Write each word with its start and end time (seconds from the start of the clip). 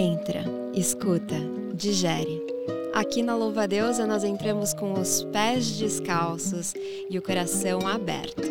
Entra, 0.00 0.44
escuta, 0.74 1.34
digere. 1.74 2.40
Aqui 2.94 3.20
na 3.20 3.34
Louva 3.34 3.66
Deusa 3.66 4.06
nós 4.06 4.22
entramos 4.22 4.72
com 4.72 4.92
os 4.92 5.24
pés 5.32 5.76
descalços 5.76 6.72
e 7.10 7.18
o 7.18 7.22
coração 7.22 7.80
aberto. 7.84 8.42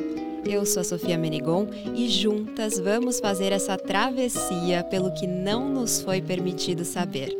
Eu 0.45 0.65
sou 0.65 0.81
a 0.81 0.83
Sofia 0.83 1.17
Menegon 1.17 1.69
e 1.95 2.09
juntas 2.09 2.77
vamos 2.77 3.21
fazer 3.21 3.53
essa 3.53 3.77
travessia 3.77 4.83
pelo 4.91 5.13
que 5.13 5.25
não 5.25 5.69
nos 5.69 6.01
foi 6.01 6.21
permitido 6.21 6.83
saber. 6.83 7.33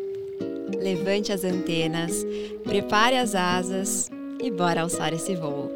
Levante 0.81 1.33
as 1.33 1.43
antenas, 1.43 2.25
prepare 2.63 3.17
as 3.17 3.35
asas 3.35 4.09
e 4.41 4.49
bora 4.49 4.83
alçar 4.83 5.13
esse 5.13 5.35
voo. 5.35 5.69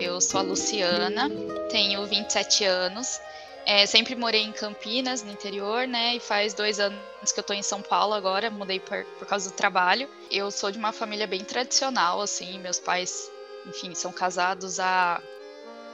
Eu 0.00 0.20
sou 0.20 0.40
a 0.40 0.42
Luciana, 0.42 1.30
tenho 1.70 2.04
27 2.04 2.64
anos 2.64 3.20
é, 3.66 3.84
sempre 3.84 4.14
morei 4.14 4.42
em 4.42 4.52
Campinas, 4.52 5.24
no 5.24 5.32
interior, 5.32 5.88
né? 5.88 6.14
E 6.14 6.20
faz 6.20 6.54
dois 6.54 6.78
anos 6.78 7.00
que 7.34 7.40
eu 7.40 7.44
tô 7.44 7.52
em 7.52 7.64
São 7.64 7.82
Paulo 7.82 8.14
agora, 8.14 8.48
mudei 8.48 8.78
por, 8.78 9.04
por 9.18 9.26
causa 9.26 9.50
do 9.50 9.56
trabalho. 9.56 10.08
Eu 10.30 10.52
sou 10.52 10.70
de 10.70 10.78
uma 10.78 10.92
família 10.92 11.26
bem 11.26 11.42
tradicional, 11.44 12.20
assim, 12.20 12.60
meus 12.60 12.78
pais, 12.78 13.28
enfim, 13.66 13.92
são 13.92 14.12
casados 14.12 14.78
há 14.78 15.20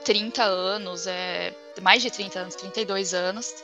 30 0.04 0.42
anos, 0.42 1.06
é, 1.06 1.54
mais 1.80 2.02
de 2.02 2.10
30 2.10 2.40
anos, 2.40 2.54
32 2.56 3.14
anos. 3.14 3.54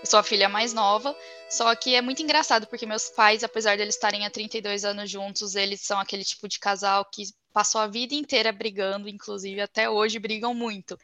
Eu 0.00 0.06
sou 0.06 0.20
a 0.20 0.22
filha 0.22 0.48
mais 0.48 0.72
nova, 0.72 1.12
só 1.50 1.74
que 1.74 1.96
é 1.96 2.00
muito 2.00 2.22
engraçado, 2.22 2.68
porque 2.68 2.86
meus 2.86 3.08
pais, 3.08 3.42
apesar 3.42 3.74
de 3.74 3.82
eles 3.82 3.96
estarem 3.96 4.24
há 4.24 4.30
32 4.30 4.84
anos 4.84 5.10
juntos, 5.10 5.56
eles 5.56 5.80
são 5.80 5.98
aquele 5.98 6.22
tipo 6.22 6.46
de 6.46 6.60
casal 6.60 7.04
que 7.04 7.24
passou 7.52 7.80
a 7.80 7.88
vida 7.88 8.14
inteira 8.14 8.52
brigando, 8.52 9.08
inclusive 9.08 9.60
até 9.60 9.90
hoje 9.90 10.20
brigam 10.20 10.54
muito. 10.54 10.96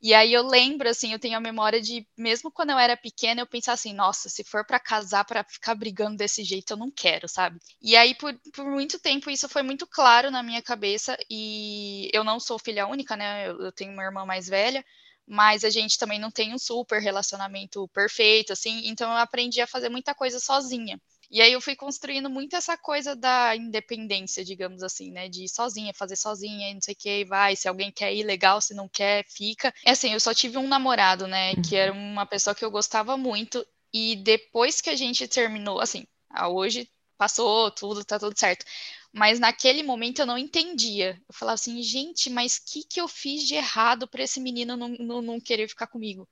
E 0.00 0.14
aí 0.14 0.32
eu 0.32 0.46
lembro, 0.46 0.88
assim, 0.88 1.12
eu 1.12 1.18
tenho 1.18 1.36
a 1.36 1.40
memória 1.40 1.80
de, 1.80 2.06
mesmo 2.16 2.52
quando 2.52 2.70
eu 2.70 2.78
era 2.78 2.96
pequena, 2.96 3.40
eu 3.40 3.46
pensava 3.46 3.74
assim, 3.74 3.92
nossa, 3.92 4.28
se 4.28 4.44
for 4.44 4.64
para 4.64 4.78
casar 4.78 5.24
para 5.24 5.42
ficar 5.44 5.74
brigando 5.74 6.16
desse 6.16 6.44
jeito, 6.44 6.72
eu 6.72 6.76
não 6.76 6.90
quero, 6.90 7.28
sabe? 7.28 7.58
E 7.82 7.96
aí, 7.96 8.14
por, 8.14 8.32
por 8.54 8.64
muito 8.64 8.98
tempo, 9.00 9.28
isso 9.30 9.48
foi 9.48 9.62
muito 9.62 9.86
claro 9.88 10.30
na 10.30 10.42
minha 10.42 10.62
cabeça, 10.62 11.16
e 11.28 12.08
eu 12.12 12.22
não 12.22 12.38
sou 12.38 12.58
filha 12.60 12.86
única, 12.86 13.16
né? 13.16 13.48
Eu, 13.48 13.60
eu 13.60 13.72
tenho 13.72 13.92
uma 13.92 14.04
irmã 14.04 14.24
mais 14.24 14.46
velha, 14.46 14.84
mas 15.26 15.64
a 15.64 15.70
gente 15.70 15.98
também 15.98 16.18
não 16.20 16.30
tem 16.30 16.54
um 16.54 16.58
super 16.58 17.00
relacionamento 17.02 17.86
perfeito, 17.88 18.52
assim, 18.52 18.82
então 18.88 19.10
eu 19.10 19.16
aprendi 19.18 19.60
a 19.60 19.66
fazer 19.66 19.88
muita 19.88 20.14
coisa 20.14 20.38
sozinha. 20.38 21.00
E 21.30 21.42
aí 21.42 21.52
eu 21.52 21.60
fui 21.60 21.76
construindo 21.76 22.30
muito 22.30 22.56
essa 22.56 22.76
coisa 22.76 23.14
da 23.14 23.54
independência, 23.54 24.44
digamos 24.44 24.82
assim, 24.82 25.10
né? 25.10 25.28
De 25.28 25.44
ir 25.44 25.48
sozinha, 25.48 25.92
fazer 25.92 26.16
sozinha, 26.16 26.72
não 26.72 26.80
sei 26.80 26.94
o 26.94 26.96
que, 26.96 27.24
vai. 27.26 27.54
Se 27.54 27.68
alguém 27.68 27.92
quer 27.92 28.14
ir, 28.14 28.22
legal. 28.22 28.60
Se 28.60 28.74
não 28.74 28.88
quer, 28.88 29.24
fica. 29.28 29.72
É 29.84 29.90
assim, 29.90 30.12
eu 30.12 30.20
só 30.20 30.32
tive 30.32 30.56
um 30.56 30.66
namorado, 30.66 31.26
né? 31.26 31.54
Que 31.56 31.76
era 31.76 31.92
uhum. 31.92 32.12
uma 32.12 32.24
pessoa 32.24 32.54
que 32.54 32.64
eu 32.64 32.70
gostava 32.70 33.16
muito. 33.16 33.66
E 33.92 34.16
depois 34.16 34.80
que 34.80 34.90
a 34.90 34.96
gente 34.96 35.28
terminou, 35.28 35.80
assim, 35.80 36.06
hoje 36.50 36.90
passou 37.18 37.70
tudo, 37.70 38.04
tá 38.04 38.18
tudo 38.18 38.38
certo. 38.38 38.64
Mas 39.12 39.40
naquele 39.40 39.82
momento 39.82 40.20
eu 40.20 40.26
não 40.26 40.38
entendia. 40.38 41.20
Eu 41.28 41.34
falava 41.34 41.54
assim, 41.54 41.82
gente, 41.82 42.30
mas 42.30 42.56
o 42.56 42.62
que, 42.64 42.84
que 42.84 43.00
eu 43.00 43.08
fiz 43.08 43.46
de 43.46 43.54
errado 43.54 44.06
para 44.06 44.22
esse 44.22 44.40
menino 44.40 44.76
não, 44.76 44.88
não, 44.88 45.22
não 45.22 45.40
querer 45.40 45.68
ficar 45.68 45.86
comigo? 45.88 46.28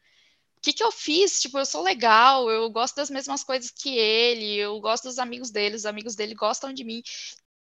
Que, 0.67 0.73
que 0.73 0.83
eu 0.85 0.91
fiz? 0.91 1.41
Tipo, 1.41 1.59
eu 1.59 1.67
sou 1.67 1.83
legal, 1.83 2.51
eu 2.51 2.69
gosto 2.71 2.97
das 2.97 3.09
mesmas 3.09 3.45
coisas 3.45 3.71
que 3.71 3.97
ele, 3.97 4.57
eu 4.57 4.81
gosto 4.81 5.05
dos 5.05 5.19
amigos 5.19 5.51
dele, 5.51 5.77
os 5.77 5.87
amigos 5.87 6.17
dele 6.17 6.35
gostam 6.35 6.73
de 6.73 6.83
mim. 6.83 7.03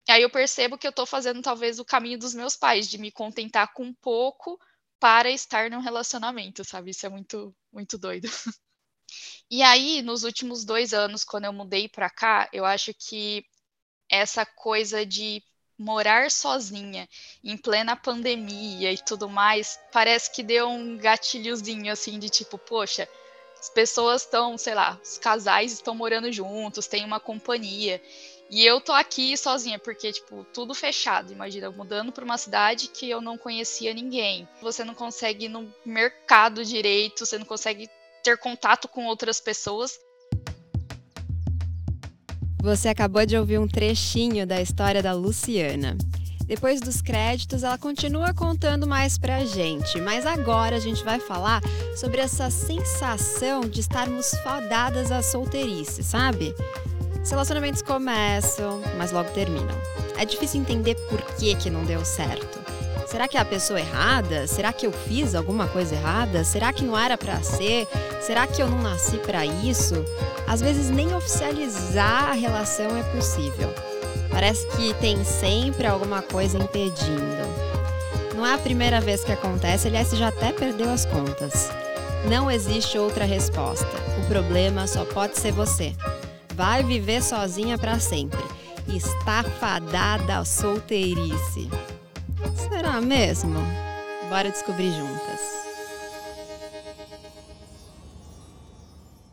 Aí 0.09 0.23
eu 0.23 0.31
percebo 0.31 0.79
que 0.79 0.87
eu 0.87 0.93
tô 0.93 1.05
fazendo 1.05 1.43
talvez 1.43 1.79
o 1.79 1.85
caminho 1.85 2.19
dos 2.19 2.35
meus 2.35 2.57
pais, 2.57 2.89
de 2.89 2.97
me 2.99 3.13
contentar 3.13 3.73
com 3.75 3.93
pouco 3.95 4.59
para 4.99 5.31
estar 5.31 5.71
num 5.71 5.81
relacionamento, 5.81 6.65
sabe? 6.65 6.91
Isso 6.91 7.05
é 7.05 7.09
muito, 7.11 7.55
muito 7.73 7.99
doido. 7.99 8.29
E 9.49 9.63
aí, 9.63 10.03
nos 10.03 10.25
últimos 10.25 10.65
dois 10.65 10.93
anos, 10.93 11.23
quando 11.23 11.45
eu 11.45 11.53
mudei 11.53 11.89
para 11.89 12.11
cá, 12.11 12.49
eu 12.53 12.65
acho 12.65 12.93
que 12.95 13.45
essa 14.11 14.45
coisa 14.45 15.07
de 15.07 15.43
morar 15.79 16.31
sozinha 16.31 17.09
em 17.45 17.57
plena 17.57 17.95
pandemia 17.95 18.93
e 18.93 18.99
tudo 18.99 19.29
mais, 19.29 19.79
parece 19.93 20.33
que 20.33 20.43
deu 20.43 20.69
um 20.69 20.97
gatilhozinho 20.97 21.93
assim 21.93 22.19
de 22.19 22.29
tipo, 22.29 22.57
poxa, 22.59 23.09
as 23.59 23.71
pessoas 23.71 24.23
estão, 24.23 24.57
sei 24.57 24.75
lá, 24.75 24.99
os 25.03 25.19
casais 25.19 25.73
estão 25.73 25.95
morando 25.95 26.31
juntos, 26.33 26.87
tem 26.87 27.05
uma 27.05 27.19
companhia. 27.19 28.01
E 28.49 28.65
eu 28.65 28.81
tô 28.81 28.93
aqui 28.93 29.37
sozinha, 29.37 29.79
porque, 29.79 30.13
tipo, 30.13 30.45
tudo 30.53 30.73
fechado. 30.73 31.33
Imagina, 31.33 31.71
mudando 31.71 32.13
para 32.13 32.25
uma 32.25 32.39
cidade 32.39 32.89
que 32.89 33.11
eu 33.11 33.21
não 33.21 33.37
conhecia 33.37 33.93
ninguém. 33.93 34.49
Você 34.63 34.85
não 34.85 34.95
consegue 34.95 35.47
ir 35.47 35.49
no 35.49 35.75
mercado 35.85 36.65
direito, 36.65 37.27
você 37.27 37.39
não 37.39 37.47
consegue 37.47 37.91
ter 38.23 38.39
contato 38.39 38.87
com 38.87 39.07
outras 39.07 39.41
pessoas. 39.41 39.99
Você 42.67 42.89
acabou 42.89 43.25
de 43.25 43.37
ouvir 43.39 43.61
um 43.61 43.69
trechinho 43.69 44.45
da 44.45 44.61
história 44.61 45.01
da 45.01 45.13
Luciana. 45.13 45.97
Depois 46.47 46.81
dos 46.81 47.01
créditos, 47.01 47.63
ela 47.63 47.79
continua 47.79 48.35
contando 48.35 48.89
mais 48.89 49.17
pra 49.17 49.45
gente, 49.45 50.01
mas 50.01 50.27
agora 50.27 50.75
a 50.75 50.81
gente 50.81 51.05
vai 51.05 51.21
falar 51.21 51.63
sobre 51.95 52.21
essa 52.21 52.51
sensação 52.51 53.61
de 53.61 53.79
estarmos 53.79 54.33
fadadas 54.43 55.13
à 55.13 55.23
solteirice, 55.23 56.03
sabe? 56.03 56.53
Os 57.23 57.31
relacionamentos 57.31 57.83
começam, 57.83 58.81
mas 58.99 59.13
logo 59.13 59.31
terminam. 59.31 59.77
É 60.19 60.25
difícil 60.25 60.61
entender 60.61 60.97
por 61.09 61.23
que, 61.37 61.55
que 61.55 61.71
não 61.71 61.85
deu 61.85 62.05
certo. 62.05 62.66
Será 63.07 63.29
que 63.29 63.37
é 63.37 63.41
a 63.41 63.45
pessoa 63.45 63.79
errada? 63.79 64.49
Será 64.49 64.73
que 64.73 64.85
eu 64.85 64.91
fiz 64.91 65.37
alguma 65.37 65.69
coisa 65.69 65.95
errada? 65.95 66.43
Será 66.43 66.73
que 66.73 66.85
não 66.85 66.99
era 66.99 67.17
para 67.17 67.41
ser? 67.41 67.87
Será 68.21 68.49
que 68.49 68.61
eu 68.61 68.69
não 68.69 68.83
nasci 68.83 69.17
para 69.19 69.47
isso? 69.47 69.95
Às 70.47 70.61
vezes 70.61 70.91
nem 70.91 71.15
oficializar 71.15 72.31
a 72.31 72.33
relação 72.33 72.97
é 72.97 73.03
possível. 73.15 73.73
Parece 74.29 74.67
que 74.77 74.93
tem 74.95 75.25
sempre 75.25 75.87
alguma 75.87 76.21
coisa 76.21 76.59
impedindo. 76.59 77.47
Não 78.35 78.45
é 78.45 78.55
a 78.55 78.59
primeira 78.59 79.01
vez 79.01 79.23
que 79.23 79.33
acontece, 79.33 79.87
aliás, 79.87 80.11
já 80.11 80.29
até 80.29 80.53
perdeu 80.53 80.91
as 80.91 81.07
contas. 81.07 81.71
Não 82.29 82.51
existe 82.51 82.99
outra 82.99 83.25
resposta. 83.25 83.87
O 84.21 84.27
problema 84.27 84.87
só 84.89 85.05
pode 85.05 85.39
ser 85.39 85.53
você. 85.53 85.95
Vai 86.55 86.83
viver 86.83 87.23
sozinha 87.23 87.79
para 87.79 88.01
sempre. 88.01 88.45
Está 88.89 89.45
fadada 89.45 90.39
à 90.39 90.45
solteirice. 90.45 91.71
Será 92.69 93.01
mesmo? 93.01 93.59
Bora 94.29 94.51
descobrir 94.51 94.91
juntas. 94.93 95.41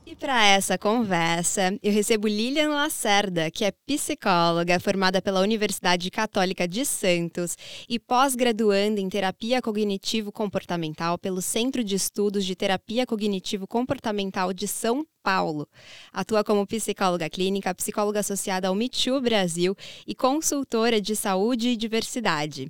E 0.06 0.16
para 0.16 0.46
essa 0.46 0.78
conversa, 0.78 1.78
eu 1.82 1.92
recebo 1.92 2.28
Lilian 2.28 2.70
Lacerda, 2.70 3.50
que 3.50 3.66
é 3.66 3.72
psicóloga 3.72 4.80
formada 4.80 5.22
pela 5.22 5.42
Universidade 5.42 6.12
Católica 6.12 6.68
de 6.68 6.86
Santos 6.86 7.58
e 7.90 7.98
pós-graduanda 7.98 9.02
em 9.02 9.10
terapia 9.10 9.62
cognitivo-comportamental 9.62 11.18
pelo 11.18 11.42
Centro 11.42 11.84
de 11.84 11.96
Estudos 11.96 12.46
de 12.46 12.56
Terapia 12.56 13.08
Cognitivo-Comportamental 13.08 14.54
de 14.54 14.68
São 14.68 15.04
Paulo. 15.24 15.68
Atua 16.12 16.44
como 16.44 16.68
psicóloga 16.68 17.30
clínica, 17.30 17.74
psicóloga 17.74 18.20
associada 18.20 18.68
ao 18.68 18.76
Me 18.76 18.90
Too 18.90 19.22
Brasil 19.22 19.76
e 20.06 20.14
consultora 20.14 21.00
de 21.00 21.16
saúde 21.16 21.70
e 21.70 21.78
diversidade. 21.78 22.70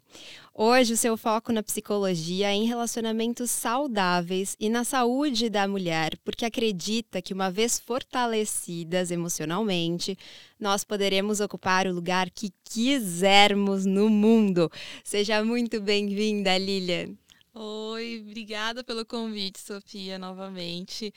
Hoje, 0.55 0.93
o 0.93 0.97
seu 0.97 1.17
foco 1.17 1.51
na 1.51 1.63
psicologia 1.63 2.51
é 2.51 2.53
em 2.53 2.65
relacionamentos 2.65 3.49
saudáveis 3.49 4.55
e 4.59 4.69
na 4.69 4.83
saúde 4.83 5.49
da 5.49 5.67
mulher, 5.67 6.15
porque 6.23 6.45
acredita 6.45 7.23
que, 7.23 7.33
uma 7.33 7.49
vez 7.49 7.79
fortalecidas 7.79 9.09
emocionalmente, 9.09 10.15
nós 10.59 10.83
poderemos 10.83 11.39
ocupar 11.39 11.87
o 11.87 11.93
lugar 11.93 12.29
que 12.29 12.53
quisermos 12.63 13.83
no 13.83 14.11
mundo. 14.11 14.71
Seja 15.03 15.43
muito 15.43 15.81
bem-vinda, 15.81 16.55
Lilian. 16.55 17.17
Oi, 17.55 18.23
obrigada 18.23 18.83
pelo 18.83 19.05
convite, 19.05 19.59
Sofia, 19.59 20.19
novamente. 20.19 21.11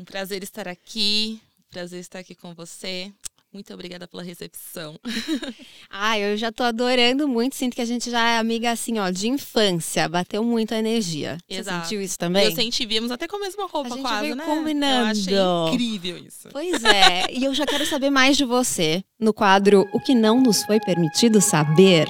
Um 0.00 0.04
prazer 0.04 0.42
estar 0.42 0.66
aqui, 0.66 1.38
prazer 1.70 2.00
estar 2.00 2.20
aqui 2.20 2.34
com 2.34 2.54
você. 2.54 3.12
Muito 3.52 3.74
obrigada 3.74 4.08
pela 4.08 4.22
recepção. 4.22 4.98
ah, 5.90 6.18
eu 6.18 6.38
já 6.38 6.50
tô 6.50 6.62
adorando 6.62 7.28
muito. 7.28 7.54
Sinto 7.54 7.74
que 7.74 7.82
a 7.82 7.84
gente 7.84 8.10
já 8.10 8.26
é 8.30 8.38
amiga 8.38 8.70
assim, 8.70 8.98
ó, 8.98 9.10
de 9.10 9.28
infância. 9.28 10.08
Bateu 10.08 10.42
muito 10.42 10.72
a 10.72 10.78
energia. 10.78 11.36
Exato. 11.46 11.76
Você 11.76 11.82
sentiu 11.82 12.00
isso 12.00 12.18
também? 12.18 12.46
Eu 12.46 12.52
senti, 12.52 12.86
vimos 12.86 13.10
até 13.10 13.28
com 13.28 13.36
a 13.36 13.40
mesma 13.40 13.66
roupa 13.66 13.88
a 13.88 13.96
gente 13.96 14.00
quase, 14.00 14.20
veio 14.22 14.36
né? 14.36 14.44
combinando. 14.46 15.30
Eu 15.30 15.66
achei 15.66 15.74
incrível 15.74 16.16
isso. 16.16 16.48
Pois 16.50 16.82
é. 16.82 17.26
e 17.30 17.44
eu 17.44 17.52
já 17.52 17.66
quero 17.66 17.84
saber 17.84 18.08
mais 18.08 18.38
de 18.38 18.46
você 18.46 19.04
no 19.18 19.34
quadro 19.34 19.86
O 19.92 20.00
que 20.00 20.14
não 20.14 20.40
nos 20.40 20.62
foi 20.62 20.80
permitido 20.80 21.42
saber. 21.42 22.08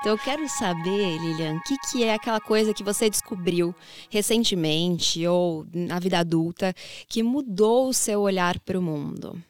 Então 0.00 0.12
eu 0.12 0.18
quero 0.18 0.48
saber, 0.48 1.18
Lilian, 1.18 1.56
o 1.56 1.62
que, 1.62 1.76
que 1.78 2.04
é 2.04 2.14
aquela 2.14 2.40
coisa 2.40 2.72
que 2.72 2.82
você 2.82 3.10
descobriu 3.10 3.74
recentemente 4.08 5.26
ou 5.26 5.66
na 5.74 5.98
vida 5.98 6.18
adulta 6.18 6.74
que 7.06 7.22
mudou 7.22 7.88
o 7.88 7.92
seu 7.94 8.22
olhar 8.22 8.58
para 8.60 8.78
o 8.78 8.82
mundo? 8.82 9.42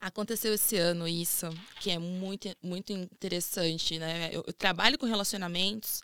Aconteceu 0.00 0.54
esse 0.54 0.76
ano 0.78 1.06
isso, 1.06 1.50
que 1.78 1.90
é 1.90 1.98
muito, 1.98 2.48
muito 2.62 2.92
interessante, 2.92 3.98
né? 3.98 4.30
Eu, 4.32 4.42
eu 4.46 4.52
trabalho 4.54 4.98
com 4.98 5.04
relacionamentos, 5.06 6.00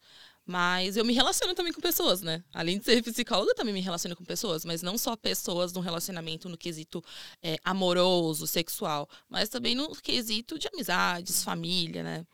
Mas 0.48 0.96
eu 0.96 1.04
me 1.04 1.12
relaciono 1.12 1.54
também 1.54 1.72
com 1.72 1.80
pessoas, 1.80 2.22
né? 2.22 2.44
Além 2.54 2.78
de 2.78 2.84
ser 2.84 3.02
psicóloga, 3.02 3.50
eu 3.50 3.54
também 3.56 3.74
me 3.74 3.80
relaciono 3.80 4.14
com 4.14 4.24
pessoas, 4.24 4.64
mas 4.64 4.80
não 4.80 4.96
só 4.96 5.16
pessoas 5.16 5.72
no 5.72 5.80
relacionamento 5.80 6.48
no 6.48 6.56
quesito 6.56 7.02
é, 7.42 7.56
amoroso, 7.64 8.46
sexual, 8.46 9.08
mas 9.28 9.48
também 9.48 9.74
no 9.74 9.90
quesito 9.96 10.56
de 10.58 10.68
amizades, 10.68 11.42
família, 11.42 12.02
né? 12.04 12.26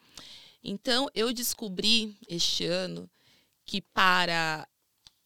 Então, 0.62 1.08
eu 1.14 1.32
descobri 1.32 2.16
este 2.28 2.64
ano 2.66 3.10
que 3.64 3.80
para 3.80 4.68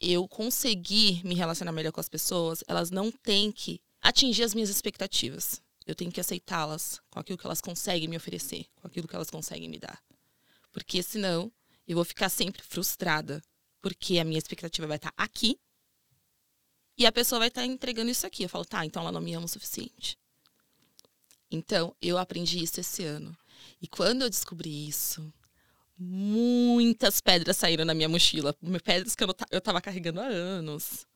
eu 0.01 0.27
conseguir 0.29 1.25
me 1.25 1.35
relacionar 1.35 1.73
melhor 1.73 1.93
com 1.93 2.01
as 2.01 2.09
pessoas, 2.09 2.63
elas 2.67 2.91
não 2.91 3.11
têm 3.11 3.51
que 3.51 3.81
atingir 4.01 4.45
as 4.45 4.55
minhas 4.55 4.71
expectativas. 4.71 5.63
Eu 5.87 5.95
tenho 5.95 6.11
que 6.11 6.21
aceitá-las 6.21 7.01
com 7.11 7.21
aquilo 7.21 7.39
que 7.39 7.47
elas 7.47 7.61
conseguem 7.61 8.09
me 8.09 8.17
oferecer, 8.17 8.67
com 8.77 8.87
aquilo 8.87 9.07
que 9.07 9.15
elas 9.15 9.31
conseguem 9.31 9.69
me 9.69 9.79
dar. 9.79 10.03
Porque 10.73 11.03
senão 11.03 11.51
eu 11.87 11.97
vou 11.97 12.05
ficar 12.05 12.29
sempre 12.29 12.63
frustrada, 12.63 13.43
porque 13.81 14.19
a 14.19 14.25
minha 14.25 14.39
expectativa 14.39 14.87
vai 14.87 14.97
estar 14.97 15.13
aqui 15.17 15.59
e 16.99 17.07
a 17.07 17.13
pessoa 17.13 17.39
vai 17.39 17.49
estar 17.49 17.65
entregando 17.65 18.11
isso 18.11 18.27
aqui. 18.27 18.43
Eu 18.43 18.49
falo, 18.49 18.65
tá, 18.65 18.85
então 18.85 19.03
ela 19.03 19.13
não 19.13 19.21
me 19.21 19.35
ama 19.35 19.47
o 19.47 19.49
suficiente. 19.49 20.19
Então, 21.51 21.95
eu 22.03 22.19
aprendi 22.19 22.63
isso 22.63 22.81
esse 22.81 23.05
ano. 23.05 23.37
E 23.81 23.87
quando 23.87 24.23
eu 24.23 24.31
descobri 24.31 24.89
isso, 24.89 25.33
muitas 25.99 27.21
pedras 27.21 27.57
saíram 27.57 27.85
na 27.85 27.95
minha 27.95 28.09
mochila. 28.09 28.55
Pedras 28.85 29.15
que 29.15 29.25
eu, 29.25 29.35
eu 29.51 29.61
tava 29.61 29.81
carregando 29.81 30.21
há 30.21 30.27
anos. 30.27 31.07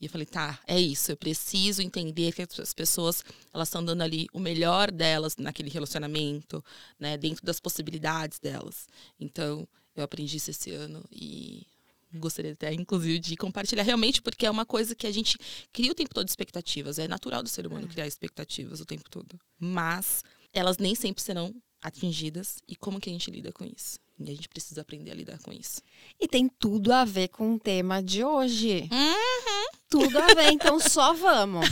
E 0.00 0.06
eu 0.06 0.10
falei, 0.10 0.26
tá, 0.26 0.58
é 0.66 0.80
isso. 0.80 1.12
Eu 1.12 1.16
preciso 1.16 1.82
entender 1.82 2.32
que 2.32 2.42
as 2.42 2.72
pessoas 2.72 3.22
elas 3.52 3.68
estão 3.68 3.84
dando 3.84 4.02
ali 4.02 4.26
o 4.32 4.40
melhor 4.40 4.90
delas 4.90 5.36
naquele 5.36 5.68
relacionamento, 5.68 6.64
né, 6.98 7.18
dentro 7.18 7.44
das 7.44 7.60
possibilidades 7.60 8.38
delas. 8.38 8.88
Então, 9.20 9.68
eu 9.94 10.02
aprendi 10.02 10.38
isso 10.38 10.50
esse 10.50 10.70
ano 10.70 11.04
e 11.12 11.66
gostaria 12.14 12.52
até, 12.52 12.72
inclusive, 12.72 13.18
de 13.18 13.36
compartilhar 13.36 13.82
realmente, 13.82 14.22
porque 14.22 14.46
é 14.46 14.50
uma 14.50 14.64
coisa 14.64 14.94
que 14.94 15.06
a 15.06 15.12
gente 15.12 15.38
cria 15.70 15.92
o 15.92 15.94
tempo 15.94 16.14
todo 16.14 16.26
expectativas. 16.26 16.98
É 16.98 17.06
natural 17.06 17.42
do 17.42 17.48
ser 17.48 17.66
humano 17.66 17.86
é. 17.86 17.90
criar 17.90 18.06
expectativas 18.06 18.80
o 18.80 18.86
tempo 18.86 19.08
todo. 19.10 19.38
Mas 19.58 20.24
elas 20.52 20.78
nem 20.78 20.94
sempre 20.94 21.22
serão 21.22 21.54
atingidas. 21.82 22.58
E 22.68 22.76
como 22.76 23.00
que 23.00 23.08
a 23.08 23.12
gente 23.12 23.30
lida 23.30 23.52
com 23.52 23.64
isso? 23.64 23.98
E 24.22 24.30
a 24.30 24.34
gente 24.34 24.50
precisa 24.50 24.82
aprender 24.82 25.10
a 25.10 25.14
lidar 25.14 25.38
com 25.38 25.50
isso. 25.50 25.80
E 26.20 26.28
tem 26.28 26.46
tudo 26.46 26.92
a 26.92 27.06
ver 27.06 27.28
com 27.28 27.54
o 27.54 27.58
tema 27.58 28.02
de 28.02 28.22
hoje. 28.22 28.86
Uhum. 28.92 29.68
Tudo 29.88 30.18
a 30.18 30.26
ver, 30.34 30.52
então 30.52 30.78
só 30.78 31.14
vamos. 31.14 31.66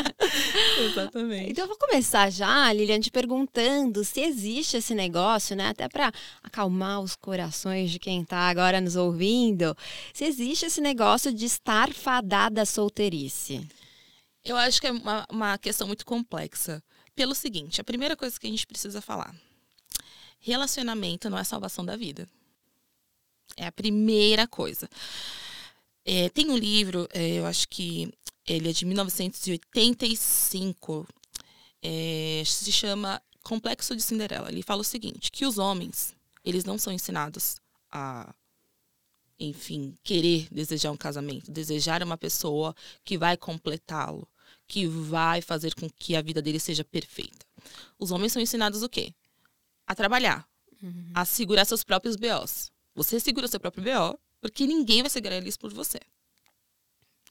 Exatamente. 0.90 1.50
Então 1.50 1.64
eu 1.64 1.68
vou 1.68 1.76
começar 1.76 2.30
já, 2.30 2.72
Lilian, 2.72 2.98
te 2.98 3.10
perguntando 3.10 4.02
se 4.04 4.20
existe 4.22 4.78
esse 4.78 4.94
negócio, 4.94 5.54
né? 5.54 5.68
Até 5.68 5.86
para 5.86 6.10
acalmar 6.42 7.00
os 7.00 7.14
corações 7.14 7.90
de 7.90 7.98
quem 7.98 8.22
está 8.22 8.48
agora 8.48 8.80
nos 8.80 8.96
ouvindo. 8.96 9.76
Se 10.14 10.24
existe 10.24 10.64
esse 10.64 10.80
negócio 10.80 11.30
de 11.32 11.44
estar 11.44 11.92
fadada 11.92 12.62
à 12.62 12.66
solteirice. 12.66 13.68
Eu 14.42 14.56
acho 14.56 14.80
que 14.80 14.86
é 14.86 14.92
uma, 14.92 15.26
uma 15.30 15.58
questão 15.58 15.86
muito 15.86 16.06
complexa. 16.06 16.82
Pelo 17.20 17.34
seguinte, 17.34 17.82
a 17.82 17.84
primeira 17.84 18.16
coisa 18.16 18.40
que 18.40 18.46
a 18.46 18.50
gente 18.50 18.66
precisa 18.66 19.02
falar 19.02 19.34
relacionamento 20.40 21.28
não 21.28 21.36
é 21.38 21.44
salvação 21.44 21.84
da 21.84 21.94
vida. 21.96 22.26
É 23.56 23.66
a 23.66 23.72
primeira 23.72 24.48
coisa. 24.48 24.88
É, 26.04 26.28
tem 26.30 26.50
um 26.50 26.56
livro, 26.56 27.06
é, 27.12 27.34
eu 27.34 27.46
acho 27.46 27.68
que 27.68 28.12
ele 28.46 28.70
é 28.70 28.72
de 28.72 28.86
1985, 28.86 31.06
é, 31.82 32.42
se 32.46 32.72
chama 32.72 33.20
Complexo 33.42 33.94
de 33.94 34.02
Cinderela. 34.02 34.50
Ele 34.50 34.62
fala 34.62 34.80
o 34.80 34.84
seguinte, 34.84 35.30
que 35.30 35.44
os 35.44 35.58
homens, 35.58 36.16
eles 36.42 36.64
não 36.64 36.78
são 36.78 36.90
ensinados 36.90 37.56
a, 37.92 38.34
enfim, 39.38 39.94
querer 40.02 40.48
desejar 40.50 40.90
um 40.90 40.96
casamento, 40.96 41.50
desejar 41.50 42.02
uma 42.02 42.16
pessoa 42.16 42.74
que 43.04 43.18
vai 43.18 43.36
completá-lo, 43.36 44.26
que 44.70 44.86
vai 44.86 45.42
fazer 45.42 45.74
com 45.74 45.88
que 45.90 46.16
a 46.16 46.22
vida 46.22 46.40
dele 46.40 46.60
seja 46.60 46.84
perfeita. 46.84 47.44
Os 47.98 48.10
homens 48.10 48.32
são 48.32 48.40
ensinados 48.40 48.82
o 48.82 48.88
quê? 48.88 49.12
a 49.90 49.94
trabalhar, 49.96 50.48
uhum. 50.80 51.10
a 51.12 51.24
segurar 51.24 51.64
seus 51.64 51.82
próprios 51.82 52.14
BOs. 52.14 52.70
Você 52.94 53.18
segura 53.18 53.48
seu 53.48 53.58
próprio 53.58 53.82
BO, 53.82 54.16
porque 54.40 54.64
ninguém 54.64 55.02
vai 55.02 55.10
segurar 55.10 55.34
eles 55.34 55.56
por 55.56 55.74
você. 55.74 55.98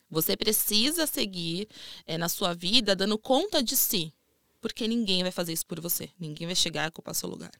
Você 0.09 0.35
precisa 0.35 1.07
seguir 1.07 1.69
é, 2.05 2.17
na 2.17 2.27
sua 2.27 2.53
vida 2.53 2.97
dando 2.97 3.17
conta 3.17 3.63
de 3.63 3.77
si, 3.77 4.13
porque 4.59 4.89
ninguém 4.89 5.23
vai 5.23 5.31
fazer 5.31 5.53
isso 5.53 5.65
por 5.65 5.79
você. 5.79 6.09
Ninguém 6.19 6.47
vai 6.47 6.55
chegar 6.55 6.83
a 6.83 6.89
ocupar 6.89 7.15
seu 7.15 7.29
lugar 7.29 7.51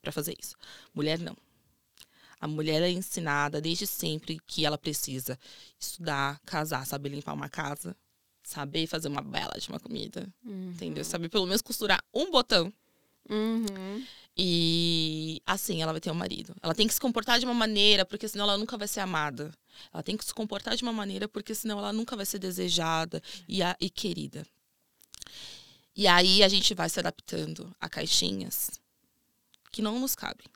para 0.00 0.12
fazer 0.12 0.34
isso. 0.40 0.56
Mulher 0.94 1.18
não. 1.18 1.36
A 2.40 2.48
mulher 2.48 2.80
é 2.80 2.88
ensinada 2.88 3.60
desde 3.60 3.86
sempre 3.86 4.40
que 4.46 4.64
ela 4.64 4.78
precisa 4.78 5.38
estudar, 5.78 6.40
casar, 6.46 6.86
saber 6.86 7.10
limpar 7.10 7.34
uma 7.34 7.50
casa, 7.50 7.94
saber 8.48 8.86
fazer 8.86 9.08
uma 9.08 9.20
bela 9.20 9.52
de 9.60 9.68
uma 9.68 9.78
comida, 9.78 10.26
uhum. 10.42 10.70
entendeu? 10.70 11.04
Saber 11.04 11.28
pelo 11.28 11.44
menos 11.44 11.60
costurar 11.60 12.02
um 12.14 12.30
botão. 12.30 12.72
Uhum. 13.28 14.02
E 14.34 15.42
assim, 15.44 15.82
ela 15.82 15.92
vai 15.92 16.00
ter 16.00 16.10
um 16.10 16.14
marido. 16.14 16.56
Ela 16.62 16.74
tem 16.74 16.86
que 16.86 16.94
se 16.94 17.00
comportar 17.00 17.38
de 17.38 17.44
uma 17.44 17.52
maneira, 17.52 18.06
porque 18.06 18.26
senão 18.26 18.44
ela 18.44 18.56
nunca 18.56 18.78
vai 18.78 18.88
ser 18.88 19.00
amada. 19.00 19.52
Ela 19.92 20.02
tem 20.02 20.16
que 20.16 20.24
se 20.24 20.32
comportar 20.32 20.76
de 20.76 20.82
uma 20.82 20.94
maneira, 20.94 21.28
porque 21.28 21.54
senão 21.54 21.78
ela 21.78 21.92
nunca 21.92 22.16
vai 22.16 22.24
ser 22.24 22.38
desejada 22.38 23.22
e, 23.46 23.62
a, 23.62 23.76
e 23.78 23.90
querida. 23.90 24.46
E 25.94 26.06
aí 26.06 26.42
a 26.42 26.48
gente 26.48 26.72
vai 26.74 26.88
se 26.88 26.98
adaptando 26.98 27.70
a 27.78 27.88
caixinhas 27.88 28.80
que 29.70 29.82
não 29.82 30.00
nos 30.00 30.14
cabem. 30.14 30.46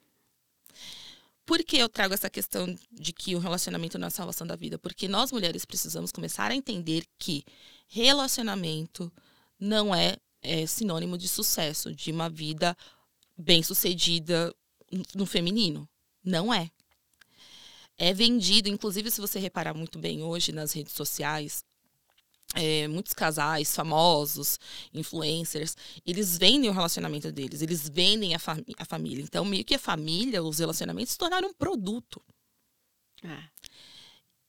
Por 1.53 1.63
que 1.63 1.77
eu 1.77 1.87
trago 1.87 2.15
essa 2.15 2.31
questão 2.31 2.75
de 2.91 3.13
que 3.13 3.37
o 3.37 3.39
relacionamento 3.39 3.99
não 3.99 4.07
é 4.07 4.09
a 4.09 4.11
salvação 4.11 4.47
da 4.47 4.57
vida? 4.57 4.79
Porque 4.79 5.07
nós 5.07 5.31
mulheres 5.31 5.67
precisamos 5.67 6.11
começar 6.11 6.51
a 6.51 6.55
entender 6.55 7.05
que 7.19 7.45
relacionamento 7.87 9.13
não 9.61 9.95
é, 9.95 10.17
é 10.41 10.65
sinônimo 10.65 11.19
de 11.19 11.29
sucesso, 11.29 11.95
de 11.95 12.11
uma 12.11 12.31
vida 12.31 12.75
bem-sucedida 13.37 14.51
no 15.15 15.27
feminino. 15.27 15.87
Não 16.25 16.55
é. 16.55 16.71
É 17.99 18.15
vendido, 18.15 18.71
inclusive 18.71 19.11
se 19.11 19.21
você 19.21 19.39
reparar 19.39 19.75
muito 19.75 19.99
bem 19.99 20.23
hoje 20.23 20.53
nas 20.53 20.73
redes 20.73 20.95
sociais, 20.95 21.63
é, 22.55 22.87
muitos 22.89 23.13
casais 23.13 23.75
famosos, 23.75 24.59
influencers, 24.93 25.77
eles 26.05 26.37
vendem 26.37 26.69
o 26.69 26.73
relacionamento 26.73 27.33
deles, 27.33 27.63
eles 27.63 27.89
vendem 27.89 28.35
a, 28.35 28.39
fami 28.39 28.65
a 28.79 28.85
família. 28.85 29.23
Então, 29.23 29.45
meio 29.45 29.65
que 29.65 29.75
a 29.75 29.79
família, 29.79 30.43
os 30.43 30.59
relacionamentos 30.59 31.13
se 31.13 31.19
tornaram 31.19 31.49
um 31.49 31.55
produto. 31.55 32.23
É. 33.25 33.43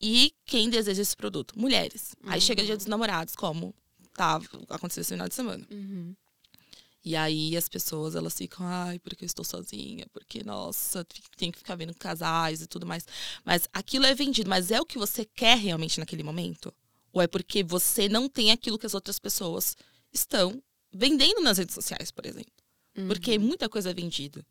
E 0.02 0.34
quem 0.46 0.70
deseja 0.70 1.02
esse 1.02 1.16
produto? 1.16 1.58
Mulheres. 1.58 2.16
Uhum. 2.24 2.32
Aí 2.32 2.42
chega 2.42 2.64
dia 2.64 2.76
dos 2.76 2.88
namorados, 2.88 3.36
como 3.36 3.74
tava, 4.14 4.46
aconteceu 4.70 5.02
esse 5.02 5.14
final 5.14 5.30
de 5.30 5.36
semana. 5.36 5.66
Uhum. 5.72 6.14
E 7.06 7.16
aí 7.16 7.56
as 7.58 7.68
pessoas, 7.68 8.16
elas 8.16 8.38
ficam, 8.38 8.66
ai, 8.66 8.98
porque 9.00 9.26
eu 9.26 9.28
estou 9.28 9.44
sozinha, 9.44 10.06
porque, 10.14 10.44
nossa, 10.44 11.06
tem 11.38 11.52
que 11.52 11.58
ficar 11.58 11.76
vendo 11.76 11.94
casais 11.96 12.62
e 12.62 12.68
tudo 12.68 12.86
mais. 12.86 13.06
Mas 13.44 13.68
aquilo 13.74 14.06
é 14.06 14.16
vendido, 14.16 14.50
mas 14.50 14.72
é 14.72 14.80
o 14.80 14.86
que 14.86 14.98
você 14.98 15.26
quer 15.26 15.58
realmente 15.58 16.00
naquele 16.00 16.24
momento? 16.24 16.74
Ou 17.14 17.22
é 17.22 17.28
porque 17.28 17.64
você 17.64 18.10
não 18.10 18.28
tem 18.28 18.52
aquilo 18.52 18.78
que 18.78 18.86
as 18.86 18.94
outras 18.94 19.20
pessoas 19.20 19.78
estão 20.12 20.62
vendendo 20.92 21.42
nas 21.42 21.58
redes 21.58 21.74
sociais, 21.74 22.12
por 22.12 22.26
exemplo? 22.26 22.52
Uhum. 22.98 23.08
Porque 23.08 23.40
muita 23.40 23.70
coisa 23.70 23.92
é 23.92 23.94
vendida. 23.94 24.46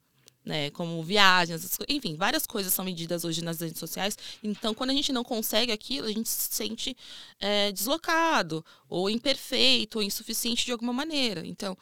Né, 0.45 0.71
como 0.71 1.01
viagens, 1.05 1.79
enfim, 1.89 2.17
várias 2.17 2.45
coisas 2.45 2.75
são 2.75 2.85
vendidas 2.85 3.25
hoje 3.25 3.45
nas 3.45 3.61
redes 3.61 3.79
sociais. 3.79 4.19
Então, 4.43 4.75
quando 4.75 4.91
a 4.91 4.93
gente 4.93 5.13
não 5.13 5.23
consegue 5.23 5.71
aquilo, 5.71 6.09
a 6.09 6.13
gente 6.13 6.29
se 6.29 6.53
sente 6.53 6.97
é, 7.39 7.71
deslocado, 7.71 8.65
ou 8.89 9.09
imperfeito, 9.09 9.99
ou 9.99 10.03
insuficiente 10.03 10.65
de 10.65 10.73
alguma 10.73 10.93
maneira. 10.93 11.47
Então, 11.47 11.79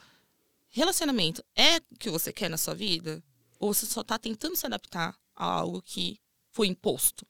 Relacionamento 0.73 1.45
é 1.57 1.79
o 1.79 1.99
que 1.99 2.09
você 2.09 2.33
quer 2.33 2.49
na 2.49 2.57
sua 2.57 2.75
vida? 2.75 3.23
Ou 3.59 3.75
você 3.75 3.87
só 3.87 4.03
está 4.03 4.17
tentando 4.19 4.55
se 4.55 4.65
adaptar 4.65 5.19
a 5.35 5.45
algo 5.45 5.83
que 5.83 6.21
foi 6.53 6.69
imposto? 6.69 7.27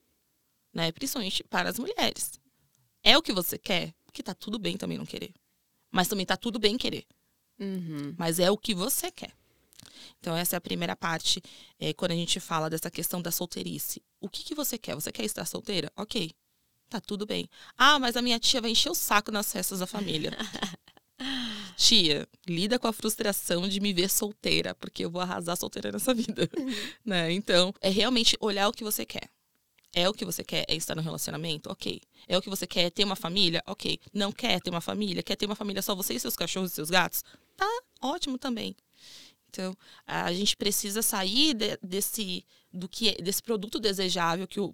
Né? 0.73 0.92
Principalmente 0.92 1.42
para 1.45 1.71
as 1.71 1.78
mulheres. 1.78 2.33
É 3.02 3.16
o 3.16 3.23
que 3.23 3.33
você 3.33 3.59
quer? 3.59 3.95
Porque 4.04 4.23
tá 4.23 4.35
tudo 4.35 4.59
bem 4.59 4.76
também 4.76 4.99
não 4.99 5.07
querer. 5.07 5.33
Mas 5.90 6.09
também 6.09 6.26
tá 6.26 6.37
tudo 6.37 6.59
bem 6.59 6.76
querer. 6.76 7.04
Uhum. 7.59 8.14
Mas 8.19 8.38
é 8.38 8.50
o 8.50 8.57
que 8.57 8.75
você 8.75 9.11
quer. 9.11 9.33
Então, 10.19 10.37
essa 10.37 10.57
é 10.57 10.59
a 10.59 10.61
primeira 10.61 10.95
parte, 10.95 11.42
é, 11.78 11.92
quando 11.92 12.12
a 12.12 12.14
gente 12.14 12.38
fala 12.40 12.69
dessa 12.69 12.90
questão 12.90 13.23
da 13.23 13.30
solteirice. 13.30 14.02
O 14.21 14.28
que, 14.28 14.45
que 14.45 14.54
você 14.54 14.76
quer? 14.76 14.95
Você 14.95 15.11
quer 15.11 15.25
estar 15.25 15.45
solteira? 15.45 15.90
Ok. 15.97 16.30
Tá 16.88 17.00
tudo 17.00 17.25
bem. 17.25 17.49
Ah, 17.78 17.99
mas 17.99 18.16
a 18.16 18.23
minha 18.23 18.38
tia 18.38 18.61
vai 18.61 18.71
encher 18.71 18.90
o 18.90 18.95
saco 18.95 19.30
nas 19.30 19.50
festas 19.52 19.78
da 19.78 19.87
família. 19.87 20.37
tia, 21.76 22.28
lida 22.49 22.78
com 22.78 22.88
a 22.88 22.92
frustração 22.92 23.69
de 23.69 23.80
me 23.80 23.92
ver 23.92 24.11
solteira, 24.11 24.75
porque 24.75 25.04
eu 25.04 25.11
vou 25.11 25.21
arrasar 25.21 25.57
solteira 25.57 25.92
nessa 25.92 26.12
vida, 26.12 26.49
uhum. 26.59 26.75
né? 27.04 27.33
Então, 27.33 27.73
é 27.80 27.88
realmente 27.88 28.37
olhar 28.40 28.69
o 28.69 28.73
que 28.73 28.85
você 28.85 29.07
quer. 29.07 29.30
É 29.92 30.09
o 30.09 30.12
que 30.12 30.25
você 30.25 30.44
quer? 30.44 30.64
É 30.68 30.75
estar 30.75 30.94
no 30.94 31.02
relacionamento? 31.02 31.70
Ok. 31.70 32.00
É 32.28 32.38
o 32.38 32.42
que 32.42 32.49
você 32.49 32.66
quer? 32.66 32.85
É 32.85 32.90
ter 32.90 33.04
uma 33.04 33.16
família? 33.16 33.62
Ok. 33.66 33.99
Não 34.12 34.30
quer 34.30 34.61
ter 34.61 34.70
uma 34.70 34.80
família? 34.80 35.23
Quer 35.23 35.37
ter 35.37 35.47
uma 35.47 35.56
família 35.56 35.82
só 35.82 35.94
você 35.94 36.14
e 36.14 36.20
seus 36.20 36.37
cachorros 36.37 36.73
e 36.73 36.75
seus 36.75 36.90
gatos? 36.90 37.25
Tá 37.56 37.66
ótimo 38.00 38.38
também. 38.38 38.76
Então, 39.49 39.76
a 40.06 40.32
gente 40.32 40.56
precisa 40.56 41.02
sair 41.02 41.54
de, 41.54 41.76
desse 41.82 42.44
do 42.73 42.88
que 42.88 43.20
desse 43.20 43.42
produto 43.42 43.80
desejável 43.80 44.47
que 44.47 44.61
o, 44.61 44.73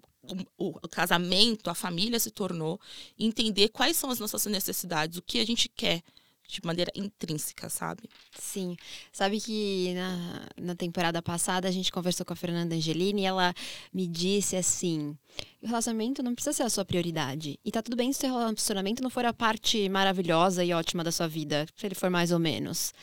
o, 0.55 0.77
o, 0.83 0.87
casamento, 0.87 1.67
a 1.67 1.73
família 1.73 2.19
se 2.19 2.29
tornou, 2.29 2.79
entender 3.17 3.69
quais 3.69 3.97
são 3.97 4.11
as 4.11 4.19
nossas 4.19 4.45
necessidades, 4.45 5.17
o 5.17 5.21
que 5.21 5.39
a 5.39 5.45
gente 5.45 5.67
quer 5.67 6.03
de 6.47 6.61
maneira 6.63 6.91
intrínseca, 6.95 7.69
sabe? 7.69 8.03
Sim. 8.39 8.77
Sabe 9.11 9.41
que 9.41 9.93
na, 9.93 10.47
na 10.61 10.75
temporada 10.75 11.21
passada 11.21 11.67
a 11.67 11.71
gente 11.71 11.91
conversou 11.91 12.25
com 12.25 12.33
a 12.33 12.35
Fernanda 12.35 12.73
Angelini 12.73 13.23
e 13.23 13.25
ela 13.25 13.53
me 13.93 14.07
disse 14.07 14.55
assim: 14.55 15.15
o 15.61 15.67
relacionamento 15.67 16.23
não 16.23 16.33
precisa 16.33 16.53
ser 16.53 16.63
a 16.63 16.69
sua 16.69 16.85
prioridade. 16.85 17.59
E 17.65 17.71
tá 17.71 17.81
tudo 17.81 17.97
bem 17.97 18.13
se 18.13 18.25
o 18.25 18.37
relacionamento 18.37 19.03
não 19.03 19.09
for 19.09 19.25
a 19.25 19.33
parte 19.33 19.89
maravilhosa 19.89 20.63
e 20.63 20.73
ótima 20.73 21.03
da 21.03 21.11
sua 21.11 21.27
vida, 21.27 21.67
se 21.75 21.85
ele 21.85 21.95
for 21.95 22.09
mais 22.09 22.31
ou 22.31 22.39
menos. 22.39 22.93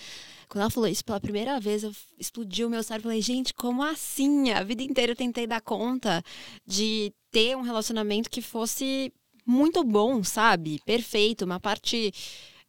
Quando 0.49 0.63
ela 0.63 0.71
falou 0.71 0.89
isso 0.89 1.05
pela 1.05 1.21
primeira 1.21 1.59
vez, 1.61 1.83
eu 1.83 1.93
explodiu 2.19 2.69
o 2.69 2.71
meu 2.71 2.83
cérebro. 2.83 3.09
Falei, 3.09 3.21
gente, 3.21 3.53
como 3.53 3.83
assim? 3.83 4.53
A 4.53 4.63
vida 4.63 4.83
inteira 4.83 5.13
eu 5.13 5.17
tentei 5.17 5.47
dar 5.47 5.61
conta 5.61 6.23
de 6.67 7.13
ter 7.31 7.57
um 7.57 7.63
relacionamento 7.63 8.31
que 8.31 8.41
fosse 8.41 9.13
muito 9.45 9.83
bom, 9.85 10.23
sabe? 10.23 10.81
Perfeito, 10.85 11.45
uma 11.45 11.61
parte 11.61 12.13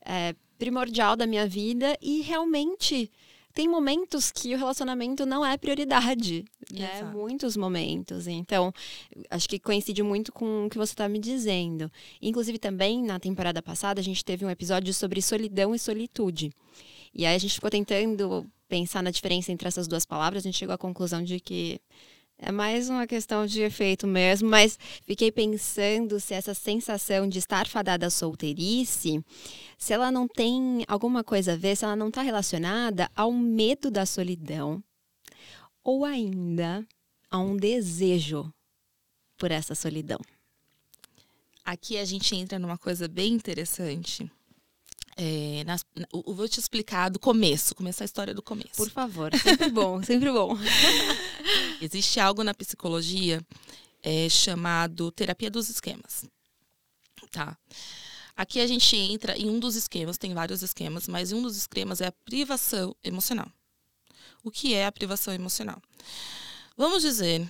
é, 0.05 0.36
primordial 0.58 1.16
da 1.16 1.28
minha 1.28 1.48
vida 1.48 1.98
e 2.02 2.22
realmente 2.22 3.12
tem 3.54 3.70
momentos 3.70 4.32
que 4.32 4.54
o 4.54 4.58
relacionamento 4.58 5.26
não 5.26 5.46
é 5.46 5.58
prioridade, 5.58 6.44
né? 6.74 6.98
Exato. 6.98 7.18
Muitos 7.18 7.56
momentos. 7.56 8.28
Então, 8.28 8.74
acho 9.30 9.48
que 9.48 9.58
coincide 9.58 10.04
muito 10.04 10.34
com 10.34 10.66
o 10.66 10.70
que 10.70 10.78
você 10.78 10.92
está 10.92 11.08
me 11.08 11.18
dizendo. 11.20 11.90
Inclusive, 12.22 12.60
também 12.60 13.02
na 13.02 13.18
temporada 13.18 13.62
passada, 13.62 14.02
a 14.02 14.04
gente 14.04 14.26
teve 14.26 14.46
um 14.46 14.50
episódio 14.50 14.94
sobre 14.94 15.22
solidão 15.22 15.74
e 15.74 15.80
solitude. 15.80 16.52
E 17.14 17.26
aí 17.26 17.34
a 17.34 17.40
gente 17.40 17.54
ficou 17.54 17.70
tentando 17.70 18.46
pensar 18.68 19.02
na 19.02 19.10
diferença 19.10 19.54
entre 19.54 19.68
essas 19.68 19.88
duas 19.88 20.06
palavras, 20.06 20.44
a 20.44 20.48
gente 20.48 20.58
chegou 20.58 20.76
à 20.76 20.78
conclusão 20.78 21.24
de 21.24 21.40
que 21.40 21.80
é 22.38 22.51
mais 22.51 22.89
uma 22.89 23.08
questão 23.08 23.46
de 23.46 23.62
efeito 23.62 24.06
mesmo, 24.06 24.50
mas 24.50 24.77
fiquei 25.06 25.32
pensando 25.32 26.20
se 26.20 26.34
essa 26.34 26.54
sensação 26.54 27.27
de 27.27 27.39
estar 27.39 27.68
fadada 27.68 28.08
à 28.08 28.10
solteirice, 28.10 29.24
se 29.77 29.94
ela 29.94 30.12
não 30.12 30.27
tem 30.27 30.84
alguma 30.88 31.24
coisa 31.24 31.54
a 31.54 31.56
ver, 31.56 31.75
se 31.75 31.86
ela 31.86 31.96
não 31.96 32.10
está 32.10 32.22
relacionada 32.22 33.10
ao 33.15 33.32
medo 33.32 33.89
da 33.89 34.06
solidão 34.06 34.84
ou 35.84 36.04
ainda 36.04 36.86
a 37.32 37.38
um 37.38 37.56
desejo 37.56 38.51
por 39.38 39.51
essa 39.51 39.74
solidão. 39.74 40.20
Aqui 41.63 41.98
a 41.98 42.06
gente 42.06 42.36
entra 42.36 42.60
numa 42.60 42.77
coisa 42.77 43.08
bem 43.08 43.34
interessante, 43.34 44.30
é, 45.17 45.63
nas, 45.65 45.86
eu 45.95 46.34
vou 46.34 46.48
te 46.48 46.60
explicar 46.60 47.10
do 47.10 47.19
começo, 47.19 47.74
começar 47.74 48.03
a 48.03 48.05
história 48.05 48.34
do 48.34 48.41
começo. 48.41 48.75
Por 48.75 48.89
favor, 48.89 49.31
sempre 49.38 49.69
bom, 49.69 50.01
sempre 50.03 50.31
bom. 50.31 50.57
Existe 51.81 52.19
algo 52.19 52.43
na 52.43 52.53
psicologia 52.53 53.41
é, 54.03 54.27
chamado 54.27 55.12
terapia 55.12 55.50
dos 55.50 55.69
esquemas. 55.69 56.25
Tá? 57.31 57.57
Aqui 58.36 58.60
a 58.60 58.67
gente 58.67 58.95
entra 58.95 59.38
em 59.38 59.50
um 59.50 59.60
dos 59.60 59.75
esquemas, 59.75 60.17
tem 60.17 60.34
vários 60.34 60.62
esquemas, 60.62 61.07
mas 61.07 61.31
um 61.31 61.41
dos 61.41 61.55
esquemas 61.55 62.01
é 62.01 62.07
a 62.07 62.12
privação 62.12 62.93
emocional. 63.01 63.50
O 64.43 64.51
que 64.51 64.74
é 64.74 64.86
a 64.86 64.91
privação 64.91 65.34
emocional? 65.34 65.81
Vamos 66.77 67.01
dizer 67.01 67.48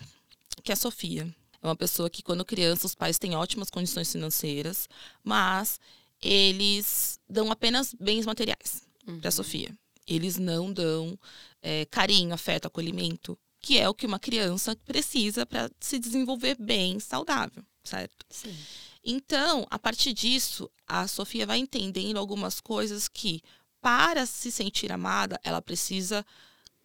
que 0.63 0.71
a 0.71 0.75
Sofia 0.75 1.27
é 1.61 1.67
uma 1.67 1.75
pessoa 1.75 2.09
que, 2.09 2.21
quando 2.21 2.45
criança, 2.45 2.85
os 2.85 2.93
pais 2.93 3.17
têm 3.17 3.35
ótimas 3.35 3.71
condições 3.71 4.11
financeiras, 4.11 4.87
mas 5.23 5.79
eles 6.21 7.19
dão 7.29 7.51
apenas 7.51 7.93
bens 7.93 8.25
materiais 8.25 8.87
uhum. 9.07 9.19
para 9.19 9.31
Sofia. 9.31 9.75
Eles 10.07 10.37
não 10.37 10.71
dão 10.71 11.17
é, 11.61 11.85
carinho, 11.85 12.33
afeto, 12.33 12.67
acolhimento, 12.67 13.37
que 13.59 13.79
é 13.79 13.89
o 13.89 13.93
que 13.93 14.05
uma 14.05 14.19
criança 14.19 14.75
precisa 14.85 15.45
para 15.45 15.69
se 15.79 15.97
desenvolver 15.97 16.55
bem, 16.59 16.99
saudável, 16.99 17.63
certo? 17.83 18.25
Sim. 18.29 18.55
Então, 19.03 19.65
a 19.69 19.79
partir 19.79 20.13
disso, 20.13 20.69
a 20.87 21.07
Sofia 21.07 21.45
vai 21.45 21.57
entendendo 21.59 22.17
algumas 22.17 22.59
coisas 22.59 23.07
que, 23.07 23.41
para 23.81 24.25
se 24.25 24.51
sentir 24.51 24.91
amada, 24.91 25.39
ela 25.43 25.61
precisa 25.61 26.25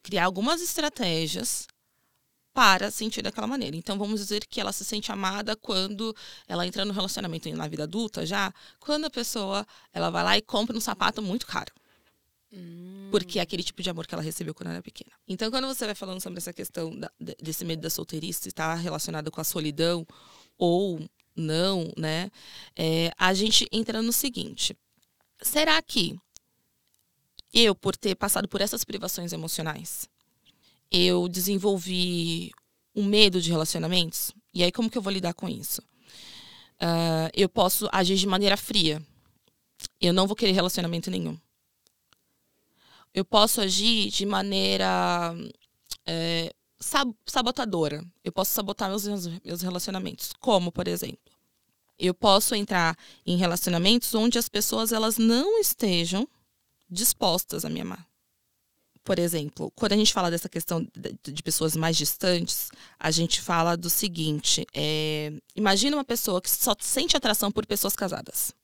criar 0.02 0.24
algumas 0.24 0.62
estratégias 0.62 1.66
para 2.52 2.90
sentir 2.90 3.22
daquela 3.22 3.46
maneira. 3.46 3.76
Então, 3.76 3.98
vamos 3.98 4.20
dizer 4.20 4.46
que 4.46 4.60
ela 4.60 4.72
se 4.72 4.84
sente 4.84 5.12
amada 5.12 5.54
quando 5.56 6.14
ela 6.48 6.66
entra 6.66 6.84
no 6.84 6.92
relacionamento 6.92 7.48
na 7.54 7.68
vida 7.68 7.84
adulta 7.84 8.26
já, 8.26 8.52
quando 8.78 9.04
a 9.04 9.10
pessoa 9.10 9.66
ela 9.92 10.10
vai 10.10 10.24
lá 10.24 10.38
e 10.38 10.42
compra 10.42 10.76
um 10.76 10.80
sapato 10.80 11.22
muito 11.22 11.46
caro. 11.46 11.72
Hum. 12.52 13.08
Porque 13.10 13.38
é 13.38 13.42
aquele 13.42 13.62
tipo 13.62 13.82
de 13.82 13.88
amor 13.88 14.06
que 14.06 14.14
ela 14.14 14.22
recebeu 14.22 14.52
quando 14.52 14.70
era 14.70 14.82
pequena. 14.82 15.12
Então, 15.28 15.50
quando 15.50 15.68
você 15.68 15.86
vai 15.86 15.94
falando 15.94 16.20
sobre 16.20 16.38
essa 16.38 16.52
questão 16.52 16.94
da, 16.98 17.10
desse 17.40 17.64
medo 17.64 17.82
da 17.82 17.90
solteirice 17.90 18.48
estar 18.48 18.74
relacionado 18.74 19.30
com 19.30 19.40
a 19.40 19.44
solidão 19.44 20.06
ou 20.58 21.00
não, 21.34 21.92
né? 21.96 22.30
É, 22.76 23.12
a 23.16 23.32
gente 23.32 23.68
entra 23.70 24.02
no 24.02 24.12
seguinte: 24.12 24.76
será 25.40 25.80
que 25.80 26.18
eu, 27.52 27.74
por 27.74 27.96
ter 27.96 28.16
passado 28.16 28.48
por 28.48 28.60
essas 28.60 28.84
privações 28.84 29.32
emocionais, 29.32 30.08
eu 30.90 31.28
desenvolvi 31.28 32.50
um 32.94 33.04
medo 33.04 33.40
de 33.40 33.50
relacionamentos. 33.50 34.32
E 34.52 34.62
aí, 34.64 34.72
como 34.72 34.90
que 34.90 34.98
eu 34.98 35.02
vou 35.02 35.12
lidar 35.12 35.32
com 35.34 35.48
isso? 35.48 35.80
Uh, 36.82 37.30
eu 37.34 37.48
posso 37.48 37.88
agir 37.92 38.16
de 38.16 38.26
maneira 38.26 38.56
fria. 38.56 39.02
Eu 40.00 40.12
não 40.12 40.26
vou 40.26 40.34
querer 40.34 40.52
relacionamento 40.52 41.10
nenhum. 41.10 41.38
Eu 43.14 43.24
posso 43.24 43.60
agir 43.60 44.10
de 44.10 44.24
maneira 44.24 45.34
é, 46.06 46.52
sab 46.78 47.12
sabotadora. 47.26 48.04
Eu 48.24 48.32
posso 48.32 48.52
sabotar 48.52 48.88
meus, 48.88 49.26
meus 49.44 49.62
relacionamentos. 49.62 50.32
Como, 50.40 50.72
por 50.72 50.88
exemplo? 50.88 51.18
Eu 51.98 52.14
posso 52.14 52.54
entrar 52.54 52.96
em 53.26 53.36
relacionamentos 53.36 54.14
onde 54.14 54.38
as 54.38 54.48
pessoas 54.48 54.90
elas 54.90 55.18
não 55.18 55.60
estejam 55.60 56.26
dispostas 56.88 57.64
a 57.64 57.70
me 57.70 57.80
amar 57.80 58.09
por 59.04 59.18
exemplo, 59.18 59.72
quando 59.74 59.92
a 59.92 59.96
gente 59.96 60.12
fala 60.12 60.30
dessa 60.30 60.48
questão 60.48 60.86
de 61.22 61.42
pessoas 61.42 61.74
mais 61.74 61.96
distantes, 61.96 62.70
a 62.98 63.10
gente 63.10 63.40
fala 63.40 63.76
do 63.76 63.88
seguinte: 63.88 64.66
é, 64.74 65.32
imagina 65.56 65.96
uma 65.96 66.04
pessoa 66.04 66.40
que 66.40 66.50
só 66.50 66.74
sente 66.78 67.16
atração 67.16 67.50
por 67.50 67.66
pessoas 67.66 67.96
casadas. 67.96 68.54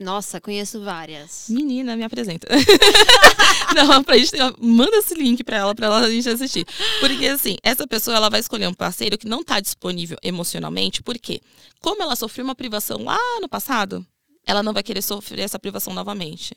Nossa, 0.00 0.40
conheço 0.40 0.82
várias. 0.82 1.46
Menina, 1.48 1.96
me 1.96 2.02
apresenta. 2.02 2.48
Não, 3.74 4.02
pra 4.02 4.18
gente, 4.18 4.32
manda 4.60 4.96
esse 4.96 5.14
link 5.14 5.44
pra 5.44 5.58
ela, 5.58 5.74
pra 5.74 5.86
ela 5.86 6.00
a 6.00 6.10
gente 6.10 6.28
assistir. 6.28 6.66
Porque, 7.00 7.26
assim, 7.26 7.56
essa 7.62 7.86
pessoa, 7.86 8.16
ela 8.16 8.28
vai 8.28 8.40
escolher 8.40 8.66
um 8.66 8.74
parceiro 8.74 9.16
que 9.16 9.28
não 9.28 9.42
tá 9.42 9.60
disponível 9.60 10.16
emocionalmente, 10.22 11.02
porque, 11.02 11.40
como 11.80 12.02
ela 12.02 12.16
sofreu 12.16 12.44
uma 12.44 12.54
privação 12.54 13.04
lá 13.04 13.18
no 13.40 13.48
passado, 13.48 14.04
ela 14.46 14.62
não 14.62 14.72
vai 14.72 14.82
querer 14.82 15.02
sofrer 15.02 15.42
essa 15.42 15.58
privação 15.58 15.94
novamente. 15.94 16.56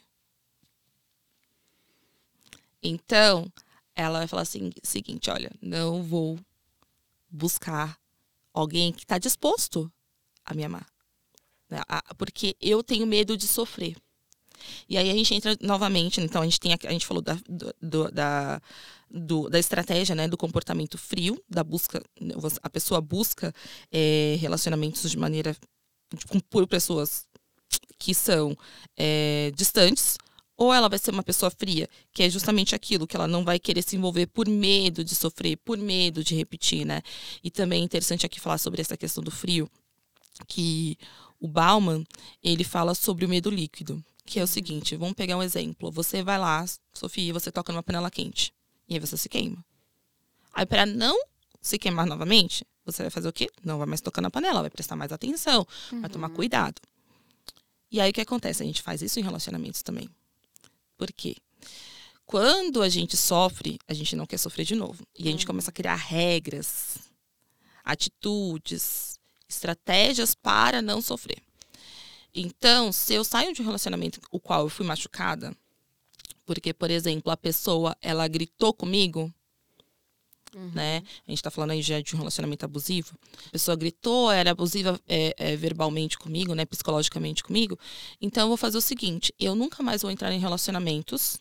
Então, 2.88 3.52
ela 3.96 4.20
vai 4.20 4.28
falar 4.28 4.44
assim, 4.44 4.72
seguinte, 4.84 5.30
olha, 5.30 5.52
não 5.62 6.04
vou 6.04 6.40
buscar 7.30 7.98
alguém 8.54 8.92
que 8.94 9.04
está 9.04 9.18
disposto 9.18 9.92
a 10.46 10.54
me 10.54 10.64
amar. 10.64 10.86
Né? 11.70 11.80
Porque 12.18 12.56
eu 12.62 12.84
tenho 12.84 13.06
medo 13.06 13.36
de 13.36 13.48
sofrer. 13.48 13.96
E 14.90 14.98
aí 14.98 15.10
a 15.10 15.14
gente 15.14 15.34
entra 15.34 15.56
novamente, 15.62 16.20
então 16.20 16.42
a 16.42 16.46
gente 16.46 16.60
tem 16.60 16.74
a 16.74 16.92
gente 16.92 17.06
falou 17.06 17.22
da, 17.22 17.38
do, 17.80 18.12
da, 18.12 18.62
do, 19.10 19.50
da 19.50 19.60
estratégia, 19.60 20.16
né, 20.16 20.28
do 20.28 20.38
comportamento 20.38 20.98
frio, 20.98 21.42
da 21.48 21.64
busca, 21.64 22.04
a 22.64 22.70
pessoa 22.70 23.00
busca 23.00 23.54
é, 23.92 24.36
relacionamentos 24.40 25.10
de 25.10 25.18
maneira 25.18 25.56
de, 26.12 26.42
por 26.50 26.68
pessoas 26.68 27.28
que 28.00 28.14
são 28.14 28.58
é, 28.96 29.52
distantes, 29.56 30.18
ou 30.58 30.74
ela 30.74 30.90
vai 30.90 30.98
ser 30.98 31.12
uma 31.12 31.22
pessoa 31.22 31.52
fria, 31.52 31.88
que 32.12 32.24
é 32.24 32.30
justamente 32.30 32.74
aquilo 32.74 33.06
que 33.06 33.16
ela 33.16 33.28
não 33.28 33.46
vai 33.46 33.60
querer 33.60 33.84
se 33.84 33.96
envolver 33.96 34.26
por 34.26 34.50
medo 34.50 35.04
de 35.04 35.14
sofrer, 35.14 35.56
por 35.58 35.78
medo 35.78 36.24
de 36.24 36.36
repetir, 36.36 36.84
né? 36.84 37.04
E 37.44 37.52
também 37.52 37.82
é 37.82 37.86
interessante 37.86 38.26
aqui 38.26 38.40
falar 38.40 38.58
sobre 38.58 38.82
essa 38.82 38.98
questão 38.98 39.24
do 39.24 39.30
frio, 39.30 39.70
que 40.48 40.98
o 41.40 41.48
Bauman, 41.48 42.04
ele 42.44 42.64
fala 42.64 42.96
sobre 42.96 43.24
o 43.24 43.30
medo 43.30 43.52
líquido, 43.52 44.04
que 44.26 44.40
é 44.40 44.44
o 44.44 44.48
seguinte, 44.48 44.96
vamos 44.96 45.14
pegar 45.14 45.38
um 45.38 45.44
exemplo. 45.44 45.92
Você 45.92 46.24
vai 46.24 46.40
lá, 46.40 46.66
Sofia, 46.92 47.32
você 47.32 47.52
toca 47.52 47.72
numa 47.72 47.84
panela 47.84 48.10
quente, 48.10 48.52
e 48.90 48.96
aí 48.96 49.00
você 49.00 49.16
se 49.16 49.30
queima. 49.30 49.64
Aí 50.54 50.66
para 50.66 50.88
não 50.88 51.16
se 51.62 51.78
queimar 51.78 52.08
novamente, 52.08 52.66
você 52.84 53.04
vai 53.04 53.12
fazer 53.12 53.28
o 53.28 53.34
quê? 53.34 53.48
Não 53.64 53.78
vai 53.78 53.86
mais 53.86 54.02
tocar 54.02 54.22
na 54.22 54.32
panela, 54.32 54.62
vai 54.62 54.72
prestar 54.72 54.96
mais 54.96 55.12
atenção, 55.12 55.68
uhum. 55.92 56.02
vai 56.02 56.10
tomar 56.10 56.30
uhum. 56.30 56.36
cuidado. 56.36 56.82
E 57.92 58.02
aí 58.02 58.10
o 58.10 58.14
que 58.14 58.22
acontece? 58.22 58.64
A 58.64 58.66
gente 58.66 58.82
faz 58.82 59.02
isso 59.02 59.20
em 59.20 59.24
relacionamentos 59.24 59.84
também. 59.84 60.10
Por 60.98 61.12
quê? 61.12 61.36
Quando 62.26 62.82
a 62.82 62.90
gente 62.90 63.16
sofre, 63.16 63.80
a 63.88 63.94
gente 63.94 64.16
não 64.16 64.26
quer 64.26 64.38
sofrer 64.38 64.66
de 64.66 64.76
novo. 64.76 65.08
E 65.18 65.28
a 65.28 65.32
gente 65.32 65.46
uhum. 65.46 65.48
começa 65.48 65.70
a 65.70 65.74
criar 65.74 65.96
regras, 65.96 66.98
atitudes, 67.84 69.18
estratégias 69.48 70.36
para 70.36 70.82
não 70.82 71.02
sofrer. 71.02 71.42
Então, 72.36 72.92
se 72.92 73.14
eu 73.14 73.24
saio 73.24 73.54
de 73.54 73.62
um 73.62 73.66
relacionamento 73.66 74.20
o 74.30 74.40
qual 74.40 74.62
eu 74.62 74.70
fui 74.70 74.86
machucada 74.86 75.56
Porque, 76.46 76.74
por 76.74 76.92
exemplo, 76.92 77.32
a 77.32 77.38
pessoa, 77.38 77.96
ela 78.02 78.28
gritou 78.28 78.74
comigo, 78.74 79.34
Uhum. 80.58 80.72
né? 80.74 81.04
A 81.28 81.30
gente 81.30 81.44
tá 81.44 81.52
falando 81.52 81.70
aí 81.72 81.84
já 81.84 82.02
de 82.02 82.16
um 82.16 82.18
relacionamento 82.18 82.66
abusivo. 82.66 83.16
A 83.46 83.52
pessoa 83.52 83.78
gritou, 83.78 84.32
era 84.32 84.50
abusiva 84.50 85.00
é, 85.08 85.36
é, 85.38 85.56
verbalmente 85.56 86.18
comigo, 86.18 86.56
né? 86.56 86.66
Psicologicamente 86.66 87.44
comigo. 87.44 87.78
Então 88.20 88.44
eu 88.44 88.48
vou 88.48 88.58
fazer 88.58 88.78
o 88.78 88.82
seguinte: 88.82 89.32
eu 89.40 89.54
nunca 89.54 89.84
mais 89.84 90.02
vou 90.02 90.10
entrar 90.10 90.32
em 90.32 90.40
relacionamentos. 90.40 91.40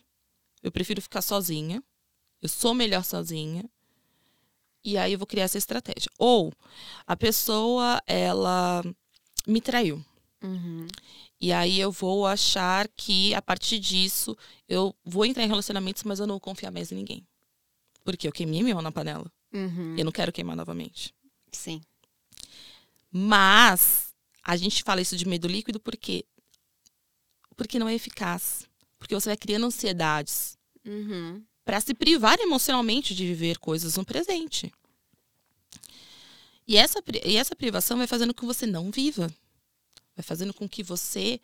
Eu 0.62 0.70
prefiro 0.70 1.00
ficar 1.00 1.22
sozinha. 1.22 1.82
Eu 2.42 2.48
sou 2.48 2.74
melhor 2.74 3.02
sozinha. 3.02 3.64
E 4.84 4.98
aí 4.98 5.14
eu 5.14 5.18
vou 5.18 5.26
criar 5.26 5.44
essa 5.44 5.56
estratégia. 5.56 6.10
Ou 6.18 6.52
a 7.06 7.16
pessoa, 7.16 8.00
ela 8.06 8.84
me 9.46 9.62
traiu. 9.62 10.04
Uhum. 10.42 10.86
E 11.40 11.52
aí 11.52 11.80
eu 11.80 11.90
vou 11.90 12.26
achar 12.26 12.86
que 12.94 13.34
a 13.34 13.40
partir 13.40 13.78
disso 13.78 14.36
eu 14.68 14.94
vou 15.02 15.24
entrar 15.24 15.44
em 15.44 15.48
relacionamentos, 15.48 16.02
mas 16.02 16.20
eu 16.20 16.26
não 16.26 16.34
vou 16.34 16.40
confiar 16.40 16.70
mais 16.70 16.92
em 16.92 16.96
ninguém. 16.96 17.26
Porque 18.06 18.26
eu 18.28 18.32
queimei 18.32 18.62
mão 18.62 18.80
na 18.80 18.92
panela. 18.92 19.30
Uhum. 19.52 19.96
Eu 19.98 20.04
não 20.04 20.12
quero 20.12 20.32
queimar 20.32 20.56
novamente. 20.56 21.12
Sim. 21.50 21.82
Mas 23.10 24.14
a 24.42 24.56
gente 24.56 24.82
fala 24.84 25.00
isso 25.00 25.16
de 25.16 25.26
medo 25.26 25.48
líquido 25.48 25.80
porque 25.80 26.24
porque 27.56 27.78
não 27.80 27.88
é 27.88 27.94
eficaz. 27.94 28.68
Porque 28.98 29.14
você 29.14 29.28
vai 29.28 29.36
criando 29.36 29.66
ansiedades 29.66 30.56
Uhum. 30.86 31.42
para 31.64 31.80
se 31.80 31.92
privar 31.94 32.38
emocionalmente 32.38 33.12
de 33.12 33.26
viver 33.26 33.58
coisas 33.58 33.96
no 33.96 34.04
presente. 34.04 34.72
E 36.68 36.76
essa, 36.76 37.02
e 37.24 37.36
essa 37.36 37.56
privação 37.56 37.98
vai 37.98 38.06
fazendo 38.06 38.32
com 38.32 38.40
que 38.40 38.46
você 38.46 38.66
não 38.66 38.90
viva. 38.92 39.26
Vai 40.16 40.22
fazendo 40.22 40.54
com 40.54 40.68
que 40.68 40.82
você 40.84 41.40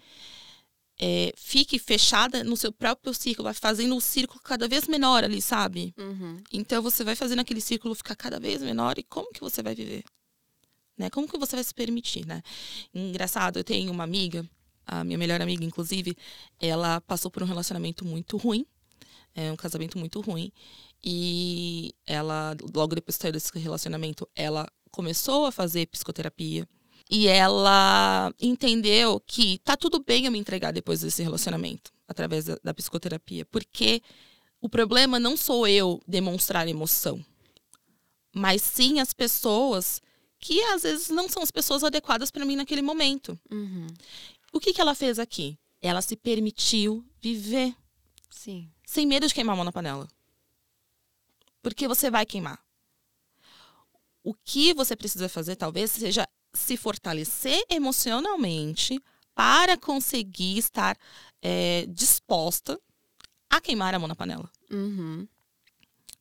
é, 1.05 1.33
fique 1.37 1.81
fechada 1.81 2.45
no 2.45 2.57
seu 2.57 2.71
próprio 2.71 3.13
círculo, 3.13 3.47
vai 3.47 3.55
fazendo 3.55 3.97
o 3.97 4.01
círculo 4.01 4.41
cada 4.41 4.69
vez 4.69 4.87
menor 4.87 5.25
ali, 5.25 5.43
sabe? 5.43 5.93
Uhum. 5.99 6.41
Então 6.53 6.81
você 6.81 7.03
vai 7.03 7.17
fazendo 7.17 7.41
aquele 7.41 7.61
círculo 7.61 7.93
ficar 7.93 8.15
cada 8.15 8.39
vez 8.39 8.63
menor 8.63 8.97
e 8.97 9.03
como 9.03 9.33
que 9.33 9.41
você 9.41 9.65
vai 9.65 9.75
viver? 9.75 10.05
Né? 10.97 11.11
Como 11.11 11.27
que 11.27 11.37
você 11.37 11.57
vai 11.57 11.65
se 11.65 11.75
permitir, 11.75 12.25
né? 12.25 12.41
Engraçado, 12.95 13.59
eu 13.59 13.65
tenho 13.65 13.91
uma 13.91 14.05
amiga, 14.05 14.49
a 14.87 15.03
minha 15.03 15.19
melhor 15.19 15.43
amiga, 15.43 15.65
inclusive, 15.65 16.17
ela 16.61 17.01
passou 17.01 17.33
por 17.33 17.43
um 17.43 17.47
relacionamento 17.47 18.05
muito 18.05 18.37
ruim, 18.37 18.65
é 19.35 19.51
um 19.51 19.57
casamento 19.57 19.99
muito 19.99 20.21
ruim, 20.21 20.53
e 21.03 21.93
ela, 22.07 22.57
logo 22.73 22.95
depois 22.95 23.17
de 23.17 23.23
sair 23.23 23.33
desse 23.33 23.51
relacionamento, 23.59 24.29
ela 24.37 24.69
começou 24.93 25.47
a 25.47 25.51
fazer 25.51 25.87
psicoterapia, 25.89 26.69
e 27.11 27.29
ela 27.29 28.33
entendeu 28.41 29.21
que 29.21 29.59
tá 29.59 29.77
tudo 29.77 30.03
bem 30.03 30.27
eu 30.27 30.33
me 30.33 30.39
entregar 30.39 30.73
depois 30.73 31.01
desse 31.01 31.23
relacionamento, 31.23 31.93
através 32.07 32.45
da, 32.45 32.59
da 32.63 32.75
psicoterapia, 32.75 33.45
porque 33.47 34.03
o 34.61 34.69
problema 34.69 35.19
não 35.19 35.37
sou 35.37 35.67
eu 35.67 36.01
demonstrar 36.07 36.69
emoção, 36.69 37.25
mas 38.35 38.63
sim 38.63 39.01
as 39.01 39.13
pessoas 39.13 40.01
que 40.39 40.61
às 40.65 40.83
vezes 40.83 41.09
não 41.09 41.29
são 41.29 41.43
as 41.43 41.51
pessoas 41.51 41.85
adequadas 41.85 42.31
para 42.31 42.45
mim 42.45 42.57
naquele 42.57 42.83
momento. 42.83 43.39
Uhum. 43.51 43.87
O 44.53 44.59
que, 44.59 44.73
que 44.73 44.81
ela 44.81 44.95
fez 44.95 45.19
aqui? 45.19 45.57
Ela 45.81 46.03
se 46.03 46.17
permitiu 46.17 47.05
viver 47.21 47.75
Sim. 48.29 48.69
sem 48.85 49.07
medo 49.07 49.27
de 49.27 49.35
queimar 49.35 49.55
a 49.55 49.57
mão 49.57 49.65
na 49.65 49.73
panela. 49.73 50.09
Porque 51.63 51.87
você 51.87 52.11
vai 52.11 52.27
queimar. 52.27 52.61
O 54.23 54.35
que 54.35 54.75
você 54.75 54.97
precisa 54.97 55.29
fazer, 55.29 55.57
talvez, 55.57 55.93
seja 55.93 56.29
se 56.53 56.77
fortalecer 56.77 57.65
emocionalmente 57.69 59.01
para 59.35 59.77
conseguir 59.77 60.59
estar 60.59 60.97
é, 61.41 61.87
disposta 61.89 62.79
a 63.49 63.61
queimar 63.61 63.95
a 63.95 63.99
mão 63.99 64.09
na 64.09 64.17
panela. 64.17 64.51
Uhum. 64.71 65.27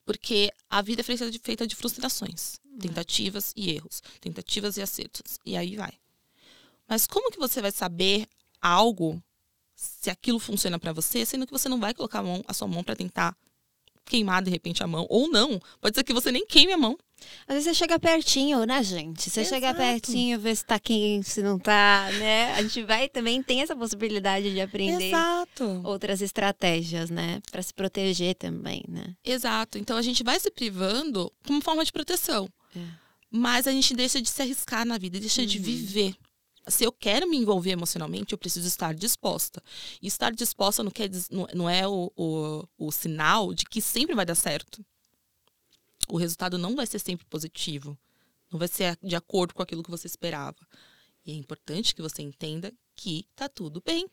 Porque 0.06 0.52
a 0.70 0.82
vida 0.82 1.02
é 1.02 1.04
feita 1.04 1.68
de, 1.68 1.76
frustrações, 1.76 2.60
tentativas 2.80 3.54
e 3.56 3.70
erros, 3.72 4.02
tentativas 4.20 4.78
e 4.78 4.82
acertos. 4.82 5.38
E 5.46 5.56
aí 5.56 5.76
vai. 5.76 5.94
Mas 6.88 7.08
como 7.08 7.32
que 7.32 7.39
você 7.39 7.62
vai 7.62 7.72
saber 7.72 8.28
algo 8.62 9.24
se 9.76 10.10
aquilo 10.10 10.39
funciona 10.39 10.78
para 10.78 10.94
você, 10.94 11.26
sendo 11.26 11.46
que 11.46 11.54
você 11.54 11.70
não 11.70 11.80
vai 11.80 11.94
colocar 11.94 12.20
a, 12.20 12.24
mão, 12.24 12.44
a 12.48 12.54
sua 12.54 12.67
mão 12.67 12.84
para 12.84 12.96
tentar 12.96 13.36
queimar 14.06 14.42
de 14.44 14.50
repente 14.50 14.84
a 14.84 14.88
mão? 14.88 15.06
Ou 15.10 15.30
não, 15.30 15.60
pode 15.80 15.96
ser 15.96 16.04
que 16.04 16.14
você 16.14 16.32
nem 16.32 16.46
queime 16.46 16.74
a 16.74 16.78
mão. 16.78 16.98
Às 17.48 17.54
vezes 17.54 17.64
você 17.66 17.74
chega 17.76 18.00
pertinho, 18.00 18.66
né, 18.66 18.82
gente? 18.84 19.30
Você 19.30 19.46
chega 19.46 19.68
Exato. 19.68 19.78
pertinho, 19.80 20.40
vê 20.40 20.56
se 20.56 20.66
tá 20.66 20.80
quente, 20.80 21.30
se 21.30 21.44
não 21.44 21.60
tá, 21.60 22.10
né? 22.18 22.54
A 22.56 22.64
gente 22.64 22.82
vai 22.84 23.08
também 23.08 23.44
tem 23.44 23.62
essa 23.62 23.76
possibilidade 23.76 24.52
de 24.52 24.60
aprender 24.60 25.10
Exato. 25.10 25.82
outras 25.84 26.20
estratégias, 26.22 27.12
né? 27.12 27.40
Pra 27.52 27.62
se 27.62 27.74
proteger 27.74 28.34
também, 28.36 28.84
né? 28.88 29.16
Exato. 29.24 29.78
Então 29.78 29.96
a 29.98 30.02
gente 30.02 30.24
vai 30.24 30.40
se 30.40 30.50
privando 30.50 31.32
como 31.46 31.62
forma 31.62 31.86
de 31.86 31.92
proteção. 31.92 32.50
É. 32.76 32.80
Mas 33.30 33.68
a 33.68 33.72
gente 33.72 33.94
deixa 33.94 34.20
de 34.22 34.28
se 34.28 34.42
arriscar 34.42 34.84
na 34.84 34.98
vida, 34.98 35.20
deixa 35.20 35.46
de 35.46 35.58
Uhum. 35.60 35.64
viver. 35.64 36.16
Se 36.71 36.84
eu 36.84 36.91
quero 36.91 37.29
me 37.29 37.38
envolver 37.38 37.71
emocionalmente, 37.71 38.34
eu 38.34 38.38
preciso 38.38 38.67
estar 38.67 38.93
disposta. 38.93 39.62
E 40.01 40.07
estar 40.07 40.31
disposta 40.31 40.84
não, 40.84 40.91
quer, 40.91 41.10
não 41.53 41.69
é 41.69 41.88
o, 41.88 42.12
o, 42.15 42.67
o 42.77 42.91
sinal 42.91 43.53
de 43.53 43.65
que 43.65 43.81
sempre 43.81 44.15
vai 44.15 44.25
dar 44.25 44.36
certo. 44.36 44.84
O 46.07 46.17
resultado 46.17 46.57
não 46.57 46.75
vai 46.75 46.88
ser 46.88 46.99
sempre 46.99 47.25
positivo. 47.27 47.97
Não 48.51 48.57
vai 48.57 48.67
ser 48.67 48.97
de 49.01 49.15
acordo 49.15 49.53
com 49.53 49.62
aquilo 49.62 49.84
que 49.84 49.91
você 49.91 50.07
esperava. 50.07 50.67
E 51.25 51.31
é 51.31 51.36
importante 51.36 51.93
que 51.93 52.01
você 52.01 52.21
entenda 52.21 52.73
que 52.95 53.27
tá 53.36 53.47
tudo 53.47 53.81
bem. 53.86 54.10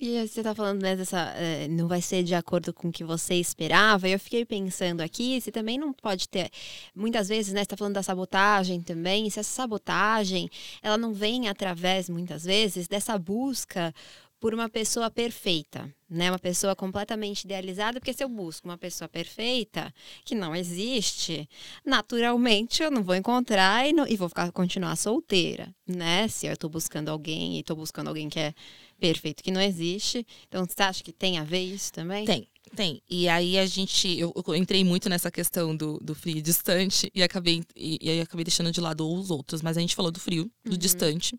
E 0.00 0.28
você 0.28 0.44
tá 0.44 0.54
falando 0.54 0.80
né, 0.80 0.94
dessa. 0.94 1.34
eh, 1.36 1.66
não 1.68 1.88
vai 1.88 2.00
ser 2.00 2.22
de 2.22 2.32
acordo 2.32 2.72
com 2.72 2.88
o 2.88 2.92
que 2.92 3.02
você 3.02 3.34
esperava. 3.34 4.08
Eu 4.08 4.18
fiquei 4.20 4.44
pensando 4.44 5.00
aqui, 5.00 5.40
se 5.40 5.50
também 5.50 5.76
não 5.76 5.92
pode 5.92 6.28
ter. 6.28 6.50
Muitas 6.94 7.28
vezes, 7.28 7.52
né? 7.52 7.60
Você 7.62 7.66
tá 7.66 7.76
falando 7.76 7.94
da 7.94 8.02
sabotagem 8.02 8.80
também. 8.80 9.28
Se 9.28 9.40
essa 9.40 9.50
sabotagem, 9.50 10.48
ela 10.82 10.96
não 10.96 11.12
vem 11.12 11.48
através, 11.48 12.08
muitas 12.08 12.44
vezes, 12.44 12.86
dessa 12.86 13.18
busca 13.18 13.92
por 14.40 14.54
uma 14.54 14.68
pessoa 14.68 15.10
perfeita, 15.10 15.92
né? 16.08 16.30
Uma 16.30 16.38
pessoa 16.38 16.76
completamente 16.76 17.42
idealizada, 17.42 17.98
porque 17.98 18.12
se 18.12 18.22
eu 18.22 18.28
busco 18.28 18.68
uma 18.68 18.78
pessoa 18.78 19.08
perfeita, 19.08 19.92
que 20.24 20.32
não 20.36 20.54
existe, 20.54 21.48
naturalmente 21.84 22.80
eu 22.84 22.90
não 22.92 23.02
vou 23.02 23.16
encontrar 23.16 23.88
e, 23.88 23.92
não- 23.92 24.06
e 24.06 24.16
vou 24.16 24.28
ficar, 24.28 24.52
continuar 24.52 24.94
solteira, 24.94 25.74
né? 25.84 26.28
Se 26.28 26.46
eu 26.46 26.56
tô 26.56 26.68
buscando 26.68 27.08
alguém 27.08 27.58
e 27.58 27.64
tô 27.64 27.74
buscando 27.74 28.06
alguém 28.06 28.28
que 28.28 28.38
é 28.38 28.54
perfeito, 28.98 29.42
que 29.42 29.50
não 29.50 29.60
existe. 29.60 30.26
Então, 30.48 30.64
você 30.64 30.82
acha 30.82 31.02
que 31.02 31.12
tem 31.12 31.38
a 31.38 31.44
ver 31.44 31.62
isso 31.62 31.92
também? 31.92 32.24
Tem, 32.24 32.48
tem. 32.74 33.02
E 33.08 33.28
aí 33.28 33.58
a 33.58 33.66
gente. 33.66 34.18
Eu, 34.18 34.32
eu 34.46 34.54
entrei 34.54 34.84
muito 34.84 35.08
nessa 35.08 35.30
questão 35.30 35.76
do, 35.76 35.98
do 35.98 36.14
frio 36.14 36.42
distante 36.42 37.10
e 37.14 37.22
acabei, 37.22 37.62
e, 37.74 37.98
e 38.02 38.10
aí 38.10 38.20
acabei 38.20 38.44
deixando 38.44 38.70
de 38.70 38.80
lado 38.80 39.08
os 39.08 39.30
outros. 39.30 39.62
Mas 39.62 39.76
a 39.76 39.80
gente 39.80 39.94
falou 39.94 40.10
do 40.10 40.20
frio, 40.20 40.50
do 40.64 40.76
distante. 40.76 41.36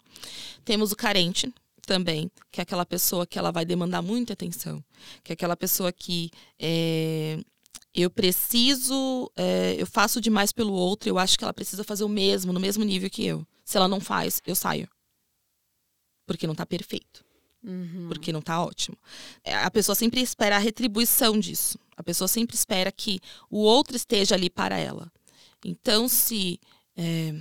Temos 0.66 0.92
o 0.92 0.96
carente 0.96 1.54
também, 1.86 2.32
que 2.52 2.62
é 2.62 2.64
aquela 2.64 2.86
pessoa 2.86 3.28
que 3.28 3.38
ela 3.38 3.52
vai 3.52 3.66
demandar 3.66 4.02
muita 4.02 4.34
atenção. 4.34 4.84
Que 5.24 5.32
é 5.32 5.34
aquela 5.34 5.58
pessoa 5.58 5.92
que. 5.92 6.32
é, 6.60 7.40
eu 7.92 8.10
preciso, 8.10 9.32
é, 9.36 9.76
eu 9.78 9.88
faço 9.88 10.22
demais 10.22 10.52
pelo 10.52 10.74
outro, 10.74 11.10
eu 11.10 11.18
acho 11.18 11.38
que 11.38 11.44
ela 11.44 11.54
precisa 11.54 11.84
fazer 11.84 12.04
o 12.04 12.10
mesmo, 12.10 12.54
no 12.54 12.60
mesmo 12.60 12.84
nível 12.84 13.10
que 13.10 13.26
eu. 13.26 13.46
Se 13.66 13.78
ela 13.78 13.88
não 13.88 14.00
faz, 14.00 14.42
eu 14.46 14.56
saio. 14.56 14.88
Porque 16.28 16.46
não 16.46 16.54
tá 16.54 16.68
perfeito 16.68 17.29
Uhum. 17.64 18.08
porque 18.08 18.32
não 18.32 18.42
tá 18.42 18.64
ótimo. 18.64 18.98
É, 19.44 19.54
A 19.54 19.70
pessoa 19.70 19.96
sempre 19.96 20.22
espera 20.22 20.56
a 20.56 20.60
retribuição 20.60 21.38
disso. 21.38 21.78
A 21.96 22.04
pessoa 22.04 22.28
sempre 22.28 22.56
espera 22.56 22.92
que 22.92 23.20
o 23.50 23.60
outro 23.60 23.96
esteja 23.96 24.36
ali 24.36 24.50
para 24.50 24.78
ela. 24.78 25.12
Então, 25.66 26.08
se, 26.08 26.60
é, 26.96 27.36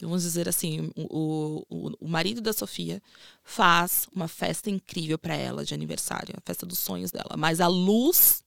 vamos 0.00 0.22
dizer 0.22 0.48
assim, 0.48 0.90
o, 0.96 1.64
o, 1.70 1.92
o 2.00 2.08
marido 2.08 2.40
da 2.40 2.52
Sofia 2.52 3.00
faz 3.44 4.08
uma 4.12 4.26
festa 4.26 4.68
incrível 4.68 5.16
para 5.16 5.36
ela 5.36 5.64
de 5.64 5.72
aniversário, 5.72 6.34
a 6.36 6.40
festa 6.44 6.66
dos 6.66 6.80
sonhos 6.80 7.12
dela, 7.12 7.36
mas 7.38 7.60
a 7.60 7.68
luz 7.68 8.42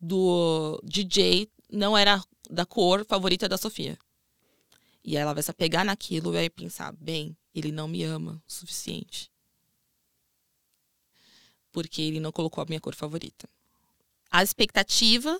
do 0.00 0.80
DJ 0.84 1.50
não 1.70 1.98
era 1.98 2.22
da 2.48 2.64
cor 2.64 3.04
favorita 3.04 3.48
da 3.48 3.58
Sofia. 3.58 3.98
E 5.02 5.16
ela 5.16 5.32
vai 5.32 5.42
se 5.42 5.50
apegar 5.50 5.84
naquilo 5.84 6.30
e 6.30 6.34
vai 6.34 6.50
pensar, 6.50 6.92
bem, 6.92 7.36
ele 7.52 7.72
não 7.72 7.88
me 7.88 8.04
ama 8.04 8.40
o 8.46 8.52
suficiente 8.52 9.30
porque 11.78 12.02
ele 12.02 12.18
não 12.18 12.32
colocou 12.32 12.60
a 12.60 12.66
minha 12.68 12.80
cor 12.80 12.92
favorita. 12.92 13.48
A 14.32 14.42
expectativa 14.42 15.38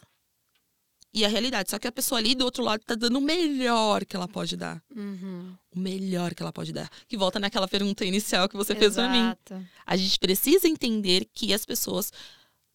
e 1.12 1.24
a 1.24 1.28
realidade. 1.28 1.68
Só 1.68 1.80
que 1.80 1.88
a 1.88 1.92
pessoa 1.92 2.20
ali 2.20 2.36
do 2.36 2.44
outro 2.44 2.62
lado 2.62 2.80
tá 2.86 2.94
dando 2.94 3.18
o 3.18 3.20
melhor 3.20 4.04
que 4.04 4.14
ela 4.14 4.28
pode 4.28 4.56
dar. 4.56 4.80
Uhum. 4.94 5.52
O 5.74 5.78
melhor 5.80 6.32
que 6.36 6.40
ela 6.40 6.52
pode 6.52 6.72
dar. 6.72 6.88
Que 7.08 7.16
volta 7.16 7.40
naquela 7.40 7.66
pergunta 7.66 8.04
inicial 8.04 8.48
que 8.48 8.56
você 8.56 8.72
fez 8.72 8.94
pra 8.94 9.08
mim. 9.08 9.18
Exato. 9.18 9.66
A 9.84 9.96
gente 9.96 10.16
precisa 10.20 10.68
entender 10.68 11.26
que 11.34 11.52
as 11.52 11.66
pessoas, 11.66 12.12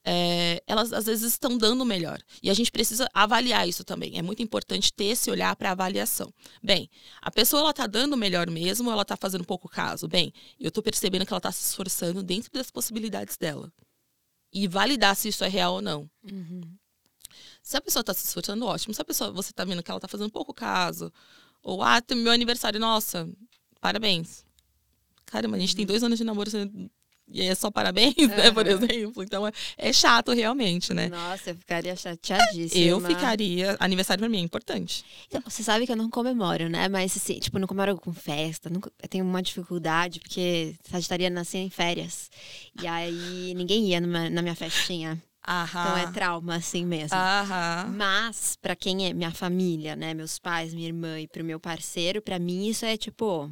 é, 0.06 0.62
elas 0.68 0.92
às 0.94 1.06
vezes 1.06 1.34
estão 1.34 1.58
dando 1.58 1.86
melhor. 1.86 2.20
E 2.42 2.50
a 2.50 2.54
gente 2.54 2.72
precisa 2.72 3.10
avaliar 3.14 3.68
isso 3.68 3.84
também. 3.84 4.18
É 4.18 4.22
muito 4.22 4.42
importante 4.44 4.92
ter 4.94 5.06
esse 5.06 5.32
olhar 5.32 5.56
para 5.56 5.72
avaliação. 5.72 6.34
Bem, 6.62 6.90
a 7.22 7.32
pessoa 7.32 7.62
ela 7.62 7.74
tá 7.74 7.88
dando 7.88 8.18
melhor 8.18 8.50
mesmo 8.50 8.88
ou 8.88 8.94
ela 8.94 9.06
tá 9.06 9.16
fazendo 9.18 9.46
pouco 9.46 9.70
caso? 9.70 10.08
Bem, 10.08 10.34
eu 10.60 10.72
tô 10.72 10.82
percebendo 10.82 11.26
que 11.26 11.34
ela 11.34 11.42
tá 11.42 11.52
se 11.52 11.64
esforçando 11.64 12.22
dentro 12.24 12.52
das 12.52 12.70
possibilidades 12.72 13.38
dela. 13.38 13.72
e 14.54 14.68
validar 14.68 15.16
se 15.16 15.30
isso 15.30 15.44
é 15.44 15.48
real 15.50 15.76
ou 15.76 15.82
não. 15.82 16.10
Uhum. 16.24 16.62
Se 17.64 17.76
a 17.78 17.82
pessoa 17.82 18.04
tá 18.04 18.14
se 18.14 18.26
esforçando, 18.26 18.66
ótimo. 18.66 18.94
Se 18.94 19.02
a 19.02 19.06
pessoa, 19.06 19.32
você 19.32 19.52
tá 19.52 19.66
vendo 19.66 19.82
que 19.82 19.90
ela 19.90 20.00
tá 20.00 20.08
fazendo 20.08 20.30
pouco 20.32 20.54
caso, 20.54 21.12
ou, 21.64 21.82
ah, 21.82 22.00
meu 22.16 22.32
aniversário, 22.32 22.80
nossa, 22.80 23.28
parabéns. 23.82 24.46
Caramba, 25.26 25.56
a 25.56 25.60
gente 25.60 25.76
tem 25.76 25.86
dois 25.86 26.04
anos 26.04 26.20
de 26.20 26.24
namoro 26.24 26.50
e 27.28 27.42
é 27.42 27.56
só 27.56 27.72
parabéns, 27.72 28.16
né, 28.16 28.52
por 28.52 28.68
Aham. 28.68 28.84
exemplo. 28.84 29.24
Então 29.24 29.48
é, 29.48 29.52
é 29.78 29.94
chato 29.94 30.32
realmente, 30.34 30.94
né? 30.94 31.08
Nossa, 31.10 31.52
eu 31.52 31.56
ficaria 31.56 31.96
chateadíssima. 31.96 32.84
Eu 32.86 33.00
ficaria. 33.02 33.76
Aniversário 33.80 34.20
pra 34.22 34.30
mim 34.30 34.38
é 34.38 34.42
importante. 34.42 35.04
Então, 35.28 35.42
Você 35.48 35.64
sabe 35.64 35.86
que 35.86 35.92
eu 35.92 35.96
não 35.96 36.10
comemoro, 36.10 36.70
né? 36.70 36.88
Mas 36.90 37.16
assim, 37.18 37.40
tipo, 37.40 37.58
não 37.60 37.68
comemoro 37.68 37.98
com 37.98 38.14
festa. 38.14 38.70
Eu 39.02 39.10
tenho 39.10 39.26
uma 39.26 39.42
dificuldade, 39.42 40.20
porque 40.20 40.76
Sagitariana 40.84 41.36
nasci 41.42 41.58
em 41.58 41.70
férias. 41.70 42.30
E 42.82 42.86
aí 42.88 43.54
ninguém 43.56 43.88
ia 43.90 44.02
numa- 44.02 44.30
na 44.30 44.42
minha 44.42 44.56
festinha. 44.56 45.22
Então 45.46 45.98
é 45.98 46.04
Aham. 46.04 46.12
trauma, 46.14 46.56
assim 46.56 46.86
mesmo. 46.86 47.18
Aham. 47.18 47.94
Mas, 47.98 48.56
pra 48.62 48.76
quem 48.78 49.08
é 49.08 49.14
minha 49.14 49.32
família, 49.32 49.94
né? 49.94 50.14
Meus 50.14 50.40
pais, 50.40 50.74
minha 50.74 50.88
irmã 50.88 51.20
e 51.20 51.28
pro 51.28 51.44
meu 51.44 51.60
parceiro, 51.60 52.22
pra 52.22 52.40
mim 52.40 52.68
isso 52.68 52.86
é 52.86 52.96
tipo. 52.96 53.52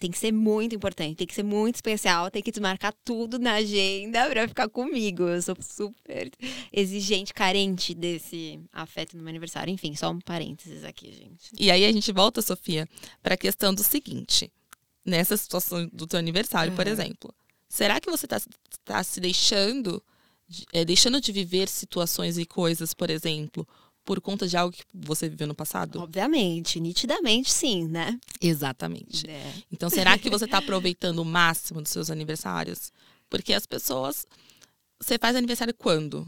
Tem 0.00 0.10
que 0.10 0.18
ser 0.18 0.32
muito 0.32 0.74
importante, 0.74 1.14
tem 1.16 1.26
que 1.26 1.34
ser 1.34 1.44
muito 1.44 1.76
especial, 1.76 2.28
tem 2.30 2.42
que 2.42 2.50
desmarcar 2.50 2.92
tudo 3.04 3.38
na 3.38 3.54
agenda 3.54 4.28
pra 4.28 4.48
ficar 4.48 4.68
comigo. 4.68 5.22
Eu 5.22 5.40
sou 5.40 5.54
super 5.60 6.28
exigente, 6.72 7.32
carente 7.32 7.94
desse 7.94 8.58
afeto 8.72 9.16
no 9.16 9.22
meu 9.22 9.30
aniversário. 9.30 9.72
Enfim, 9.72 9.94
só 9.94 10.10
um 10.10 10.18
parênteses 10.20 10.82
aqui, 10.84 11.12
gente. 11.12 11.50
E 11.58 11.70
aí 11.70 11.84
a 11.84 11.92
gente 11.92 12.10
volta, 12.12 12.42
Sofia, 12.42 12.88
para 13.22 13.34
a 13.34 13.38
questão 13.38 13.72
do 13.72 13.84
seguinte: 13.84 14.50
nessa 15.04 15.36
situação 15.36 15.88
do 15.92 16.06
teu 16.06 16.18
aniversário, 16.18 16.72
por 16.74 16.86
Aham. 16.86 16.92
exemplo, 16.92 17.32
será 17.68 18.00
que 18.00 18.10
você 18.10 18.26
está 18.26 19.04
se 19.04 19.20
deixando, 19.20 20.02
de- 20.48 20.66
é, 20.72 20.84
deixando 20.84 21.20
de 21.20 21.30
viver 21.30 21.68
situações 21.68 22.36
e 22.38 22.44
coisas, 22.44 22.92
por 22.92 23.08
exemplo, 23.08 23.66
por 24.06 24.20
conta 24.20 24.46
de 24.46 24.56
algo 24.56 24.72
que 24.74 24.84
você 24.94 25.28
viveu 25.28 25.48
no 25.48 25.54
passado? 25.54 26.00
Obviamente, 26.00 26.78
nitidamente 26.80 27.52
sim, 27.52 27.88
né? 27.88 28.16
Exatamente. 28.40 29.28
É. 29.28 29.52
Então, 29.70 29.90
será 29.90 30.16
que 30.16 30.30
você 30.30 30.44
está 30.46 30.58
aproveitando 30.58 31.18
o 31.18 31.24
máximo 31.24 31.82
dos 31.82 31.90
seus 31.90 32.08
aniversários? 32.08 32.92
Porque 33.28 33.52
as 33.52 33.66
pessoas. 33.66 34.24
Você 35.00 35.18
faz 35.18 35.34
aniversário 35.36 35.74
quando? 35.74 36.26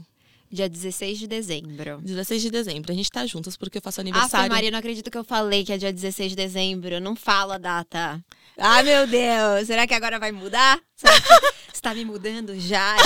Dia 0.51 0.67
16 0.67 1.19
de 1.19 1.27
dezembro. 1.27 2.01
16 2.01 2.41
de 2.41 2.49
dezembro. 2.51 2.91
A 2.91 2.95
gente 2.95 3.09
tá 3.09 3.25
juntas 3.25 3.55
porque 3.55 3.77
eu 3.77 3.81
faço 3.81 4.01
Ah, 4.01 4.03
aniversário. 4.03 4.51
Maria, 4.51 4.71
não 4.71 4.79
acredito 4.79 5.09
que 5.09 5.17
eu 5.17 5.23
falei 5.23 5.63
que 5.63 5.71
é 5.71 5.77
dia 5.77 5.93
16 5.93 6.31
de 6.31 6.35
dezembro. 6.35 6.99
Não 6.99 7.15
fala 7.15 7.55
a 7.55 7.57
data. 7.57 8.23
Ai, 8.57 8.83
meu 8.83 9.07
Deus. 9.07 9.67
Será 9.67 9.87
que 9.87 9.93
agora 9.93 10.19
vai 10.19 10.31
mudar? 10.33 10.81
Será 10.95 11.13
que 11.21 11.27
você 11.73 11.81
tá 11.81 11.93
me 11.95 12.03
mudando 12.03 12.59
já? 12.59 12.97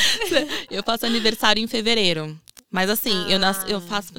Eu 0.70 0.82
faço 0.82 1.06
aniversário 1.06 1.62
em 1.62 1.66
fevereiro. 1.66 2.38
Mas 2.70 2.88
assim, 2.88 3.30
eu, 3.30 3.38
nas- 3.38 3.68
eu 3.68 3.78
Ah. 3.78 3.80
faço 3.80 4.12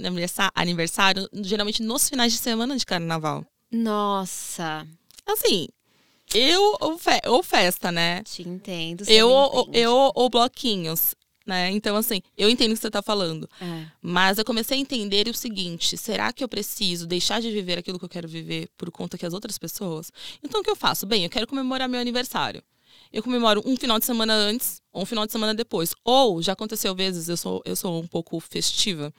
aniversário 0.55 1.27
geralmente 1.41 1.81
nos 1.81 2.09
finais 2.09 2.31
de 2.33 2.37
semana 2.39 2.75
de 2.77 2.85
carnaval. 2.85 3.45
Nossa, 3.71 4.85
Assim, 5.25 5.67
eu 6.33 6.75
ou, 6.81 6.97
fe- 6.97 7.21
ou 7.27 7.41
festa, 7.43 7.91
né? 7.91 8.23
te 8.23 8.41
entendo. 8.47 9.03
Eu, 9.07 9.29
ou- 9.29 9.69
eu 9.71 10.11
ou 10.13 10.29
bloquinhos, 10.29 11.15
né? 11.45 11.69
Então, 11.71 11.95
assim, 11.95 12.21
eu 12.37 12.49
entendo 12.49 12.71
o 12.71 12.75
que 12.75 12.81
você 12.81 12.89
tá 12.91 13.01
falando. 13.01 13.49
É. 13.61 13.85
Mas 14.01 14.37
eu 14.37 14.43
comecei 14.45 14.77
a 14.77 14.81
entender 14.81 15.27
o 15.29 15.33
seguinte: 15.33 15.95
será 15.97 16.33
que 16.33 16.43
eu 16.43 16.49
preciso 16.49 17.07
deixar 17.07 17.39
de 17.41 17.49
viver 17.51 17.77
aquilo 17.77 17.97
que 17.99 18.03
eu 18.05 18.09
quero 18.09 18.27
viver 18.27 18.67
por 18.77 18.91
conta 18.91 19.17
que 19.17 19.25
as 19.25 19.33
outras 19.33 19.57
pessoas? 19.57 20.11
Então 20.43 20.59
o 20.59 20.63
que 20.63 20.69
eu 20.69 20.75
faço? 20.75 21.05
Bem, 21.05 21.23
eu 21.23 21.29
quero 21.29 21.47
comemorar 21.47 21.87
meu 21.87 21.99
aniversário. 22.01 22.61
Eu 23.11 23.21
comemoro 23.23 23.61
um 23.65 23.75
final 23.75 23.99
de 23.99 24.05
semana 24.05 24.33
antes 24.33 24.81
ou 24.93 25.03
um 25.03 25.05
final 25.05 25.25
de 25.25 25.31
semana 25.31 25.53
depois. 25.53 25.93
Ou, 26.03 26.41
já 26.41 26.53
aconteceu 26.53 26.95
vezes, 26.95 27.27
eu 27.29 27.35
sou, 27.37 27.61
eu 27.65 27.75
sou 27.75 28.01
um 28.01 28.07
pouco 28.07 28.39
festiva. 28.39 29.13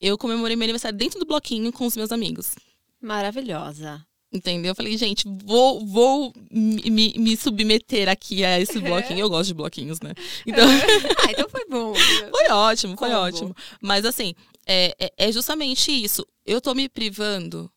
Eu 0.00 0.18
comemorei 0.18 0.56
meu 0.56 0.64
aniversário 0.64 0.96
dentro 0.98 1.18
do 1.20 1.26
bloquinho 1.26 1.72
com 1.72 1.86
os 1.86 1.96
meus 1.96 2.10
amigos. 2.12 2.54
Maravilhosa. 3.00 4.04
Entendeu? 4.32 4.70
Eu 4.70 4.74
falei, 4.76 4.96
gente, 4.96 5.24
vou, 5.44 5.84
vou 5.84 6.32
me, 6.52 6.88
me- 6.90 7.14
me 7.18 7.36
submeter 7.36 8.08
aqui 8.08 8.44
a 8.44 8.60
esse 8.60 8.78
bloquinho. 8.80 9.18
Eu 9.18 9.28
gosto 9.28 9.48
de 9.48 9.54
bloquinhos, 9.54 10.00
né? 10.00 10.12
Então, 10.46 10.64
ah, 11.26 11.30
então 11.32 11.48
foi 11.48 11.64
bom. 11.68 11.92
foi 12.30 12.48
ótimo, 12.50 12.96
foi 12.96 13.10
ótimo. 13.10 13.56
Mas 13.82 14.04
assim, 14.04 14.34
é, 14.66 14.94
é- 15.00 15.12
é 15.28 15.32
justamente 15.32 15.90
isso. 15.90 16.24
Eu 16.46 16.60
tô 16.60 16.74
me 16.74 16.88
privando 16.88 17.68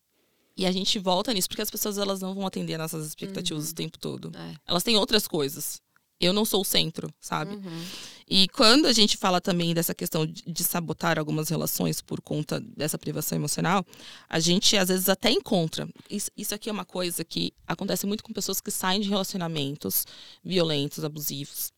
e 0.56 0.66
a 0.66 0.72
gente 0.72 1.00
volta 1.00 1.34
nisso, 1.34 1.48
porque 1.48 1.62
as 1.62 1.70
pessoas 1.70 1.98
elas 1.98 2.22
não 2.22 2.34
vão 2.34 2.46
atender 2.46 2.78
nossas 2.78 3.08
expectativas 3.08 3.72
o 3.72 3.76
tempo 3.76 3.98
todo. 3.98 4.32
É. 4.36 4.56
Elas 4.68 4.84
têm 4.84 4.98
outras 4.98 5.28
coisas. 5.28 5.82
Eu 6.20 6.32
não 6.32 6.46
sou 6.46 6.62
o 6.62 6.66
centro, 6.66 7.14
sabe? 7.20 7.56
Uhum. 7.56 7.86
E 8.30 8.48
quando 8.50 8.86
a 8.86 8.94
gente 8.94 9.18
fala 9.18 9.42
também 9.42 9.74
dessa 9.74 9.94
questão 9.94 10.26
de, 10.26 10.44
de 10.44 10.64
sabotar 10.64 11.20
algumas 11.20 11.50
relações 11.50 12.02
por 12.02 12.22
conta 12.22 12.62
dessa 12.62 12.98
privação 12.98 13.38
emocional, 13.38 13.86
a 14.30 14.40
gente 14.40 14.78
às 14.78 14.88
vezes 14.88 15.10
até 15.10 15.32
encontra. 15.32 15.90
Isso, 16.10 16.32
isso 16.38 16.56
aqui 16.56 16.70
é 16.70 16.72
uma 16.72 16.86
coisa 16.86 17.26
que 17.26 17.52
acontece 17.68 18.06
muito 18.06 18.24
com 18.24 18.32
pessoas 18.32 18.62
que 18.62 18.72
saem 18.72 19.02
de 19.02 19.10
relacionamentos 19.10 20.06
violentos, 20.44 21.04
abusivos. 21.04 21.74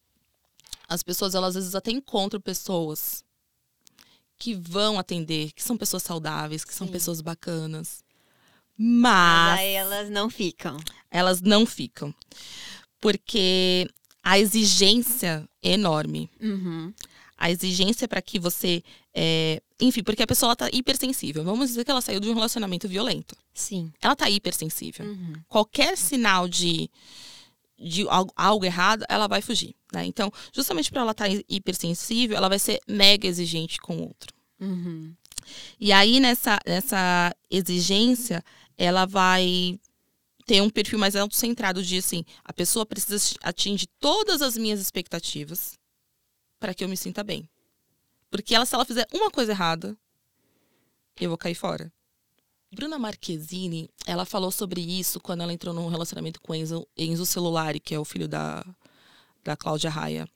As 0.88 1.02
pessoas, 1.02 1.34
elas 1.34 1.56
às 1.56 1.64
vezes 1.64 1.76
até 1.76 1.90
encontram 1.90 2.40
pessoas 2.40 3.24
que 4.38 4.54
vão 4.54 5.00
atender, 5.00 5.54
que 5.54 5.64
são 5.64 5.78
pessoas 5.78 6.04
saudáveis, 6.04 6.64
que 6.64 6.74
são 6.74 6.86
Sim. 6.86 6.94
pessoas 6.94 7.22
bacanas. 7.22 8.05
Mas 8.78 9.52
Mas 9.52 9.60
aí 9.60 9.74
elas 9.74 10.10
não 10.10 10.30
ficam. 10.30 10.78
elas 11.10 11.42
não 11.42 11.66
ficam. 11.66 12.14
Porque 13.00 13.88
a 14.24 14.40
exigência 14.40 15.48
é 15.62 15.74
enorme 15.74 16.30
Uhum. 16.42 16.94
a 17.38 17.52
exigência 17.52 18.08
para 18.08 18.22
que 18.22 18.40
você. 18.40 18.84
é, 19.14 19.62
Enfim, 19.80 20.02
porque 20.04 20.24
a 20.24 20.28
pessoa 20.28 20.50
ela 20.50 20.56
tá 20.56 20.70
hipersensível. 20.72 21.44
Vamos 21.44 21.70
dizer 21.70 21.84
que 21.86 21.92
ela 21.92 22.02
saiu 22.02 22.20
de 22.20 22.30
um 22.30 22.34
relacionamento 22.34 22.88
violento. 22.88 23.36
Sim. 23.54 23.92
Ela 24.02 24.16
tá 24.16 24.30
hipersensível. 24.30 25.06
Uhum. 25.06 25.34
Qualquer 25.50 25.98
sinal 25.98 26.48
de, 26.48 26.90
de 27.78 28.08
algo, 28.08 28.32
algo 28.36 28.66
errado, 28.66 29.04
ela 29.10 29.28
vai 29.28 29.42
fugir. 29.42 29.76
Né? 29.94 30.06
Então, 30.06 30.32
justamente 30.54 30.90
para 30.92 31.02
ela 31.02 31.12
estar 31.12 31.28
hipersensível, 31.50 32.36
ela 32.38 32.50
vai 32.50 32.58
ser 32.60 32.80
mega 32.88 33.28
exigente 33.28 33.78
com 33.80 33.98
o 33.98 34.02
outro. 34.04 34.34
Uhum. 34.60 35.14
E 35.80 35.92
aí, 35.92 36.20
nessa, 36.22 36.58
nessa 36.66 37.36
exigência, 37.52 38.44
ela 38.78 39.06
vai 39.06 39.80
ter 40.46 40.62
um 40.62 40.70
perfil 40.70 41.00
mais 41.00 41.16
autocentrado 41.16 41.84
de 41.84 41.98
assim, 41.98 42.24
a 42.44 42.54
pessoa 42.54 42.86
precisa 42.86 43.36
atingir 43.42 43.88
todas 44.00 44.42
as 44.42 44.56
minhas 44.56 44.80
expectativas 44.80 45.78
para 46.60 46.74
que 46.74 46.84
eu 46.84 46.90
me 46.90 46.96
sinta 46.96 47.24
bem. 47.24 47.50
Porque 48.30 48.54
ela, 48.54 48.66
se 48.66 48.76
ela 48.76 48.86
fizer 48.86 49.08
uma 49.14 49.32
coisa 49.32 49.52
errada, 49.52 49.98
eu 51.20 51.30
vou 51.30 51.38
cair 51.38 51.56
fora. 51.56 51.92
Bruna 52.72 53.00
Marquezine, 53.00 53.90
ela 54.06 54.26
falou 54.26 54.52
sobre 54.52 54.82
isso 54.82 55.20
quando 55.20 55.42
ela 55.42 55.54
entrou 55.54 55.74
num 55.74 55.88
relacionamento 55.88 56.42
com 56.42 56.54
Enzo, 56.54 56.86
Enzo 56.98 57.26
Celulari, 57.26 57.80
que 57.80 57.96
é 57.96 58.00
o 58.00 58.06
filho 58.06 58.28
da, 58.28 58.66
da 59.44 59.56
Cláudia 59.56 59.90
Raia. 59.90 60.28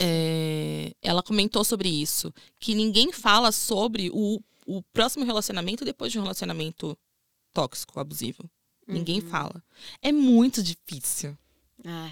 É, 0.00 0.92
ela 1.00 1.22
comentou 1.22 1.62
sobre 1.62 1.88
isso, 1.88 2.32
que 2.58 2.74
ninguém 2.74 3.12
fala 3.12 3.52
sobre 3.52 4.10
o, 4.12 4.40
o 4.66 4.82
próximo 4.92 5.24
relacionamento 5.24 5.84
depois 5.84 6.10
de 6.10 6.18
um 6.18 6.22
relacionamento 6.22 6.98
tóxico, 7.54 7.98
abusivo. 7.98 8.50
Ninguém 8.86 9.20
Uhum. 9.22 9.30
fala. 9.30 9.64
É 10.02 10.12
muito 10.12 10.62
difícil. 10.62 11.36
É, 11.82 12.10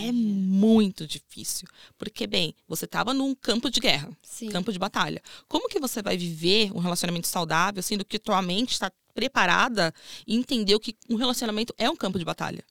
É 0.00 0.10
muito 0.12 1.06
difícil. 1.06 1.68
Porque, 1.98 2.26
bem, 2.26 2.54
você 2.66 2.86
estava 2.86 3.12
num 3.12 3.34
campo 3.34 3.68
de 3.68 3.80
guerra, 3.80 4.10
Sim. 4.22 4.48
campo 4.48 4.72
de 4.72 4.78
batalha. 4.78 5.20
Como 5.46 5.68
que 5.68 5.78
você 5.78 6.00
vai 6.00 6.16
viver 6.16 6.72
um 6.74 6.78
relacionamento 6.78 7.26
saudável, 7.26 7.82
sendo 7.82 8.02
que 8.06 8.18
tua 8.18 8.40
mente 8.40 8.72
está 8.72 8.90
preparada 9.12 9.92
e 10.26 10.34
entendeu 10.36 10.80
que 10.80 10.96
um 11.10 11.16
relacionamento 11.16 11.74
é 11.76 11.90
um 11.90 11.96
campo 11.96 12.18
de 12.18 12.24
batalha? 12.24 12.64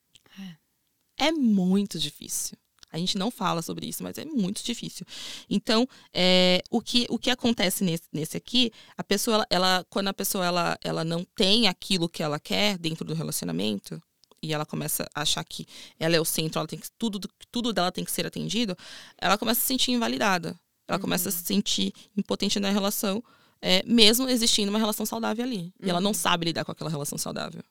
É 1.19 1.31
muito 1.31 1.99
difícil. 1.99 2.57
A 2.91 2.97
gente 2.97 3.17
não 3.17 3.29
fala 3.29 3.61
sobre 3.61 3.85
isso, 3.85 4.01
mas 4.03 4.17
é 4.17 4.25
muito 4.25 4.63
difícil. 4.63 5.05
Então, 5.49 5.87
é, 6.13 6.61
o, 6.69 6.81
que, 6.81 7.05
o 7.09 7.17
que 7.19 7.29
acontece 7.29 7.83
nesse, 7.83 8.03
nesse 8.13 8.37
aqui, 8.37 8.71
a 8.97 9.03
pessoa, 9.03 9.35
ela, 9.35 9.47
ela- 9.49 9.85
quando 9.89 10.07
a 10.07 10.13
pessoa 10.13 10.45
ela, 10.45 10.77
ela 10.83 11.03
não 11.03 11.23
tem 11.35 11.67
aquilo 11.67 12.07
que 12.07 12.23
ela 12.23 12.39
quer 12.39 12.77
dentro 12.77 13.03
do 13.05 13.13
relacionamento, 13.13 14.01
e 14.41 14.53
ela 14.53 14.65
começa 14.65 15.07
a 15.15 15.21
achar 15.21 15.43
que 15.43 15.65
ela 15.99 16.15
é 16.15 16.19
o 16.21 16.25
centro, 16.25 16.59
ela 16.59 16.67
tem 16.67 16.77
que, 16.79 16.87
tudo, 16.97 17.27
tudo 17.51 17.73
dela 17.73 17.91
tem 17.91 18.05
que 18.05 18.11
ser 18.11 18.25
atendido, 18.25 18.77
ela 19.17 19.37
começa 19.37 19.59
a 19.59 19.61
se 19.61 19.67
sentir 19.67 19.91
invalidada. 19.91 20.57
Ela 20.87 20.99
começa 20.99 21.27
a 21.27 21.31
se 21.31 21.43
sentir 21.43 21.91
impotente 22.15 22.59
na 22.59 22.69
relação, 22.69 23.21
é, 23.61 23.83
mesmo 23.85 24.29
existindo 24.29 24.69
uma 24.69 24.79
relação 24.79 25.05
saudável 25.05 25.43
ali. 25.43 25.73
E 25.83 25.89
ela 25.89 25.99
não 25.99 26.13
sabe 26.13 26.45
lidar 26.45 26.63
com 26.63 26.71
aquela 26.71 26.89
relação 26.89 27.17
saudável. 27.17 27.61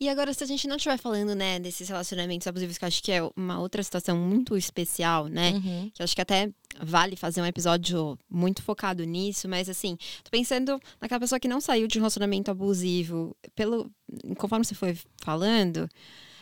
E 0.00 0.08
agora, 0.08 0.32
se 0.32 0.42
a 0.42 0.46
gente 0.46 0.66
não 0.66 0.76
estiver 0.76 0.98
falando, 0.98 1.34
né, 1.34 1.58
desses 1.58 1.88
relacionamentos 1.88 2.46
abusivos, 2.46 2.78
que 2.78 2.84
eu 2.84 2.88
acho 2.88 3.02
que 3.02 3.12
é 3.12 3.22
uma 3.36 3.60
outra 3.60 3.82
situação 3.82 4.16
muito 4.16 4.56
especial, 4.56 5.26
né? 5.26 5.52
Uhum. 5.52 5.90
Que 5.94 6.02
eu 6.02 6.04
acho 6.04 6.14
que 6.14 6.22
até 6.22 6.50
vale 6.80 7.16
fazer 7.16 7.40
um 7.40 7.46
episódio 7.46 8.18
muito 8.28 8.62
focado 8.62 9.04
nisso, 9.04 9.48
mas 9.48 9.68
assim, 9.68 9.96
tô 10.24 10.30
pensando 10.30 10.80
naquela 11.00 11.20
pessoa 11.20 11.38
que 11.38 11.48
não 11.48 11.60
saiu 11.60 11.86
de 11.86 11.98
um 11.98 12.02
relacionamento 12.02 12.50
abusivo. 12.50 13.36
Pelo, 13.54 13.90
conforme 14.36 14.64
você 14.64 14.74
foi 14.74 14.98
falando, 15.18 15.88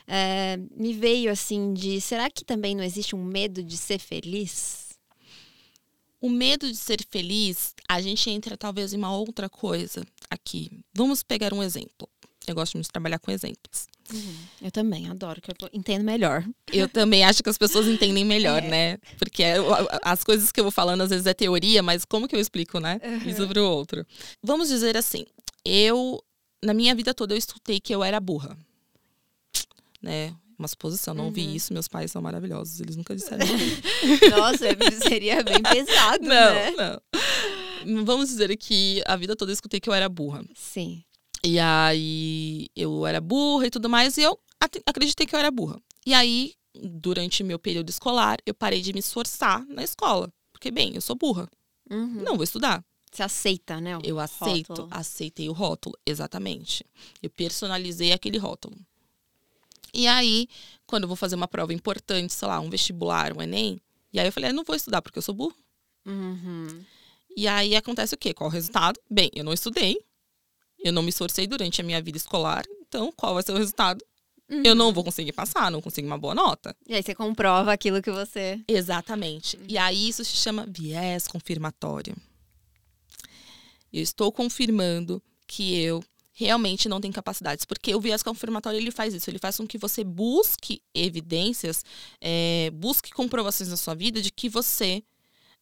é, 0.07 0.59
me 0.77 0.93
veio 0.93 1.31
assim 1.31 1.73
de 1.73 2.01
será 2.01 2.31
que 2.31 2.45
também 2.45 2.75
não 2.75 2.85
existe 2.85 3.15
um 3.15 3.25
medo 3.25 3.63
de 3.63 3.77
ser 3.77 3.99
feliz? 3.99 4.91
O 6.21 6.29
medo 6.29 6.71
de 6.71 6.77
ser 6.77 6.99
feliz, 7.09 7.75
a 7.89 8.01
gente 8.01 8.29
entra 8.29 8.57
talvez 8.57 8.93
em 8.93 8.99
uma 8.99 9.17
outra 9.17 9.49
coisa 9.49 10.05
aqui. 10.29 10.71
Vamos 10.93 11.23
pegar 11.23 11.55
um 11.55 11.63
exemplo. 11.63 12.09
Eu 12.47 12.55
gosto 12.55 12.75
muito 12.75 12.87
de 12.87 12.93
trabalhar 12.93 13.19
com 13.19 13.31
exemplos. 13.31 13.87
Uhum. 14.13 14.35
Eu 14.63 14.71
também 14.71 15.09
adoro, 15.09 15.41
que 15.41 15.51
eu 15.51 15.69
entendo 15.73 16.03
melhor. 16.05 16.45
Eu 16.73 16.89
também 16.91 17.25
acho 17.25 17.43
que 17.43 17.51
as 17.51 17.59
pessoas 17.59 17.87
entendem 17.87 18.25
melhor, 18.25 18.63
é. 18.63 18.69
né? 18.69 18.99
Porque 19.19 19.43
é 19.43 19.57
as 20.03 20.25
coisas 20.25 20.51
que 20.51 20.59
eu 20.59 20.65
vou 20.65 20.71
falando 20.73 21.03
às 21.03 21.11
vezes 21.11 21.27
é 21.27 21.35
teoria, 21.35 21.83
mas 21.83 22.05
como 22.05 22.27
que 22.27 22.35
eu 22.35 22.41
explico, 22.41 22.81
né? 22.81 23.01
Uhum. 23.05 23.31
Isso 23.31 23.47
para 23.47 23.63
o 23.63 23.71
outro. 23.71 24.05
Vamos 24.43 24.69
dizer 24.69 24.97
assim, 24.97 25.27
eu 25.65 26.23
na 26.63 26.75
minha 26.75 26.95
vida 26.95 27.15
toda 27.15 27.35
eu 27.35 27.39
estudei 27.39 27.81
que 27.81 27.95
eu 27.95 28.03
era 28.03 28.21
burra. 28.21 28.57
Né? 30.03 30.35
Uma 30.59 30.69
suposição, 30.69 31.15
não 31.15 31.25
uhum. 31.25 31.29
ouvi 31.29 31.55
isso, 31.55 31.73
meus 31.73 31.89
pais 31.89 32.11
são 32.11 32.21
maravilhosos, 32.21 32.81
eles 32.81 32.97
nunca 32.97 33.15
disseram 33.15 33.47
Nossa, 34.31 34.67
seria 35.03 35.43
bem 35.43 35.63
pesado, 35.63 36.25
não, 36.25 36.29
né? 36.29 36.71
Não, 36.73 38.05
Vamos 38.05 38.29
dizer 38.29 38.55
que 38.59 39.03
a 39.07 39.17
vida 39.17 39.35
toda 39.35 39.51
eu 39.51 39.55
escutei 39.55 39.81
que 39.81 39.89
eu 39.89 39.95
era 39.95 40.09
burra. 40.09 40.45
Sim. 40.55 41.03
E 41.45 41.59
aí 41.59 42.69
eu 42.77 43.07
era 43.07 43.21
burra 43.21 43.67
e 43.67 43.71
tudo 43.71 43.89
mais, 43.89 44.17
e 44.19 44.23
eu 44.23 44.39
acreditei 44.87 45.27
que 45.27 45.35
eu 45.35 45.39
era 45.39 45.51
burra. 45.51 45.81
E 46.05 46.13
aí, 46.13 46.55
durante 46.75 47.43
meu 47.43 47.59
período 47.59 47.89
escolar, 47.91 48.39
eu 48.45 48.55
parei 48.55 48.81
de 48.81 48.93
me 48.93 49.01
esforçar 49.01 49.65
na 49.67 49.83
escola. 49.83 50.33
Porque, 50.53 50.71
bem, 50.71 50.95
eu 50.95 51.01
sou 51.01 51.17
burra. 51.17 51.49
Uhum. 51.91 52.23
Não 52.23 52.37
vou 52.37 52.45
estudar. 52.45 52.85
Você 53.11 53.23
aceita, 53.23 53.81
né? 53.81 53.99
eu 54.05 54.21
aceito, 54.21 54.69
rótulo. 54.69 54.89
aceitei 54.93 55.49
o 55.49 55.53
rótulo, 55.53 55.97
exatamente. 56.07 56.85
Eu 57.21 57.29
personalizei 57.29 58.13
aquele 58.13 58.39
rótulo. 58.39 58.77
E 59.93 60.07
aí, 60.07 60.49
quando 60.87 61.05
eu 61.05 61.09
vou 61.09 61.17
fazer 61.17 61.35
uma 61.35 61.49
prova 61.49 61.75
importante, 61.75 62.33
sei 62.33 62.47
lá, 62.47 62.61
um 62.61 62.71
vestibular, 62.71 63.37
um 63.37 63.43
Enem, 63.43 63.81
e 64.13 64.21
aí 64.21 64.29
eu 64.29 64.33
falei, 64.33 64.51
eu 64.51 64.55
não 64.55 64.63
vou 64.63 64.77
estudar 64.77 65.03
porque 65.03 65.19
eu 65.19 65.23
sou 65.23 65.35
burro. 65.35 65.57
Uhum. 66.07 66.85
E 67.37 67.49
aí 67.49 67.75
acontece 67.75 68.15
o 68.15 68.19
quê? 68.19 68.33
Qual 68.33 68.49
o 68.49 68.53
resultado? 68.53 69.01
Bem, 69.11 69.31
eu 69.35 69.43
não 69.43 69.53
estudei, 69.53 70.01
eu 70.83 70.93
não 70.93 71.03
me 71.03 71.11
esforcei 71.11 71.47
durante 71.47 71.81
a 71.81 71.85
minha 71.85 72.01
vida 72.01 72.17
escolar, 72.17 72.65
então 72.87 73.13
qual 73.17 73.35
vai 73.35 73.43
ser 73.43 73.53
o 73.53 73.59
resultado? 73.59 74.05
Uhum. 74.51 74.63
Eu 74.65 74.75
não 74.75 74.93
vou 74.93 75.05
conseguir 75.05 75.33
passar, 75.33 75.71
não 75.71 75.81
consigo 75.81 76.07
uma 76.07 76.19
boa 76.19 76.35
nota. 76.35 76.77
E 76.89 76.95
aí 76.95 77.03
você 77.03 77.15
comprova 77.15 77.73
aquilo 77.73 78.03
que 78.03 78.11
você. 78.11 78.61
Exatamente. 78.67 79.57
Uhum. 79.57 79.65
E 79.69 79.79
aí 79.79 80.09
isso 80.09 80.25
se 80.25 80.37
chama 80.37 80.67
viés 80.69 81.29
confirmatório. 81.29 82.17
Eu 83.93 84.03
estou 84.03 84.33
confirmando 84.33 85.23
que 85.47 85.81
eu 85.81 86.03
realmente 86.33 86.89
não 86.89 87.01
tenho 87.01 87.13
capacidades. 87.13 87.65
Porque 87.65 87.95
o 87.95 88.01
viés 88.01 88.23
confirmatório 88.23 88.79
ele 88.79 88.91
faz 88.91 89.13
isso, 89.13 89.29
ele 89.29 89.39
faz 89.39 89.59
com 89.59 89.67
que 89.67 89.77
você 89.77 90.03
busque 90.03 90.83
evidências, 90.95 91.85
é, 92.21 92.71
busque 92.73 93.11
comprovações 93.11 93.69
na 93.69 93.77
sua 93.77 93.95
vida 93.95 94.23
de 94.23 94.31
que 94.33 94.49
você 94.49 95.03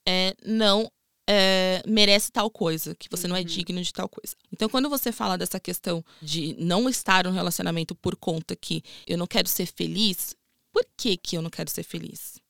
é, 0.07 0.35
não 0.45 0.91
é, 1.29 1.83
merece 1.87 2.33
tal 2.33 2.51
coisa, 2.51 2.95
que 2.95 3.09
você 3.11 3.27
uhum. 3.27 3.31
não 3.31 3.37
é 3.37 3.41
uhum. 3.41 3.45
digno 3.45 3.83
de 3.83 3.93
tal 3.93 4.09
coisa. 4.09 4.35
Então, 4.51 4.69
quando 4.69 4.89
você 4.89 5.13
fala 5.13 5.37
dessa 5.37 5.61
questão 5.61 6.03
de 6.23 6.57
não 6.59 6.89
estar 6.89 7.25
no 7.25 7.33
relacionamento 7.33 7.95
por 7.95 8.17
conta 8.17 8.57
que 8.57 8.83
eu 9.07 9.19
não 9.19 9.27
quero 9.27 9.47
ser 9.47 9.67
feliz, 9.67 10.35
por 10.73 10.87
que, 10.97 11.17
que 11.19 11.37
eu 11.37 11.43
não 11.43 11.51
quero 11.51 11.71
ser 11.71 11.83
feliz? 11.83 12.41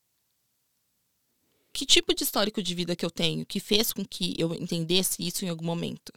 que 1.71 1.87
tipo 1.87 2.13
de 2.13 2.25
histórico 2.25 2.61
de 2.61 2.75
vida 2.75 2.97
que 2.97 3.05
eu 3.05 3.11
tenho 3.11 3.47
que 3.47 3.61
fez 3.61 3.93
com 3.93 4.05
que 4.05 4.35
eu 4.37 4.53
entendesse 4.53 5.25
isso 5.25 5.45
em 5.45 5.49
algum 5.49 5.65
momento? 5.65 6.13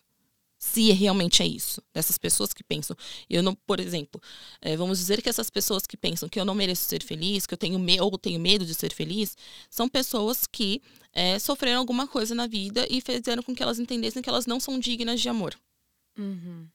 Se 0.63 0.91
realmente 0.91 1.41
é 1.41 1.47
isso, 1.47 1.81
dessas 1.91 2.19
pessoas 2.19 2.53
que 2.53 2.63
pensam, 2.63 2.95
eu 3.27 3.41
não, 3.41 3.55
por 3.55 3.79
exemplo, 3.79 4.21
é, 4.61 4.77
vamos 4.77 4.99
dizer 4.99 5.19
que 5.19 5.27
essas 5.27 5.49
pessoas 5.49 5.87
que 5.87 5.97
pensam 5.97 6.29
que 6.29 6.39
eu 6.39 6.45
não 6.45 6.53
mereço 6.53 6.83
ser 6.83 7.03
feliz, 7.03 7.47
que 7.47 7.55
eu 7.55 7.57
tenho 7.57 7.79
medo 7.79 8.03
ou 8.03 8.15
tenho 8.15 8.39
medo 8.39 8.63
de 8.63 8.75
ser 8.75 8.93
feliz, 8.93 9.35
são 9.71 9.89
pessoas 9.89 10.45
que 10.45 10.79
é, 11.13 11.39
sofreram 11.39 11.79
alguma 11.79 12.07
coisa 12.07 12.35
na 12.35 12.45
vida 12.45 12.85
e 12.91 13.01
fizeram 13.01 13.41
com 13.41 13.55
que 13.55 13.63
elas 13.63 13.79
entendessem 13.79 14.21
que 14.21 14.29
elas 14.29 14.45
não 14.45 14.59
são 14.59 14.79
dignas 14.79 15.19
de 15.19 15.27
amor. 15.29 15.59
Uhum 16.15 16.67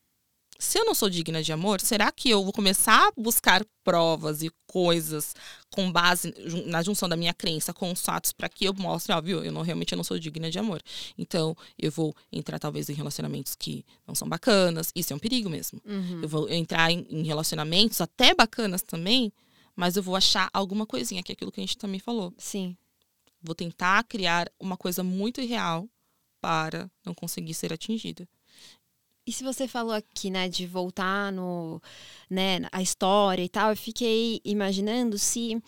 se 0.59 0.79
eu 0.79 0.85
não 0.85 0.95
sou 0.95 1.11
digna 1.11 1.43
de 1.43 1.53
amor, 1.53 1.81
será 1.81 2.11
que 2.11 2.31
eu 2.31 2.43
vou 2.43 2.53
começar 2.53 3.09
a 3.09 3.13
buscar 3.17 3.65
provas 3.85 4.43
e 4.43 4.51
coisas 4.67 5.35
com 5.77 5.93
base 5.93 6.33
na 6.65 6.83
junção 6.83 7.07
da 7.07 7.17
minha 7.17 7.35
crença 7.35 7.71
com 7.75 7.93
os 7.93 8.01
fatos 8.01 8.33
para 8.33 8.49
que 8.49 8.65
eu 8.65 8.73
mostre, 8.73 9.13
ó, 9.13 9.21
viu, 9.21 9.45
eu 9.45 9.53
não 9.53 9.61
realmente 9.61 9.93
eu 9.93 9.97
não 9.97 10.03
sou 10.03 10.19
digna 10.19 10.51
de 10.51 10.59
amor. 10.59 10.83
Então, 11.19 11.55
eu 11.79 11.91
vou 11.91 12.17
entrar 12.33 12.59
talvez 12.59 12.89
em 12.89 12.95
relacionamentos 12.95 13.55
que 13.55 13.85
não 14.09 14.15
são 14.15 14.27
bacanas, 14.27 14.91
isso 14.95 15.13
é 15.13 15.17
um 15.17 15.19
perigo 15.19 15.51
mesmo. 15.51 15.79
Uhum. 15.85 16.23
Eu 16.23 16.29
vou 16.29 16.49
entrar 16.49 16.91
em, 16.91 17.07
em 17.11 17.25
relacionamentos 17.25 18.01
até 18.01 18.35
bacanas 18.35 18.81
também, 18.81 19.31
mas 19.77 19.97
eu 19.97 20.03
vou 20.03 20.17
achar 20.17 20.49
alguma 20.51 20.87
coisinha, 20.87 21.23
que 21.23 21.31
é 21.31 21.35
aquilo 21.35 21.53
que 21.53 21.61
a 21.61 21.63
gente 21.63 21.77
também 21.77 22.01
falou. 22.01 22.33
Sim. 22.39 22.75
Vou 23.43 23.55
tentar 23.55 24.03
criar 24.05 24.51
uma 24.59 24.79
coisa 24.79 25.05
muito 25.05 25.43
irreal 25.43 25.87
para 26.41 26.91
não 27.05 27.13
conseguir 27.13 27.53
ser 27.53 27.71
atingida. 27.71 28.27
E 29.27 29.33
se 29.33 29.43
você 29.43 29.67
falou 29.67 29.93
aqui, 29.93 30.31
né, 30.31 30.49
de 30.49 30.67
voltar 30.67 31.33
no, 31.33 31.83
né, 32.31 32.61
a 32.71 32.81
história 32.81 33.43
e 33.43 33.49
tal, 33.49 33.71
eu 33.71 33.77
fiquei 33.77 34.41
imaginando 34.45 35.19
se 35.19 35.61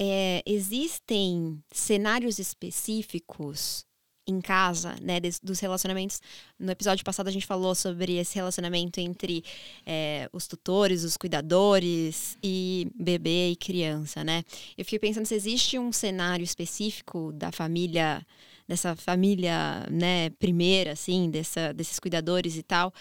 é, 0.00 0.42
existem 0.46 1.62
cenários 1.70 2.38
específicos 2.38 3.84
em 4.26 4.40
casa, 4.40 4.96
né, 5.02 5.20
des, 5.20 5.38
dos 5.38 5.60
relacionamentos. 5.60 6.22
No 6.58 6.72
episódio 6.72 7.04
passado 7.04 7.28
a 7.28 7.30
gente 7.30 7.46
falou 7.46 7.74
sobre 7.74 8.16
esse 8.16 8.34
relacionamento 8.34 8.98
entre 8.98 9.44
é, 9.84 10.28
os 10.32 10.46
tutores, 10.46 11.04
os 11.04 11.16
cuidadores 11.16 12.38
e 12.42 12.88
bebê 12.94 13.50
e 13.50 13.56
criança, 13.56 14.24
né? 14.24 14.42
Eu 14.78 14.84
fiquei 14.84 14.98
pensando 14.98 15.26
se 15.26 15.34
existe 15.34 15.78
um 15.78 15.92
cenário 15.92 16.42
específico 16.42 17.30
da 17.32 17.52
família 17.52 18.26
dessa 18.66 18.96
família, 18.96 19.86
né, 19.90 20.30
primeira, 20.30 20.92
assim, 20.92 21.30
dessa, 21.30 21.72
desses 21.72 21.98
cuidadores 21.98 22.56
e 22.56 22.62
tal, 22.62 22.92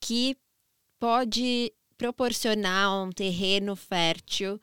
que 0.00 0.36
pode 0.98 1.72
proporcionar 1.96 3.04
um 3.04 3.10
terreno 3.10 3.76
fértil 3.76 4.60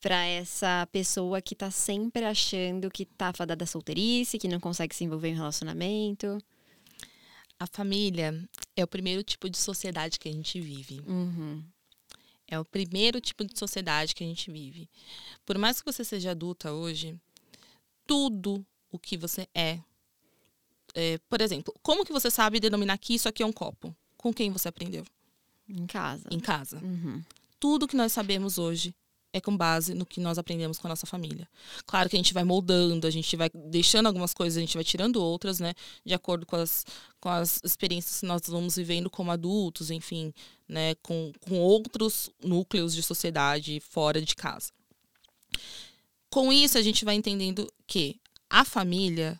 para 0.00 0.24
essa 0.24 0.86
pessoa 0.92 1.42
que 1.42 1.54
está 1.54 1.70
sempre 1.70 2.24
achando 2.24 2.90
que 2.90 3.02
está 3.02 3.32
fadada 3.32 3.56
da 3.56 3.66
solteirice, 3.66 4.38
que 4.38 4.46
não 4.46 4.60
consegue 4.60 4.94
se 4.94 5.02
envolver 5.02 5.28
em 5.28 5.34
um 5.34 5.38
relacionamento. 5.38 6.38
A 7.58 7.66
família 7.66 8.48
é 8.76 8.84
o 8.84 8.86
primeiro 8.88 9.22
tipo 9.22 9.48
de 9.48 9.56
sociedade 9.56 10.18
que 10.18 10.28
a 10.28 10.32
gente 10.32 10.60
vive. 10.60 11.00
Uhum. 11.06 11.64
É 12.46 12.60
o 12.60 12.64
primeiro 12.64 13.20
tipo 13.20 13.44
de 13.44 13.58
sociedade 13.58 14.14
que 14.14 14.22
a 14.22 14.26
gente 14.26 14.50
vive. 14.50 14.88
Por 15.44 15.58
mais 15.58 15.80
que 15.80 15.90
você 15.90 16.04
seja 16.04 16.30
adulta 16.30 16.72
hoje, 16.72 17.18
tudo 18.06 18.64
o 18.90 18.98
que 18.98 19.16
você 19.16 19.48
é 19.54 19.80
é, 20.96 21.18
por 21.28 21.42
exemplo, 21.42 21.74
como 21.82 22.06
que 22.06 22.12
você 22.12 22.30
sabe 22.30 22.58
denominar 22.58 22.96
que 22.96 23.14
isso 23.14 23.28
aqui 23.28 23.42
é 23.42 23.46
um 23.46 23.52
copo? 23.52 23.94
Com 24.16 24.32
quem 24.32 24.50
você 24.50 24.68
aprendeu? 24.68 25.04
Em 25.68 25.86
casa. 25.86 26.26
Em 26.30 26.40
casa. 26.40 26.78
Uhum. 26.82 27.22
Tudo 27.60 27.86
que 27.86 27.94
nós 27.94 28.12
sabemos 28.12 28.56
hoje 28.56 28.94
é 29.30 29.38
com 29.38 29.54
base 29.54 29.92
no 29.92 30.06
que 30.06 30.18
nós 30.20 30.38
aprendemos 30.38 30.78
com 30.78 30.86
a 30.86 30.90
nossa 30.90 31.06
família. 31.06 31.46
Claro 31.84 32.08
que 32.08 32.16
a 32.16 32.18
gente 32.18 32.32
vai 32.32 32.44
moldando, 32.44 33.06
a 33.06 33.10
gente 33.10 33.36
vai 33.36 33.50
deixando 33.52 34.06
algumas 34.06 34.32
coisas, 34.32 34.56
a 34.56 34.60
gente 34.60 34.74
vai 34.74 34.84
tirando 34.84 35.16
outras, 35.16 35.60
né? 35.60 35.74
De 36.02 36.14
acordo 36.14 36.46
com 36.46 36.56
as, 36.56 36.86
com 37.20 37.28
as 37.28 37.60
experiências 37.62 38.20
que 38.20 38.26
nós 38.26 38.40
vamos 38.46 38.76
vivendo 38.76 39.10
como 39.10 39.30
adultos, 39.30 39.90
enfim, 39.90 40.32
né? 40.66 40.94
Com, 41.02 41.30
com 41.40 41.58
outros 41.60 42.30
núcleos 42.42 42.94
de 42.94 43.02
sociedade 43.02 43.80
fora 43.80 44.22
de 44.22 44.34
casa. 44.34 44.72
Com 46.30 46.50
isso, 46.50 46.78
a 46.78 46.82
gente 46.82 47.04
vai 47.04 47.16
entendendo 47.16 47.70
que 47.86 48.18
a 48.48 48.64
família 48.64 49.38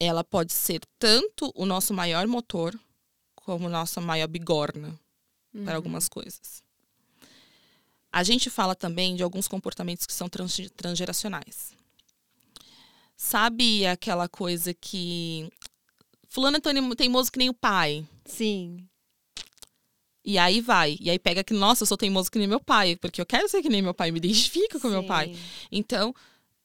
ela 0.00 0.24
pode 0.24 0.54
ser 0.54 0.80
tanto 0.98 1.52
o 1.54 1.66
nosso 1.66 1.92
maior 1.92 2.26
motor 2.26 2.78
como 3.34 3.68
nossa 3.68 4.00
maior 4.00 4.26
bigorna 4.26 4.98
uhum. 5.52 5.64
para 5.64 5.76
algumas 5.76 6.08
coisas. 6.08 6.62
A 8.10 8.22
gente 8.24 8.48
fala 8.48 8.74
também 8.74 9.14
de 9.14 9.22
alguns 9.22 9.46
comportamentos 9.46 10.06
que 10.06 10.12
são 10.12 10.28
trans 10.28 10.58
transgeracionais. 10.74 11.72
Sabe 13.14 13.86
aquela 13.86 14.28
coisa 14.28 14.72
que 14.72 15.52
fulano 16.28 16.56
é 16.56 16.94
teimoso 16.96 17.30
que 17.30 17.38
nem 17.38 17.50
o 17.50 17.54
pai? 17.54 18.04
Sim. 18.24 18.88
E 20.24 20.38
aí 20.38 20.60
vai. 20.60 20.96
E 21.00 21.10
aí 21.10 21.18
pega 21.18 21.44
que, 21.44 21.52
nossa, 21.52 21.82
eu 21.82 21.86
sou 21.86 21.96
teimoso 21.96 22.30
que 22.30 22.38
nem 22.38 22.48
meu 22.48 22.60
pai, 22.60 22.96
porque 22.96 23.20
eu 23.20 23.26
quero 23.26 23.48
ser 23.48 23.62
que 23.62 23.68
nem 23.68 23.82
meu 23.82 23.94
pai, 23.94 24.10
me 24.10 24.18
identifico 24.18 24.80
com 24.80 24.88
Sim. 24.88 24.94
meu 24.94 25.04
pai. 25.04 25.36
Então, 25.70 26.14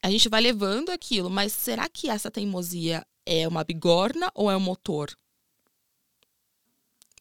a 0.01 0.09
gente 0.09 0.29
vai 0.29 0.41
levando 0.41 0.89
aquilo, 0.89 1.29
mas 1.29 1.51
será 1.51 1.89
que 1.89 2.09
essa 2.09 2.31
teimosia 2.31 3.05
é 3.25 3.47
uma 3.47 3.63
bigorna 3.63 4.31
ou 4.33 4.49
é 4.49 4.57
um 4.57 4.59
motor? 4.59 5.15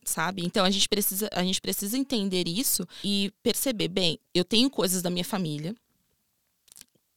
Sabe? 0.05 0.45
Então 0.45 0.65
a 0.65 0.71
gente 0.71 0.89
precisa 0.89 1.31
a 1.33 1.43
gente 1.43 1.61
precisa 1.61 1.97
entender 1.97 2.47
isso 2.47 2.87
e 3.03 3.33
perceber, 3.43 3.89
bem, 3.89 4.19
eu 4.35 4.45
tenho 4.45 4.69
coisas 4.69 5.01
da 5.01 5.11
minha 5.11 5.25
família 5.25 5.75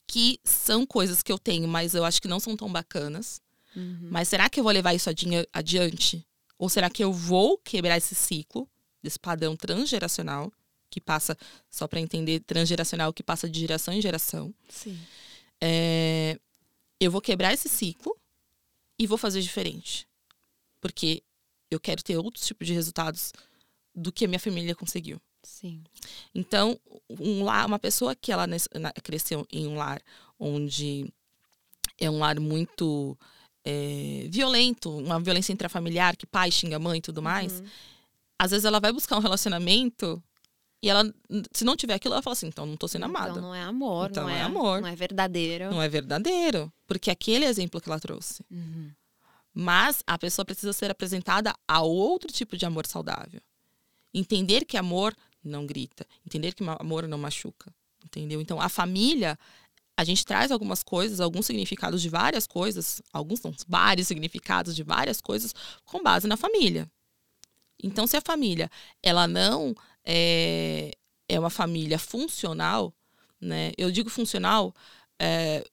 que 0.08 0.40
são 0.44 0.86
coisas 0.86 1.22
que 1.22 1.32
eu 1.32 1.38
tenho, 1.38 1.68
mas 1.68 1.94
eu 1.94 2.06
acho 2.06 2.22
que 2.22 2.30
não 2.30 2.40
são 2.40 2.56
tão 2.56 2.72
bacanas. 2.72 3.42
Uhum. 3.76 4.08
Mas 4.10 4.30
será 4.30 4.50
que 4.50 4.60
eu 4.60 4.64
vou 4.64 4.72
levar 4.72 4.94
isso 4.94 5.10
adiante? 5.10 6.26
Ou 6.58 6.70
será 6.70 6.90
que 6.90 7.04
eu 7.04 7.12
vou 7.12 7.58
quebrar 7.58 7.98
esse 7.98 8.16
ciclo, 8.16 8.70
desse 9.04 9.20
padrão 9.20 9.56
transgeracional? 9.56 10.52
que 10.90 11.02
passa, 11.02 11.38
só 11.70 11.88
para 11.88 12.00
entender, 12.00 12.40
transgeracional, 12.42 13.14
que 13.14 13.24
passa 13.24 13.50
de 13.50 13.60
geração 13.60 13.94
em 13.94 14.02
geração. 14.02 14.54
Sim. 14.70 14.98
É, 15.62 16.40
eu 17.00 17.12
vou 17.12 17.22
quebrar 17.22 17.54
esse 17.54 17.70
ciclo 17.70 18.16
e 19.00 19.08
vou 19.08 19.18
fazer 19.18 19.42
diferente. 19.42 20.08
Porque 20.82 21.24
eu 21.70 21.80
quero 21.80 22.04
ter 22.04 22.18
outros 22.18 22.46
tipos 22.46 22.68
de 22.68 22.74
resultados 22.74 23.34
do 23.94 24.12
que 24.12 24.26
a 24.26 24.28
minha 24.28 24.40
família 24.40 24.76
conseguiu. 24.76 25.20
Sim. 25.44 25.84
Então, 26.36 26.80
um 27.10 27.44
lar, 27.44 27.66
uma 27.66 27.80
pessoa 27.80 28.16
que 28.16 28.32
ela 28.32 28.46
cresceu 29.04 29.46
em 29.52 29.68
um 29.68 29.76
lar 29.76 30.02
onde 30.40 31.12
é 31.98 32.10
um 32.10 32.20
lar 32.20 32.40
muito 32.40 33.18
é, 33.66 34.28
violento, 34.30 34.96
uma 34.98 35.20
violência 35.20 35.54
intrafamiliar, 35.54 36.16
que 36.16 36.26
pai 36.26 36.52
xinga 36.52 36.80
mãe 36.80 37.00
e 37.00 37.02
tudo 37.02 37.22
mais, 37.22 37.60
uhum. 37.60 37.68
às 38.38 38.52
vezes 38.52 38.66
ela 38.66 38.80
vai 38.80 38.92
buscar 38.92 39.18
um 39.18 39.22
relacionamento 39.22 40.22
e 40.82 40.90
ela, 40.90 41.12
se 41.52 41.66
não 41.66 41.76
tiver 41.76 41.96
aquilo, 41.96 42.14
ela 42.14 42.22
fala 42.22 42.34
assim, 42.34 42.48
então 42.48 42.66
não 42.66 42.78
tô 42.78 42.88
sendo 42.88 43.08
então 43.08 43.16
amada. 43.16 43.32
Então 43.32 43.42
não 43.42 43.56
é 43.56 43.64
amor, 43.64 44.10
então 44.12 44.24
não 44.24 44.30
é, 44.30 44.40
é, 44.40 44.42
amor. 44.44 44.82
Não 44.82 44.88
é 44.88 44.96
verdadeiro. 44.96 45.72
Não 45.72 45.82
é 45.82 45.90
verdadeiro. 45.90 46.72
Porque 46.86 47.10
aquele 47.10 47.46
é 47.46 47.48
exemplo 47.48 47.82
que 47.82 47.90
ela 47.90 48.00
trouxe. 48.00 48.46
Uhum. 48.52 48.92
Mas 49.54 50.04
a 50.06 50.20
pessoa 50.20 50.46
precisa 50.46 50.72
ser 50.74 50.92
apresentada 50.92 51.54
a 51.68 51.82
outro 51.82 52.32
tipo 52.32 52.56
de 52.56 52.66
amor 52.66 52.86
saudável. 52.86 53.42
Entender 54.14 54.66
que 54.66 54.78
amor 54.78 55.16
não 55.44 55.66
grita. 55.66 56.06
Entender 56.24 56.54
que 56.54 56.64
amor 56.64 57.08
não 57.08 57.18
machuca. 57.18 57.74
Entendeu? 58.06 58.40
Então 58.40 58.62
a 58.62 58.70
família, 58.70 59.38
a 59.98 60.04
gente 60.04 60.24
traz 60.24 60.52
algumas 60.52 60.84
coisas, 60.84 61.20
alguns 61.20 61.48
significados 61.48 62.04
de 62.04 62.10
várias 62.10 62.46
coisas, 62.46 63.02
alguns 63.12 63.40
são 63.40 63.52
vários 63.68 64.08
significados 64.08 64.76
de 64.76 64.84
várias 64.84 65.20
coisas 65.20 65.56
com 65.84 66.04
base 66.04 66.28
na 66.28 66.38
família. 66.38 66.88
Então 67.82 68.06
se 68.06 68.16
a 68.16 68.22
família, 68.22 68.70
ela 69.02 69.28
não 69.28 69.76
é, 70.10 70.92
é 71.28 71.38
uma 71.38 71.50
família 71.50 72.00
funcional, 72.00 72.94
né? 73.42 73.74
Eu 73.78 73.92
digo 73.92 74.10
funcional 74.10 74.74
é, 75.20 75.66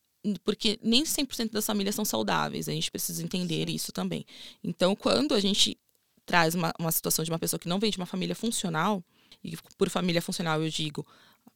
porque 0.43 0.79
nem 0.83 1.05
100% 1.05 1.53
das 1.53 1.65
famílias 1.65 1.95
são 1.95 2.05
saudáveis, 2.05 2.69
a 2.69 2.73
gente 2.73 2.91
precisa 2.91 3.23
entender 3.23 3.71
isso 3.71 3.93
também. 3.93 4.27
Então, 4.63 4.97
quando 4.97 5.35
a 5.35 5.41
gente 5.41 5.79
traz 6.27 6.55
uma, 6.55 6.73
uma 6.79 6.91
situação 6.91 7.25
de 7.25 7.31
uma 7.31 7.39
pessoa 7.39 7.61
que 7.61 7.69
não 7.69 7.79
vem 7.79 7.91
de 7.91 7.99
uma 7.99 8.07
família 8.07 8.35
funcional, 8.35 9.05
e 9.43 9.57
por 9.79 9.89
família 9.89 10.21
funcional 10.21 10.63
eu 10.63 10.71
digo 10.71 11.07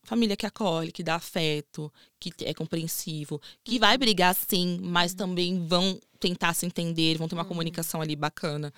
família 0.03 0.37
que 0.37 0.47
acolhe, 0.47 0.93
que 0.93 1.03
dá 1.03 1.17
afeto, 1.17 1.93
que 2.21 2.33
é 2.45 2.55
compreensivo, 2.55 3.41
que 3.65 3.79
vai 3.79 3.95
uhum. 3.95 3.99
brigar 3.99 4.35
sim, 4.35 4.79
mas 4.83 5.13
uhum. 5.13 5.19
também 5.19 5.67
vão 5.67 5.99
tentar 6.21 6.55
se 6.55 6.67
entender, 6.67 7.19
vão 7.19 7.29
ter 7.29 7.35
uma 7.35 7.43
uhum. 7.43 7.49
comunicação 7.49 8.01
ali 8.01 8.15
bacana. 8.15 8.73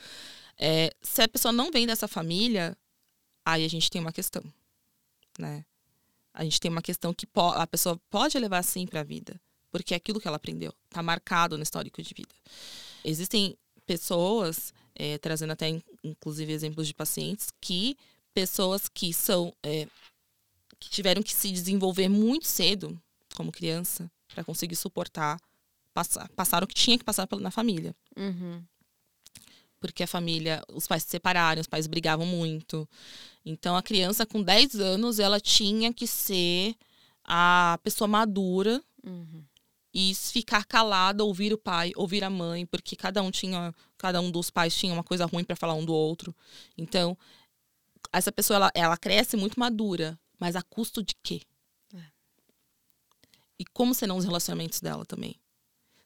É, 0.58 0.94
se 1.02 1.22
a 1.22 1.28
pessoa 1.28 1.52
não 1.52 1.70
vem 1.70 1.86
dessa 1.86 2.06
família, 2.06 2.76
aí 3.52 3.64
a 3.64 3.68
gente 3.68 3.90
tem 3.90 4.00
uma 4.00 4.12
questão, 4.12 4.42
né? 5.38 5.64
A 6.32 6.44
gente 6.44 6.60
tem 6.60 6.70
uma 6.70 6.82
questão 6.82 7.12
que 7.12 7.26
a 7.34 7.66
pessoa 7.66 8.00
pode 8.08 8.38
levar 8.38 8.62
sim 8.62 8.86
para 8.86 9.00
a 9.00 9.04
vida 9.04 9.40
porque 9.70 9.94
é 9.94 9.96
aquilo 9.96 10.20
que 10.20 10.26
ela 10.26 10.36
aprendeu, 10.36 10.74
está 10.88 11.02
marcado 11.02 11.56
no 11.56 11.62
histórico 11.62 12.02
de 12.02 12.12
vida. 12.14 12.34
Existem 13.04 13.56
pessoas, 13.86 14.74
é, 14.94 15.18
trazendo 15.18 15.52
até 15.52 15.68
inclusive 16.02 16.52
exemplos 16.52 16.86
de 16.86 16.94
pacientes, 16.94 17.48
que 17.60 17.96
pessoas 18.34 18.88
que 18.88 19.12
são 19.12 19.54
é, 19.62 19.86
que 20.78 20.90
tiveram 20.90 21.22
que 21.22 21.34
se 21.34 21.50
desenvolver 21.50 22.08
muito 22.08 22.46
cedo 22.46 23.00
como 23.34 23.52
criança 23.52 24.10
para 24.34 24.44
conseguir 24.44 24.76
suportar 24.76 25.38
passar, 25.92 26.28
passar 26.30 26.64
o 26.64 26.66
que 26.66 26.74
tinha 26.74 26.98
que 26.98 27.04
passar 27.04 27.28
na 27.38 27.50
família. 27.50 27.94
Uhum. 28.16 28.62
Porque 29.80 30.02
a 30.02 30.06
família, 30.06 30.62
os 30.72 30.86
pais 30.86 31.02
se 31.02 31.08
separaram, 31.08 31.60
os 31.60 31.66
pais 31.66 31.86
brigavam 31.86 32.26
muito. 32.26 32.88
Então 33.44 33.74
a 33.74 33.82
criança 33.82 34.26
com 34.26 34.42
10 34.42 34.76
anos, 34.76 35.18
ela 35.18 35.40
tinha 35.40 35.92
que 35.92 36.06
ser 36.06 36.74
a 37.24 37.78
pessoa 37.82 38.06
madura 38.06 38.82
uhum 39.02 39.44
e 39.92 40.14
ficar 40.14 40.64
calada, 40.64 41.24
ouvir 41.24 41.52
o 41.52 41.58
pai, 41.58 41.92
ouvir 41.96 42.22
a 42.22 42.30
mãe, 42.30 42.64
porque 42.64 42.94
cada 42.94 43.22
um 43.22 43.30
tinha, 43.30 43.74
cada 43.98 44.20
um 44.20 44.30
dos 44.30 44.50
pais 44.50 44.74
tinha 44.74 44.92
uma 44.92 45.02
coisa 45.02 45.26
ruim 45.26 45.44
para 45.44 45.56
falar 45.56 45.74
um 45.74 45.84
do 45.84 45.92
outro. 45.92 46.34
Então, 46.78 47.18
essa 48.12 48.30
pessoa 48.30 48.56
ela, 48.56 48.70
ela 48.74 48.96
cresce 48.96 49.36
muito 49.36 49.58
madura, 49.58 50.18
mas 50.38 50.54
a 50.54 50.62
custo 50.62 51.02
de 51.02 51.14
quê? 51.22 51.42
É. 51.94 52.04
E 53.58 53.64
como 53.64 53.92
serão 53.92 54.16
os 54.16 54.24
relacionamentos 54.24 54.80
dela 54.80 55.04
também? 55.04 55.34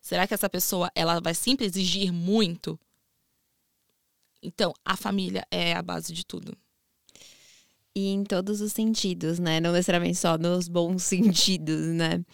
Será 0.01 0.27
que 0.27 0.35
essa 0.35 0.49
pessoa 0.49 0.91
ela 0.95 1.21
vai 1.21 1.35
sempre 1.35 1.67
exigir 1.67 2.13
muito? 2.13 2.81
Então, 4.45 4.73
a 4.85 4.97
família 4.97 5.47
é 5.51 5.73
a 5.73 5.83
base 5.83 6.13
de 6.13 6.25
tudo. 6.25 6.57
E 7.97 8.09
em 8.09 8.25
todos 8.25 8.61
os 8.61 8.73
sentidos, 8.73 9.39
né? 9.39 9.61
Não 9.61 9.73
necessariamente 9.73 10.19
só 10.19 10.37
nos 10.37 10.69
bons 10.69 11.03
sentidos, 11.05 11.87
né? 11.95 12.25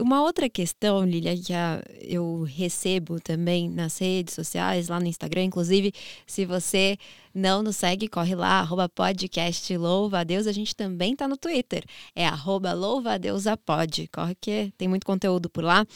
Uma 0.00 0.22
outra 0.22 0.48
questão, 0.48 1.04
Lilia, 1.04 1.36
que 1.36 1.52
eu 2.02 2.42
recebo 2.42 3.20
também 3.20 3.68
nas 3.68 3.98
redes 3.98 4.34
sociais, 4.34 4.88
lá 4.88 4.98
no 4.98 5.06
Instagram, 5.06 5.44
inclusive, 5.44 5.92
se 6.26 6.44
você 6.44 6.98
não 7.36 7.62
nos 7.62 7.76
segue, 7.76 8.08
corre 8.08 8.34
lá, 8.34 8.60
arroba 8.60 8.88
podcast 8.88 9.76
Louva 9.76 10.20
a 10.20 10.24
Deus. 10.24 10.46
A 10.46 10.52
gente 10.52 10.74
também 10.74 11.14
tá 11.14 11.28
no 11.28 11.36
Twitter, 11.36 11.84
é 12.14 12.26
arroba 12.26 12.72
Louva 12.72 13.18
a. 13.18 14.08
Corre 14.10 14.34
que 14.40 14.72
tem 14.78 14.88
muito 14.88 15.04
conteúdo 15.04 15.50
por 15.50 15.62
lá. 15.62 15.86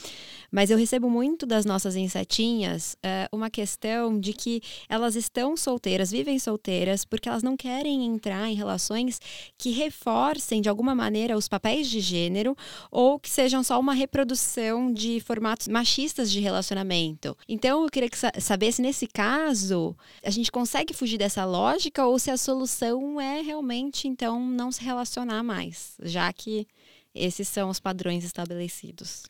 Mas 0.53 0.71
eu 0.71 0.77
recebo 0.77 1.09
muito 1.09 1.47
das 1.47 1.65
nossas 1.65 1.97
insetinhas 1.97 2.95
uh, 2.97 3.35
uma 3.35 3.49
questão 3.49 4.21
de 4.21 4.35
que 4.35 4.61
elas 4.87 5.17
estão 5.17 5.57
solteiras, 5.57 6.11
vivem 6.11 6.39
solteiras, 6.39 7.07
porque 7.07 7.29
elas 7.29 7.43
não 7.43 7.57
querem 7.57 8.05
entrar 8.05 8.51
em 8.51 8.55
relações 8.55 9.19
que 9.57 9.71
reforcem 9.71 10.61
de 10.61 10.69
alguma 10.69 10.95
maneira 10.95 11.39
os 11.39 11.49
papéis 11.49 11.89
de 11.89 12.01
gênero 12.01 12.55
ou 12.91 13.19
que 13.19 13.31
sejam 13.31 13.63
só 13.65 13.81
uma 13.81 13.95
reprodução 13.95 14.93
de 14.93 15.21
formatos 15.21 15.69
machistas 15.69 16.31
de 16.31 16.41
relacionamento. 16.41 17.35
Então 17.49 17.85
eu 17.85 17.89
queria 17.89 18.11
que, 18.11 18.19
saber 18.41 18.73
se 18.73 18.83
nesse 18.83 19.07
caso 19.07 19.97
a 20.23 20.29
gente 20.29 20.53
consegue 20.53 20.93
fugir 20.93 21.17
dessa 21.17 21.30
essa 21.31 21.45
lógica 21.45 22.05
ou 22.05 22.19
se 22.19 22.29
a 22.29 22.37
solução 22.37 23.21
é 23.21 23.41
realmente 23.41 24.09
então 24.09 24.45
não 24.45 24.73
se 24.73 24.83
relacionar 24.83 25.45
mais, 25.45 25.95
já 26.03 26.33
que 26.33 26.67
esses 27.15 27.47
são 27.47 27.71
os 27.71 27.79
padrões 27.79 28.25
estabelecidos. 28.25 29.23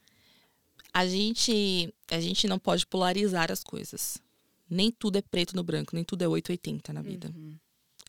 A 0.94 1.06
gente 1.06 1.92
a 2.10 2.18
gente 2.18 2.48
não 2.48 2.58
pode 2.58 2.86
polarizar 2.86 3.52
as 3.52 3.62
coisas. 3.62 4.18
Nem 4.68 4.90
tudo 4.90 5.16
é 5.16 5.22
preto 5.22 5.54
no 5.54 5.62
branco, 5.62 5.94
nem 5.94 6.02
tudo 6.02 6.22
é 6.22 6.28
880 6.28 6.92
na 6.92 7.02
vida. 7.02 7.30
Uhum. 7.36 7.54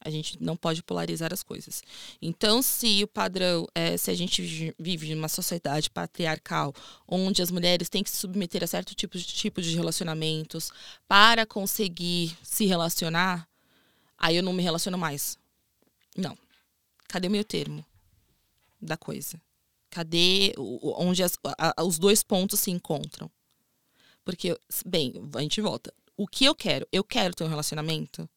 A 0.03 0.09
gente 0.09 0.41
não 0.41 0.55
pode 0.55 0.81
polarizar 0.81 1.33
as 1.33 1.43
coisas. 1.43 1.83
Então, 2.19 2.61
se 2.61 3.03
o 3.03 3.07
padrão, 3.07 3.67
é, 3.75 3.97
se 3.97 4.09
a 4.09 4.15
gente 4.15 4.73
vive 4.79 5.11
em 5.11 5.15
uma 5.15 5.27
sociedade 5.27 5.91
patriarcal, 5.91 6.73
onde 7.07 7.41
as 7.41 7.51
mulheres 7.51 7.87
têm 7.87 8.03
que 8.03 8.09
se 8.09 8.17
submeter 8.17 8.63
a 8.63 8.67
certo 8.67 8.95
tipo 8.95 9.15
de, 9.15 9.23
tipo 9.25 9.61
de 9.61 9.75
relacionamentos 9.75 10.71
para 11.07 11.45
conseguir 11.45 12.35
se 12.41 12.65
relacionar, 12.65 13.47
Aí 14.21 14.37
eu 14.37 14.43
não 14.43 14.53
me 14.53 14.61
relaciono 14.61 14.99
mais. 14.99 15.35
Não. 16.15 16.37
Cadê 17.07 17.27
o 17.27 17.31
meio 17.31 17.43
termo 17.43 17.83
da 18.79 18.95
coisa? 18.95 19.41
Cadê 19.89 20.53
onde 20.57 21.23
as, 21.23 21.37
a, 21.57 21.83
os 21.83 21.97
dois 21.97 22.21
pontos 22.21 22.59
se 22.59 22.69
encontram? 22.69 23.29
Porque, 24.23 24.55
bem, 24.85 25.15
a 25.35 25.41
gente 25.41 25.59
volta. 25.59 25.91
O 26.15 26.27
que 26.27 26.45
eu 26.45 26.53
quero? 26.53 26.87
Eu 26.91 27.03
quero 27.03 27.33
ter 27.33 27.43
um 27.43 27.49
relacionamento? 27.49 28.29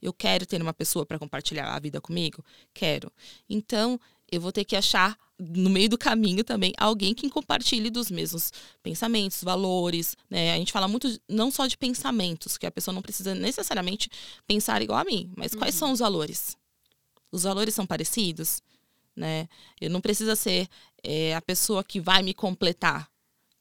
Eu 0.00 0.12
quero 0.12 0.46
ter 0.46 0.62
uma 0.62 0.72
pessoa 0.72 1.04
para 1.04 1.18
compartilhar 1.18 1.74
a 1.74 1.80
vida 1.80 2.00
comigo? 2.00 2.44
Quero. 2.72 3.12
Então, 3.50 4.00
eu 4.30 4.40
vou 4.40 4.52
ter 4.52 4.64
que 4.64 4.76
achar 4.76 5.16
no 5.38 5.68
meio 5.68 5.88
do 5.88 5.98
caminho 5.98 6.42
também 6.42 6.72
alguém 6.78 7.14
que 7.14 7.28
compartilhe 7.28 7.90
dos 7.90 8.10
mesmos 8.10 8.52
pensamentos, 8.82 9.44
valores, 9.44 10.16
né? 10.30 10.54
A 10.54 10.56
gente 10.56 10.72
fala 10.72 10.88
muito 10.88 11.20
não 11.28 11.50
só 11.50 11.66
de 11.66 11.76
pensamentos, 11.76 12.56
que 12.56 12.66
a 12.66 12.70
pessoa 12.70 12.94
não 12.94 13.02
precisa 13.02 13.34
necessariamente 13.34 14.08
pensar 14.46 14.80
igual 14.80 14.98
a 14.98 15.04
mim, 15.04 15.30
mas 15.36 15.52
uhum. 15.52 15.58
quais 15.58 15.74
são 15.74 15.92
os 15.92 16.00
valores? 16.00 16.56
Os 17.30 17.42
valores 17.42 17.74
são 17.74 17.86
parecidos, 17.86 18.62
né? 19.14 19.48
Eu 19.80 19.90
não 19.90 20.00
precisa 20.00 20.34
ser 20.34 20.68
é, 21.02 21.34
a 21.34 21.42
pessoa 21.42 21.84
que 21.84 22.00
vai 22.00 22.22
me 22.22 22.32
completar. 22.32 23.08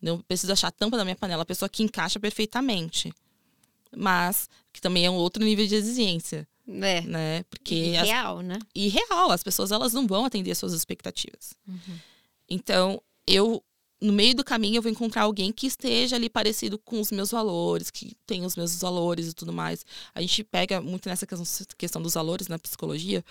Não 0.01 0.21
preciso 0.21 0.53
achar 0.53 0.69
a 0.69 0.71
tampa 0.71 0.97
da 0.97 1.03
minha 1.03 1.15
panela, 1.15 1.43
a 1.43 1.45
pessoa 1.45 1.67
que 1.67 1.83
encaixa 1.83 2.19
perfeitamente. 2.19 3.13
Mas 3.95 4.49
que 4.71 4.81
também 4.81 5.05
é 5.05 5.09
um 5.09 5.15
outro 5.15 5.43
nível 5.43 5.65
de 5.65 5.75
exigência. 5.75 6.47
É. 6.67 7.01
Né? 7.01 7.43
Porque 7.43 7.75
e 7.75 7.91
real, 7.91 8.41
né? 8.41 8.57
E 8.73 8.87
real, 8.87 9.31
as 9.31 9.43
pessoas 9.43 9.71
elas 9.71 9.93
não 9.93 10.07
vão 10.07 10.25
atender 10.25 10.51
as 10.51 10.57
suas 10.57 10.73
expectativas. 10.73 11.53
Uhum. 11.67 11.97
Então, 12.49 13.01
eu 13.27 13.63
no 14.01 14.11
meio 14.11 14.35
do 14.35 14.43
caminho 14.43 14.77
eu 14.77 14.81
vou 14.81 14.91
encontrar 14.91 15.23
alguém 15.23 15.51
que 15.51 15.67
esteja 15.67 16.15
ali 16.15 16.29
parecido 16.29 16.77
com 16.77 16.99
os 16.99 17.11
meus 17.11 17.31
valores, 17.31 17.89
que 17.89 18.15
tenha 18.25 18.45
os 18.45 18.55
mesmos 18.55 18.81
valores 18.81 19.27
e 19.27 19.33
tudo 19.33 19.53
mais. 19.53 19.85
A 20.13 20.21
gente 20.21 20.43
pega 20.43 20.81
muito 20.81 21.07
nessa 21.09 21.25
questão 21.77 22.01
dos 22.01 22.13
valores 22.13 22.47
na 22.47 22.59
psicologia, 22.59 23.23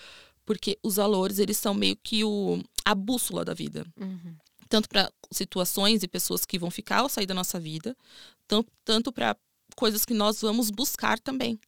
porque 0.45 0.77
os 0.83 0.95
valores 0.95 1.39
eles 1.39 1.57
são 1.57 1.73
meio 1.73 1.95
que 1.95 2.23
o, 2.23 2.61
a 2.83 2.95
bússola 2.95 3.45
da 3.45 3.53
vida. 3.53 3.85
Uhum. 3.99 4.35
Tanto 4.67 4.89
para 4.89 5.11
situações 5.31 6.03
e 6.03 6.07
pessoas 6.07 6.45
que 6.45 6.57
vão 6.57 6.71
ficar 6.71 7.03
ou 7.03 7.09
sair 7.09 7.25
da 7.25 7.33
nossa 7.33 7.59
vida, 7.59 7.95
tanto, 8.47 8.71
tanto 8.83 9.11
para 9.11 9.35
coisas 9.75 10.03
que 10.05 10.13
nós 10.13 10.41
vamos 10.41 10.71
buscar 10.71 11.19
também. 11.19 11.59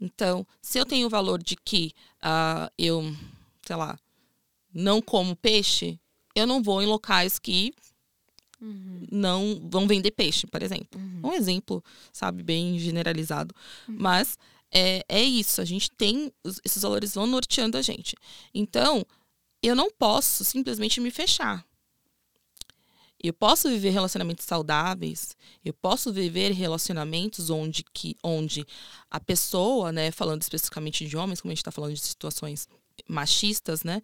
Então, 0.00 0.46
se 0.62 0.78
eu 0.78 0.86
tenho 0.86 1.06
o 1.06 1.10
valor 1.10 1.42
de 1.42 1.56
que 1.56 1.92
uh, 2.22 2.70
eu 2.78 3.14
sei 3.70 3.76
lá, 3.76 3.96
não 4.74 5.00
como 5.00 5.36
peixe, 5.36 5.96
eu 6.34 6.44
não 6.44 6.60
vou 6.60 6.82
em 6.82 6.86
locais 6.86 7.38
que 7.38 7.72
uhum. 8.60 9.06
não 9.12 9.60
vão 9.70 9.86
vender 9.86 10.10
peixe, 10.10 10.44
por 10.46 10.60
exemplo. 10.60 11.00
Uhum. 11.00 11.30
Um 11.30 11.32
exemplo, 11.32 11.82
sabe, 12.12 12.42
bem 12.42 12.78
generalizado. 12.80 13.54
Uhum. 13.88 13.96
Mas 13.96 14.36
é, 14.72 15.04
é 15.08 15.22
isso, 15.22 15.60
a 15.60 15.64
gente 15.64 15.88
tem. 15.92 16.32
Esses 16.64 16.82
valores 16.82 17.14
vão 17.14 17.28
norteando 17.28 17.78
a 17.78 17.82
gente. 17.82 18.16
Então, 18.52 19.06
eu 19.62 19.76
não 19.76 19.88
posso 19.90 20.44
simplesmente 20.44 21.00
me 21.00 21.12
fechar. 21.12 21.64
Eu 23.22 23.34
posso 23.34 23.68
viver 23.68 23.90
relacionamentos 23.90 24.46
saudáveis, 24.46 25.36
eu 25.64 25.74
posso 25.74 26.12
viver 26.12 26.52
relacionamentos 26.52 27.50
onde, 27.50 27.84
que, 27.92 28.16
onde 28.24 28.66
a 29.10 29.20
pessoa, 29.20 29.92
né, 29.92 30.10
falando 30.10 30.40
especificamente 30.40 31.06
de 31.06 31.16
homens, 31.16 31.40
como 31.40 31.50
a 31.50 31.54
gente 31.54 31.58
está 31.60 31.70
falando 31.70 31.92
de 31.92 32.00
situações 32.00 32.66
machistas, 33.06 33.84
né, 33.84 34.00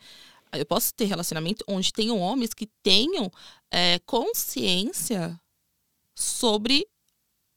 eu 0.53 0.67
posso 0.67 0.95
ter 0.95 1.07
relacionamento 1.07 1.65
onde 1.67 1.93
tenham 1.93 2.19
homens 2.19 2.53
que 2.53 2.67
tenham 2.83 3.31
é, 3.71 3.99
consciência 4.01 5.39
sobre 6.15 6.87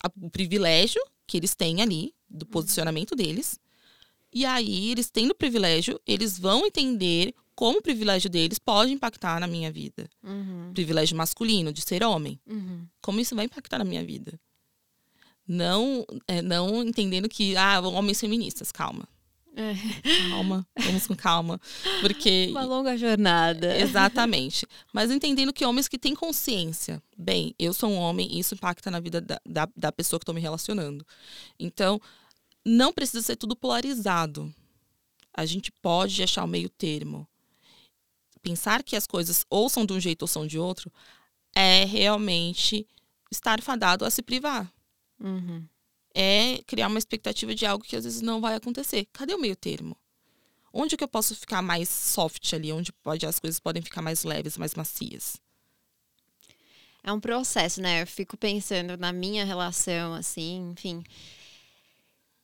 a, 0.04 0.10
o 0.22 0.30
privilégio 0.30 1.02
que 1.28 1.38
eles 1.38 1.56
têm 1.56 1.82
ali, 1.82 2.14
do 2.30 2.46
uhum. 2.46 2.52
posicionamento 2.52 3.16
deles. 3.16 3.60
E 4.32 4.46
aí, 4.46 4.92
eles 4.92 5.10
tendo 5.10 5.34
privilégio, 5.34 6.00
eles 6.06 6.38
vão 6.38 6.66
entender 6.66 7.34
como 7.60 7.80
o 7.80 7.82
privilégio 7.82 8.30
deles 8.30 8.58
pode 8.58 8.94
impactar 8.94 9.38
na 9.38 9.46
minha 9.46 9.70
vida. 9.70 10.10
Uhum. 10.24 10.72
Privilégio 10.74 11.18
masculino, 11.18 11.74
de 11.74 11.82
ser 11.82 12.06
homem. 12.06 12.40
Uhum. 12.48 12.88
Como 13.02 13.20
isso 13.20 13.36
vai 13.36 13.44
impactar 13.44 13.80
na 13.80 13.84
minha 13.84 14.02
vida. 14.02 14.40
Não, 15.46 16.06
é, 16.26 16.42
não 16.42 16.82
entendendo 16.82 17.28
que, 17.28 17.58
ah, 17.58 17.82
homens 17.82 18.18
feministas, 18.18 18.72
calma. 18.72 19.06
É. 19.58 19.74
Calma, 20.30 20.66
vamos 20.80 21.06
com 21.06 21.14
calma. 21.14 21.60
Porque. 22.00 22.48
Uma 22.56 22.64
longa 22.64 22.98
jornada. 22.98 23.78
Exatamente. 23.78 24.66
Mas 24.94 25.12
entendendo 25.12 25.52
que 25.52 25.66
homens 25.66 25.90
que 25.90 26.00
têm 26.00 26.16
consciência. 26.16 27.04
Bem, 27.18 27.54
eu 27.60 27.74
sou 27.74 27.90
um 27.90 27.98
homem 27.98 28.26
e 28.32 28.40
isso 28.40 28.56
impacta 28.56 28.90
na 28.90 29.02
vida 29.02 29.20
da, 29.20 29.38
da, 29.46 29.68
da 29.76 29.92
pessoa 29.92 30.18
que 30.18 30.24
estou 30.24 30.34
me 30.34 30.40
relacionando. 30.40 31.06
Então, 31.60 32.00
não 32.66 32.94
precisa 32.94 33.22
ser 33.22 33.36
tudo 33.36 33.54
polarizado. 33.54 34.50
A 35.34 35.46
gente 35.46 35.74
pode 35.82 36.24
achar 36.24 36.46
o 36.46 36.48
meio 36.48 36.70
termo. 36.70 37.28
Pensar 38.42 38.84
que 38.84 38.96
as 38.96 39.06
coisas 39.06 39.46
ou 39.50 39.70
são 39.70 39.86
de 39.86 39.94
um 39.94 40.00
jeito 40.00 40.24
ou 40.24 40.28
são 40.28 40.48
de 40.48 40.58
outro 40.58 40.92
é 41.56 41.86
realmente 41.86 42.88
estar 43.32 43.62
fadado 43.62 44.06
a 44.06 44.10
se 44.10 44.22
privar. 44.22 44.72
Uhum 45.20 45.68
é 46.14 46.62
criar 46.66 46.88
uma 46.88 47.00
expectativa 47.00 47.54
de 47.54 47.66
algo 47.66 47.84
que 47.84 47.96
às 47.96 48.04
vezes 48.04 48.22
não 48.22 48.42
vai 48.42 48.56
acontecer. 48.56 49.08
Cadê 49.14 49.34
o 49.34 49.40
meio 49.40 49.56
termo? 49.56 49.96
Onde 50.72 50.96
que 50.96 51.04
eu 51.04 51.08
posso 51.08 51.36
ficar 51.36 51.62
mais 51.62 51.90
soft 51.90 52.54
ali? 52.54 52.72
Onde 52.72 52.92
pode, 52.92 53.26
as 53.26 53.40
coisas 53.40 53.60
podem 53.60 53.82
ficar 53.82 54.02
mais 54.02 54.24
leves, 54.24 54.58
mais 54.58 54.76
macias? 54.76 55.38
É 57.02 57.12
um 57.12 57.20
processo, 57.20 57.82
né? 57.82 58.02
Eu 58.02 58.08
fico 58.08 58.38
pensando 58.38 58.98
na 58.98 59.12
minha 59.12 59.46
relação, 59.46 60.14
assim, 60.14 60.72
enfim. 60.72 61.04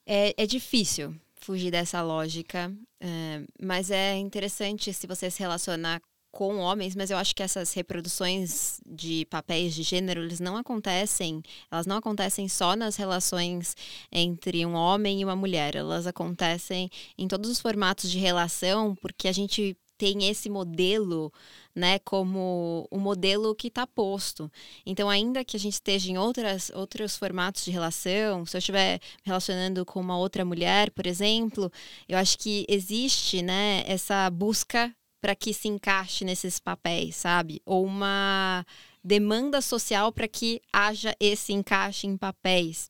É, 0.05 0.33
é 0.43 0.47
difícil 0.47 1.15
fugir 1.45 1.69
dessa 1.69 2.01
lógica, 2.01 2.73
é, 2.99 3.43
mas 3.61 3.91
é 3.91 4.15
interessante 4.15 4.91
se 4.91 5.05
você 5.05 5.29
se 5.29 5.39
relacionar 5.39 6.01
com 6.31 6.57
homens, 6.57 6.95
mas 6.95 7.09
eu 7.09 7.17
acho 7.17 7.33
que 7.33 7.43
essas 7.43 7.71
reproduções 7.73 8.81
de 8.85 9.25
papéis 9.27 9.73
de 9.73 9.83
gênero, 9.83 10.21
eles 10.21 10.41
não 10.41 10.57
acontecem, 10.57 11.41
elas 11.71 11.85
não 11.85 11.95
acontecem 11.97 12.49
só 12.49 12.75
nas 12.75 12.97
relações 12.97 13.73
entre 14.11 14.65
um 14.65 14.73
homem 14.73 15.21
e 15.21 15.23
uma 15.23 15.35
mulher, 15.35 15.75
elas 15.75 16.05
acontecem 16.05 16.89
em 17.17 17.27
todos 17.27 17.49
os 17.49 17.61
formatos 17.61 18.11
de 18.11 18.17
relação, 18.17 18.95
porque 18.95 19.29
a 19.29 19.31
gente 19.31 19.77
tem 19.97 20.29
esse 20.29 20.49
modelo, 20.49 21.31
né, 21.73 21.99
como 21.99 22.87
o 22.91 22.99
modelo 22.99 23.55
que 23.55 23.67
está 23.67 23.85
posto. 23.87 24.51
Então, 24.85 25.09
ainda 25.09 25.43
que 25.43 25.57
a 25.57 25.59
gente 25.59 25.73
esteja 25.73 26.11
em 26.11 26.17
outras, 26.17 26.69
outros 26.73 27.17
formatos 27.17 27.63
de 27.65 27.71
relação, 27.71 28.45
se 28.45 28.55
eu 28.55 28.59
estiver 28.59 28.99
relacionando 29.23 29.85
com 29.85 29.99
uma 29.99 30.17
outra 30.17 30.43
mulher, 30.45 30.91
por 30.91 31.07
exemplo, 31.07 31.71
eu 32.07 32.17
acho 32.17 32.37
que 32.37 32.65
existe, 32.67 33.41
né, 33.41 33.83
essa 33.87 34.29
busca 34.29 34.93
para 35.21 35.35
que 35.35 35.53
se 35.53 35.67
encaixe 35.67 36.23
nesses 36.23 36.59
papéis, 36.59 37.15
sabe? 37.15 37.61
Ou 37.65 37.83
uma 37.85 38.63
demanda 39.03 39.59
social 39.59 40.11
para 40.11 40.27
que 40.27 40.61
haja 40.71 41.15
esse 41.19 41.51
encaixe 41.51 42.05
em 42.05 42.15
papéis. 42.15 42.89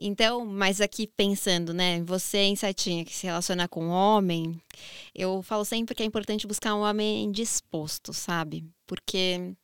Então, 0.00 0.46
mas 0.46 0.80
aqui 0.80 1.06
pensando, 1.06 1.74
né, 1.74 2.02
você 2.04 2.44
insetinha 2.44 3.04
que 3.04 3.14
se 3.14 3.26
relaciona 3.26 3.68
com 3.68 3.88
homem, 3.88 4.58
eu 5.14 5.42
falo 5.42 5.64
sempre 5.64 5.94
que 5.94 6.02
é 6.02 6.06
importante 6.06 6.46
buscar 6.46 6.74
um 6.74 6.80
homem 6.80 7.30
disposto, 7.30 8.14
sabe? 8.14 8.64
Porque 8.86 9.54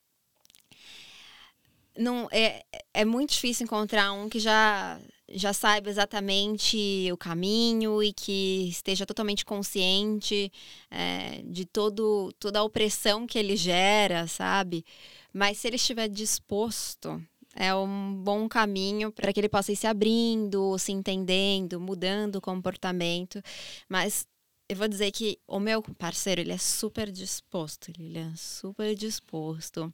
não 1.97 2.29
é, 2.31 2.63
é 2.93 3.05
muito 3.05 3.31
difícil 3.31 3.65
encontrar 3.65 4.13
um 4.13 4.29
que 4.29 4.39
já 4.39 5.01
já 5.29 5.53
saiba 5.53 5.91
exatamente 5.91 7.11
o 7.13 7.17
caminho 7.17 8.01
e 8.03 8.13
que 8.13 8.69
esteja 8.69 9.05
totalmente 9.05 9.45
consciente 9.45 10.53
é, 10.89 11.43
de 11.45 11.65
todo, 11.65 12.33
toda 12.39 12.61
a 12.61 12.63
opressão 12.63 13.27
que 13.27 13.37
ele 13.39 13.57
gera, 13.57 14.29
sabe? 14.29 14.85
Mas 15.33 15.59
se 15.59 15.67
ele 15.67 15.77
estiver 15.77 16.09
disposto, 16.09 17.21
é 17.57 17.75
um 17.75 18.15
bom 18.15 18.49
caminho 18.49 19.11
para 19.11 19.33
que 19.33 19.41
ele 19.41 19.49
possa 19.49 19.73
ir 19.73 19.77
se 19.77 19.87
abrindo, 19.87 20.79
se 20.79 20.93
entendendo, 20.93 21.81
mudando 21.81 22.37
o 22.37 22.41
comportamento. 22.41 23.43
Mas 23.89 24.27
eu 24.69 24.77
vou 24.77 24.87
dizer 24.89 25.11
que 25.11 25.39
o 25.47 25.59
meu 25.59 25.83
parceiro, 25.83 26.41
ele 26.41 26.53
é 26.53 26.59
super 26.59 27.11
disposto, 27.11 27.91
ele 27.99 28.19
é 28.19 28.33
super 28.37 28.95
disposto, 28.95 29.93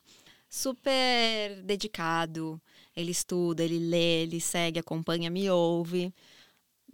super 0.49 1.63
dedicado 1.63 2.61
ele 2.95 3.11
estuda, 3.11 3.65
ele 3.65 3.79
lê, 3.79 4.23
ele 4.23 4.41
segue, 4.41 4.79
acompanha, 4.79 5.31
me 5.31 5.49
ouve. 5.51 6.13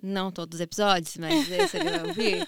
Não 0.00 0.30
todos 0.30 0.56
os 0.56 0.60
episódios, 0.60 1.16
mas 1.16 1.32
esse 1.50 1.76
ele 1.76 1.90
vai 1.90 2.08
ouvir. 2.08 2.46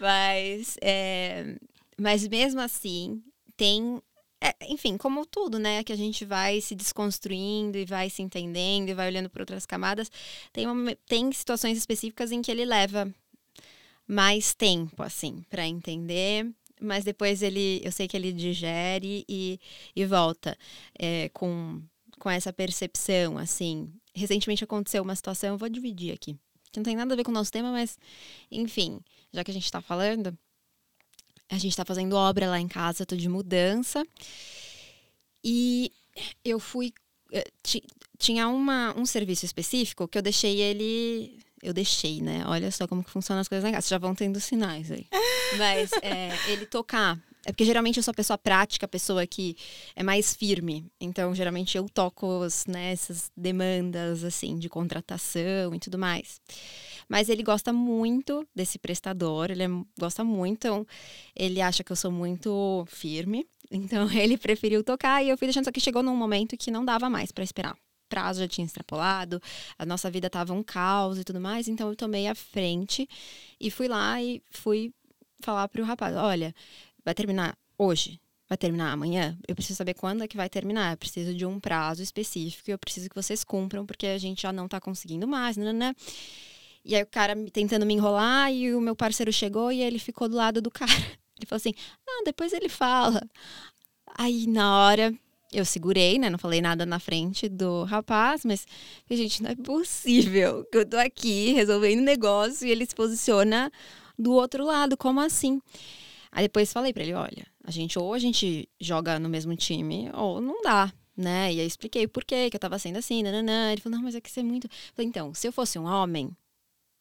mas, 0.00 0.76
é, 0.80 1.56
mas 1.98 2.26
mesmo 2.26 2.60
assim, 2.60 3.22
tem. 3.56 4.00
É, 4.40 4.54
enfim, 4.68 4.96
como 4.96 5.24
tudo, 5.26 5.58
né? 5.58 5.82
Que 5.82 5.92
a 5.92 5.96
gente 5.96 6.24
vai 6.24 6.60
se 6.60 6.74
desconstruindo 6.74 7.78
e 7.78 7.84
vai 7.84 8.10
se 8.10 8.22
entendendo 8.22 8.88
e 8.88 8.94
vai 8.94 9.08
olhando 9.08 9.30
por 9.30 9.40
outras 9.40 9.66
camadas. 9.66 10.10
Tem, 10.52 10.66
uma, 10.66 10.94
tem 11.06 11.30
situações 11.32 11.78
específicas 11.78 12.32
em 12.32 12.42
que 12.42 12.50
ele 12.50 12.64
leva 12.64 13.12
mais 14.06 14.54
tempo, 14.54 15.02
assim, 15.02 15.44
para 15.50 15.66
entender 15.66 16.46
mas 16.78 17.04
depois 17.04 17.40
ele, 17.40 17.80
eu 17.82 17.90
sei 17.90 18.06
que 18.06 18.14
ele 18.14 18.30
digere 18.30 19.24
e, 19.26 19.58
e 19.94 20.04
volta 20.04 20.58
é, 20.98 21.30
com 21.30 21.82
com 22.18 22.30
essa 22.30 22.52
percepção, 22.52 23.38
assim. 23.38 23.92
Recentemente 24.14 24.64
aconteceu 24.64 25.02
uma 25.02 25.14
situação, 25.14 25.50
eu 25.50 25.58
vou 25.58 25.68
dividir 25.68 26.12
aqui, 26.12 26.38
que 26.72 26.78
não 26.78 26.84
tem 26.84 26.96
nada 26.96 27.12
a 27.12 27.16
ver 27.16 27.24
com 27.24 27.30
o 27.30 27.34
nosso 27.34 27.52
tema, 27.52 27.70
mas, 27.70 27.98
enfim, 28.50 29.00
já 29.32 29.44
que 29.44 29.50
a 29.50 29.54
gente 29.54 29.64
está 29.64 29.80
falando, 29.80 30.36
a 31.48 31.54
gente 31.54 31.72
está 31.72 31.84
fazendo 31.84 32.16
obra 32.16 32.48
lá 32.48 32.60
em 32.60 32.68
casa, 32.68 33.06
tô 33.06 33.16
de 33.16 33.28
mudança. 33.28 34.04
E 35.44 35.92
eu 36.44 36.58
fui. 36.58 36.92
Eh, 37.32 37.44
tinha 38.18 38.48
uma, 38.48 38.94
um 38.98 39.06
serviço 39.06 39.44
específico 39.44 40.08
que 40.08 40.18
eu 40.18 40.22
deixei 40.22 40.60
ele. 40.60 41.38
Eu 41.62 41.72
deixei, 41.72 42.20
né? 42.20 42.44
Olha 42.46 42.70
só 42.70 42.86
como 42.86 43.02
que 43.02 43.10
funcionam 43.10 43.40
as 43.40 43.48
coisas 43.48 43.68
em 43.68 43.72
casa. 43.72 43.88
Já 43.88 43.98
vão 43.98 44.14
tendo 44.14 44.40
sinais 44.40 44.90
aí. 44.90 45.06
Mas 45.58 45.90
é, 46.02 46.30
ele 46.50 46.66
tocar 46.66 47.18
é 47.46 47.52
porque 47.52 47.64
geralmente 47.64 47.96
eu 47.96 48.02
sou 48.02 48.10
a 48.10 48.14
pessoa 48.14 48.36
prática, 48.36 48.86
a 48.86 48.88
pessoa 48.88 49.24
que 49.24 49.56
é 49.94 50.02
mais 50.02 50.34
firme. 50.34 50.84
Então, 51.00 51.32
geralmente 51.32 51.78
eu 51.78 51.88
toco 51.88 52.40
né, 52.66 52.90
essas 52.90 53.30
demandas, 53.36 54.24
assim, 54.24 54.58
de 54.58 54.68
contratação 54.68 55.72
e 55.72 55.78
tudo 55.78 55.96
mais. 55.96 56.40
Mas 57.08 57.28
ele 57.28 57.42
gosta 57.42 57.72
muito 57.72 58.46
desse 58.54 58.78
prestador, 58.78 59.50
ele 59.50 59.62
é, 59.62 59.68
gosta 59.98 60.24
muito, 60.24 60.66
então 60.66 60.86
ele 61.34 61.60
acha 61.60 61.84
que 61.84 61.92
eu 61.92 61.96
sou 61.96 62.10
muito 62.10 62.84
firme. 62.88 63.46
Então, 63.68 64.08
ele 64.12 64.38
preferiu 64.38 64.84
tocar 64.84 65.24
e 65.24 65.28
eu 65.28 65.36
fui 65.36 65.48
deixando, 65.48 65.64
só 65.64 65.72
que 65.72 65.80
chegou 65.80 66.00
num 66.00 66.14
momento 66.14 66.56
que 66.56 66.70
não 66.70 66.84
dava 66.84 67.10
mais 67.10 67.32
para 67.32 67.42
esperar 67.42 67.76
prazo 68.08 68.38
já 68.38 68.46
tinha 68.46 68.64
extrapolado, 68.64 69.42
a 69.76 69.84
nossa 69.84 70.08
vida 70.08 70.30
tava 70.30 70.52
um 70.52 70.62
caos 70.62 71.18
e 71.18 71.24
tudo 71.24 71.40
mais, 71.40 71.66
então 71.66 71.88
eu 71.88 71.96
tomei 71.96 72.28
a 72.28 72.36
frente 72.36 73.08
e 73.60 73.68
fui 73.68 73.88
lá 73.88 74.22
e 74.22 74.40
fui 74.50 74.94
falar 75.40 75.68
pro 75.68 75.84
rapaz, 75.84 76.14
olha, 76.16 76.54
vai 77.04 77.14
terminar 77.14 77.56
hoje? 77.78 78.20
Vai 78.48 78.56
terminar 78.56 78.92
amanhã? 78.92 79.36
Eu 79.46 79.56
preciso 79.56 79.76
saber 79.76 79.94
quando 79.94 80.22
é 80.22 80.28
que 80.28 80.36
vai 80.36 80.48
terminar. 80.48 80.92
Eu 80.92 80.96
preciso 80.96 81.34
de 81.34 81.44
um 81.44 81.58
prazo 81.58 82.00
específico 82.00 82.70
e 82.70 82.72
eu 82.72 82.78
preciso 82.78 83.08
que 83.08 83.16
vocês 83.16 83.42
cumpram, 83.42 83.84
porque 83.84 84.06
a 84.06 84.18
gente 84.18 84.42
já 84.42 84.52
não 84.52 84.68
tá 84.68 84.80
conseguindo 84.80 85.26
mais, 85.26 85.56
né? 85.56 85.94
E 86.86 86.94
aí 86.94 87.02
o 87.02 87.06
cara 87.06 87.34
tentando 87.52 87.84
me 87.84 87.94
enrolar 87.94 88.52
e 88.52 88.72
o 88.72 88.80
meu 88.80 88.94
parceiro 88.94 89.32
chegou 89.32 89.72
e 89.72 89.82
ele 89.82 89.98
ficou 89.98 90.28
do 90.28 90.36
lado 90.36 90.62
do 90.62 90.70
cara. 90.70 90.90
Ele 91.36 91.44
falou 91.44 91.58
assim: 91.58 91.74
não, 92.06 92.24
depois 92.24 92.54
ele 92.54 92.68
fala. 92.68 93.20
Aí 94.16 94.46
na 94.46 94.78
hora 94.78 95.12
eu 95.52 95.64
segurei, 95.64 96.18
né? 96.18 96.30
Não 96.30 96.38
falei 96.38 96.62
nada 96.62 96.86
na 96.86 96.98
frente 96.98 97.48
do 97.48 97.84
rapaz, 97.84 98.42
mas, 98.42 98.64
gente, 99.10 99.42
não 99.42 99.50
é 99.50 99.54
possível 99.54 100.64
que 100.72 100.78
eu 100.78 100.86
tô 100.86 100.96
aqui 100.96 101.52
resolvendo 101.52 102.00
negócio 102.00 102.66
e 102.66 102.70
ele 102.70 102.86
se 102.86 102.94
posiciona 102.94 103.70
do 104.18 104.32
outro 104.32 104.64
lado. 104.64 104.96
Como 104.96 105.20
assim? 105.20 105.60
Aí 106.32 106.44
depois 106.44 106.72
falei 106.72 106.92
para 106.92 107.02
ele, 107.02 107.14
olha, 107.14 107.46
a 107.64 107.70
gente 107.70 107.98
ou 107.98 108.14
a 108.14 108.18
gente 108.18 108.68
joga 108.80 109.18
no 109.18 109.28
mesmo 109.28 109.54
time 109.56 110.10
ou 110.14 110.40
não 110.40 110.62
dá, 110.62 110.92
né? 111.16 111.52
E 111.52 111.60
aí 111.60 111.66
expliquei 111.66 112.06
por 112.06 112.24
quê, 112.24 112.48
que 112.48 112.56
eu 112.56 112.60
tava 112.60 112.78
sendo 112.78 112.96
assim, 112.96 113.22
nananã. 113.22 113.72
Ele 113.72 113.80
falou, 113.80 113.98
não, 113.98 114.04
mas 114.04 114.14
é 114.14 114.20
que 114.20 114.30
você 114.30 114.40
é 114.40 114.42
muito... 114.42 114.66
Eu 114.66 114.70
falei, 114.94 115.08
então, 115.08 115.34
se 115.34 115.46
eu 115.46 115.52
fosse 115.52 115.78
um 115.78 115.84
homem, 115.84 116.30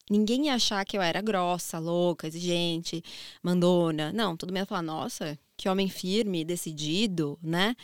ninguém 0.10 0.48
ia 0.48 0.56
achar 0.56 0.86
que 0.86 0.98
eu 0.98 1.02
era 1.02 1.22
grossa, 1.22 1.80
louca, 1.80 2.28
exigente, 2.28 3.04
mandona. 3.44 4.12
Não, 4.14 4.36
todo 4.38 4.50
mundo 4.50 4.60
ia 4.60 4.66
falar, 4.66 4.82
nossa, 4.82 5.38
que 5.58 5.70
homem 5.70 5.90
firme, 5.90 6.44
decidido, 6.46 7.38
né? 7.42 7.76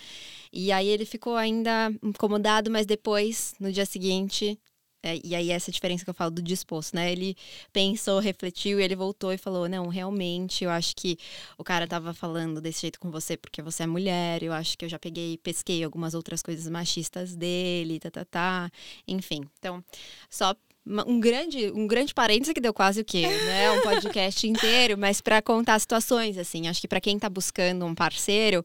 E 0.54 0.72
aí 0.72 0.88
ele 0.88 1.06
ficou 1.06 1.36
ainda 1.36 1.92
incomodado, 2.04 2.70
mas 2.72 2.86
depois, 2.86 3.54
no 3.60 3.72
dia 3.72 3.86
seguinte, 3.86 4.60
é, 5.04 5.20
e 5.24 5.34
aí 5.36 5.50
essa 5.50 5.72
diferença 5.72 6.04
que 6.04 6.10
eu 6.10 6.14
falo 6.14 6.32
do 6.32 6.42
disposto, 6.42 6.96
né? 6.96 7.12
Ele 7.12 7.36
pensou, 7.74 8.20
refletiu 8.20 8.80
e 8.80 8.84
ele 8.84 8.96
voltou 8.96 9.34
e 9.34 9.38
falou: 9.38 9.68
"Não, 9.68 9.88
realmente, 9.88 10.64
eu 10.64 10.70
acho 10.70 10.96
que 10.96 11.18
o 11.58 11.64
cara 11.64 11.88
tava 11.88 12.14
falando 12.14 12.62
desse 12.62 12.82
jeito 12.82 13.00
com 13.00 13.10
você 13.10 13.36
porque 13.36 13.62
você 13.64 13.84
é 13.84 13.88
mulher. 13.88 14.44
Eu 14.44 14.54
acho 14.54 14.78
que 14.78 14.86
eu 14.86 14.90
já 14.90 15.00
peguei, 15.00 15.38
pesquei 15.40 15.84
algumas 15.84 16.14
outras 16.14 16.42
coisas 16.44 16.68
machistas 16.70 17.36
dele, 17.36 18.00
tá 18.00 18.12
tá 18.12 18.26
tá. 18.26 18.72
Enfim. 19.08 19.42
Então, 19.60 19.84
só 20.30 20.56
um 20.86 21.20
grande, 21.20 21.72
um 21.72 21.86
grande 21.88 22.14
parênteses 22.14 22.54
que 22.54 22.62
deu 22.62 22.74
quase 22.74 23.02
o 23.02 23.06
quê, 23.06 23.28
né? 23.28 23.72
Um 23.72 23.82
podcast 23.84 24.48
inteiro, 24.48 24.98
mas 24.98 25.22
para 25.22 25.42
contar 25.42 25.80
situações 25.80 26.38
assim. 26.38 26.68
Acho 26.68 26.82
que 26.82 26.88
para 26.88 27.02
quem 27.02 27.20
tá 27.20 27.30
buscando 27.30 27.86
um 27.86 27.94
parceiro, 27.94 28.64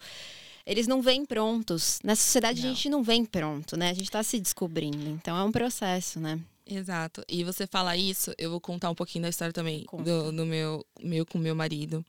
eles 0.64 0.86
não 0.86 1.02
vêm 1.02 1.24
prontos. 1.24 1.98
Na 2.02 2.16
sociedade 2.16 2.62
não. 2.62 2.70
a 2.70 2.72
gente 2.72 2.88
não 2.88 3.02
vem 3.02 3.24
pronto, 3.24 3.76
né? 3.76 3.90
A 3.90 3.94
gente 3.94 4.04
está 4.04 4.22
se 4.22 4.40
descobrindo. 4.40 5.08
Então 5.08 5.36
é 5.36 5.44
um 5.44 5.52
processo, 5.52 6.18
né? 6.18 6.40
Exato. 6.66 7.22
E 7.28 7.44
você 7.44 7.66
fala 7.66 7.96
isso, 7.96 8.32
eu 8.36 8.50
vou 8.50 8.60
contar 8.60 8.90
um 8.90 8.94
pouquinho 8.94 9.22
da 9.22 9.28
história 9.28 9.52
também 9.52 9.86
do, 9.92 10.32
do, 10.32 10.44
meu, 10.44 10.84
meu 11.00 11.24
com 11.24 11.38
meu 11.38 11.54
marido. 11.54 12.04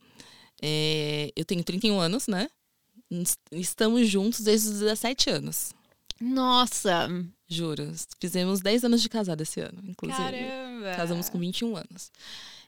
É, 0.60 1.30
eu 1.36 1.44
tenho 1.44 1.62
31 1.62 2.00
anos, 2.00 2.26
né? 2.26 2.48
Estamos 3.52 4.08
juntos 4.08 4.40
desde 4.40 4.68
os 4.68 4.80
17 4.80 5.30
anos. 5.30 5.72
Nossa! 6.20 7.08
Juro. 7.46 7.92
Fizemos 8.20 8.60
10 8.60 8.84
anos 8.84 9.00
de 9.00 9.08
casado 9.08 9.40
esse 9.40 9.60
ano, 9.60 9.82
inclusive. 9.84 10.22
Caramba! 10.22 10.96
Casamos 10.96 11.28
com 11.28 11.38
21 11.38 11.76
anos. 11.76 12.10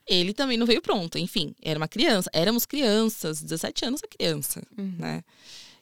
Ele 0.06 0.32
também 0.32 0.56
não 0.56 0.66
veio 0.66 0.80
pronto, 0.80 1.18
enfim, 1.18 1.54
era 1.62 1.78
uma 1.78 1.86
criança, 1.86 2.28
éramos 2.32 2.66
crianças, 2.66 3.42
17 3.42 3.84
anos 3.84 4.00
é 4.02 4.08
criança, 4.08 4.62
uhum. 4.76 4.94
né? 4.98 5.22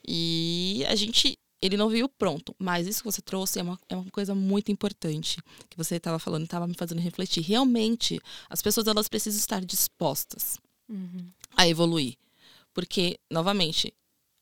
E 0.06 0.84
a 0.88 0.94
gente. 0.94 1.38
Ele 1.60 1.76
não 1.76 1.88
veio 1.88 2.08
pronto, 2.08 2.54
mas 2.56 2.86
isso 2.86 3.00
que 3.00 3.10
você 3.10 3.20
trouxe 3.20 3.58
é 3.58 3.62
uma, 3.62 3.80
é 3.88 3.96
uma 3.96 4.08
coisa 4.12 4.32
muito 4.32 4.70
importante 4.70 5.42
que 5.68 5.76
você 5.76 5.96
estava 5.96 6.16
falando, 6.16 6.44
estava 6.44 6.68
me 6.68 6.74
fazendo 6.74 7.00
refletir. 7.00 7.42
Realmente, 7.42 8.20
as 8.48 8.62
pessoas 8.62 8.86
elas 8.86 9.08
precisam 9.08 9.40
estar 9.40 9.64
dispostas 9.64 10.56
uhum. 10.88 11.26
a 11.56 11.66
evoluir. 11.66 12.14
Porque, 12.72 13.18
novamente, 13.28 13.92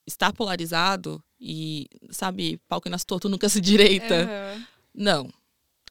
estar 0.05 0.31
polarizado 0.31 1.19
e, 1.39 1.87
sabe, 2.09 2.59
pau 2.67 2.81
que 2.81 2.89
nas 2.89 3.03
torto 3.03 3.29
nunca 3.29 3.47
se 3.49 3.61
direita. 3.61 4.27
Uhum. 4.55 4.65
Não. 4.93 5.33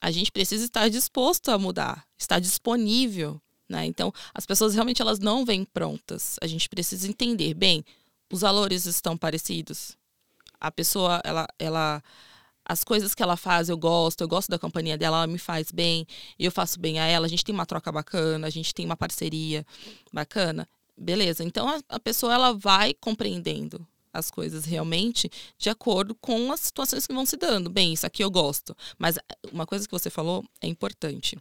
A 0.01 0.11
gente 0.11 0.30
precisa 0.30 0.64
estar 0.64 0.88
disposto 0.88 1.51
a 1.51 1.59
mudar, 1.59 2.05
estar 2.18 2.38
disponível. 2.38 3.40
Né? 3.68 3.86
Então, 3.86 4.12
as 4.34 4.47
pessoas 4.47 4.74
realmente 4.74 5.03
elas 5.03 5.18
não 5.18 5.44
vêm 5.44 5.64
prontas. 5.64 6.36
A 6.40 6.47
gente 6.47 6.68
precisa 6.68 7.09
entender, 7.09 7.55
bem, 7.55 7.84
os 8.30 8.40
valores 8.40 8.86
estão 8.86 9.16
parecidos. 9.16 9.97
A 10.61 10.70
pessoa, 10.70 11.20
ela, 11.24 11.47
ela, 11.59 12.03
as 12.64 12.84
coisas 12.84 13.14
que 13.14 13.22
ela 13.22 13.36
faz 13.36 13.68
eu 13.68 13.76
gosto, 13.76 14.20
eu 14.20 14.28
gosto 14.28 14.49
da 14.49 14.59
companhia 14.59 14.97
dela, 14.97 15.18
ela 15.18 15.26
me 15.26 15.38
faz 15.38 15.70
bem, 15.70 16.07
eu 16.38 16.51
faço 16.51 16.78
bem 16.78 16.99
a 16.99 17.07
ela, 17.07 17.26
a 17.26 17.28
gente 17.28 17.44
tem 17.44 17.55
uma 17.55 17.66
troca 17.66 17.90
bacana, 17.90 18.47
a 18.47 18.51
gente 18.51 18.74
tem 18.74 18.86
uma 18.86 18.97
parceria 18.97 19.66
bacana. 20.12 20.68
Beleza, 20.97 21.44
então 21.44 21.68
a, 21.68 21.80
a 21.88 22.01
pessoa 22.01 22.32
ela 22.32 22.53
vai 22.53 22.94
compreendendo 22.94 23.86
as 24.18 24.30
coisas 24.30 24.64
realmente 24.64 25.30
de 25.58 25.68
acordo 25.68 26.14
com 26.14 26.52
as 26.52 26.60
situações 26.60 27.06
que 27.06 27.14
vão 27.14 27.26
se 27.26 27.36
dando. 27.36 27.70
Bem, 27.70 27.92
isso 27.92 28.06
aqui 28.06 28.22
eu 28.22 28.30
gosto. 28.30 28.76
Mas 28.98 29.18
uma 29.52 29.66
coisa 29.66 29.86
que 29.86 29.92
você 29.92 30.10
falou 30.10 30.44
é 30.60 30.66
importante. 30.66 31.38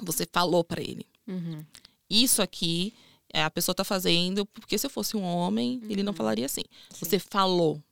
Você 0.00 0.26
falou 0.30 0.62
para 0.64 0.80
ele. 0.80 1.06
Uhum. 1.26 1.64
Isso 2.08 2.40
aqui 2.40 2.94
é, 3.32 3.42
a 3.42 3.50
pessoa 3.50 3.74
tá 3.74 3.84
fazendo, 3.84 4.46
porque 4.46 4.78
se 4.78 4.86
eu 4.86 4.90
fosse 4.90 5.16
um 5.16 5.22
homem, 5.22 5.80
uhum. 5.82 5.90
ele 5.90 6.02
não 6.02 6.12
uhum. 6.12 6.16
falaria 6.16 6.46
assim. 6.46 6.64
Sim. 6.90 6.96
Você 7.04 7.18
falou. 7.18 7.82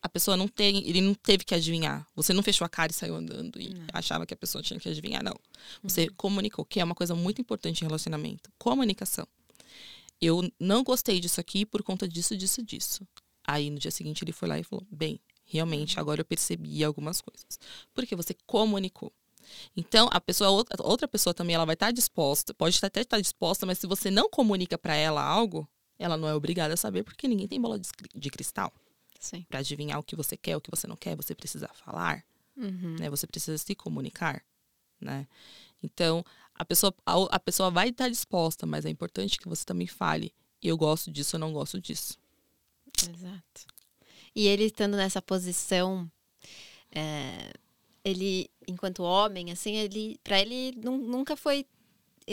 A 0.00 0.08
pessoa 0.08 0.36
não 0.36 0.48
tem, 0.48 0.78
ele 0.88 1.00
não 1.00 1.14
teve 1.14 1.44
que 1.44 1.54
adivinhar. 1.54 2.04
Você 2.16 2.32
não 2.32 2.42
fechou 2.42 2.64
a 2.64 2.68
cara 2.68 2.90
e 2.90 2.94
saiu 2.94 3.14
andando 3.14 3.60
e 3.60 3.72
não. 3.72 3.86
achava 3.92 4.26
que 4.26 4.34
a 4.34 4.36
pessoa 4.36 4.60
tinha 4.60 4.80
que 4.80 4.88
adivinhar, 4.88 5.22
não. 5.22 5.38
Você 5.80 6.06
uhum. 6.06 6.14
comunicou, 6.16 6.64
que 6.64 6.80
é 6.80 6.84
uma 6.84 6.94
coisa 6.94 7.14
muito 7.14 7.40
importante 7.40 7.82
em 7.82 7.86
relacionamento. 7.86 8.50
Comunicação. 8.58 9.28
Eu 10.22 10.48
não 10.58 10.84
gostei 10.84 11.18
disso 11.18 11.40
aqui 11.40 11.66
por 11.66 11.82
conta 11.82 12.06
disso, 12.06 12.36
disso, 12.36 12.62
disso. 12.62 13.06
Aí 13.44 13.68
no 13.68 13.78
dia 13.80 13.90
seguinte 13.90 14.22
ele 14.22 14.30
foi 14.32 14.48
lá 14.48 14.56
e 14.56 14.62
falou: 14.62 14.86
"Bem, 14.88 15.20
realmente 15.44 15.96
uhum. 15.96 16.00
agora 16.00 16.20
eu 16.20 16.24
percebi 16.24 16.84
algumas 16.84 17.20
coisas". 17.20 17.58
Porque 17.92 18.14
você 18.14 18.32
comunicou. 18.46 19.12
Então, 19.76 20.08
a 20.12 20.20
pessoa, 20.20 20.64
outra 20.78 21.08
pessoa 21.08 21.34
também, 21.34 21.56
ela 21.56 21.64
vai 21.64 21.74
estar 21.74 21.90
disposta, 21.90 22.54
pode 22.54 22.78
até 22.80 23.00
estar 23.00 23.20
disposta, 23.20 23.66
mas 23.66 23.78
se 23.78 23.88
você 23.88 24.08
não 24.08 24.30
comunica 24.30 24.78
para 24.78 24.94
ela 24.94 25.20
algo, 25.20 25.68
ela 25.98 26.16
não 26.16 26.28
é 26.28 26.34
obrigada 26.34 26.74
a 26.74 26.76
saber, 26.76 27.02
porque 27.02 27.26
ninguém 27.26 27.48
tem 27.48 27.60
bola 27.60 27.80
de 28.14 28.30
cristal. 28.30 28.72
Para 29.48 29.60
adivinhar 29.60 29.98
o 29.98 30.02
que 30.02 30.16
você 30.16 30.36
quer, 30.36 30.56
o 30.56 30.60
que 30.60 30.70
você 30.70 30.86
não 30.86 30.96
quer, 30.96 31.16
você 31.16 31.34
precisa 31.34 31.68
falar, 31.68 32.24
uhum. 32.56 32.96
né? 32.98 33.10
Você 33.10 33.26
precisa 33.26 33.58
se 33.58 33.74
comunicar, 33.74 34.44
né? 35.00 35.26
Então, 35.82 36.24
a 36.62 36.64
pessoa, 36.64 36.94
a, 37.04 37.22
a 37.24 37.40
pessoa 37.40 37.70
vai 37.70 37.88
estar 37.88 38.08
disposta, 38.08 38.64
mas 38.64 38.86
é 38.86 38.88
importante 38.88 39.38
que 39.38 39.48
você 39.48 39.64
também 39.64 39.88
fale, 39.88 40.32
eu 40.62 40.76
gosto 40.76 41.10
disso, 41.10 41.34
eu 41.34 41.40
não 41.40 41.52
gosto 41.52 41.80
disso. 41.80 42.16
Exato. 43.02 43.66
E 44.34 44.46
ele 44.46 44.64
estando 44.64 44.96
nessa 44.96 45.20
posição, 45.20 46.10
é, 46.90 47.52
ele, 48.04 48.48
enquanto 48.66 49.02
homem, 49.02 49.50
assim, 49.50 49.74
ele, 49.74 50.20
para 50.22 50.40
ele 50.40 50.72
nunca 50.80 51.36
foi 51.36 51.66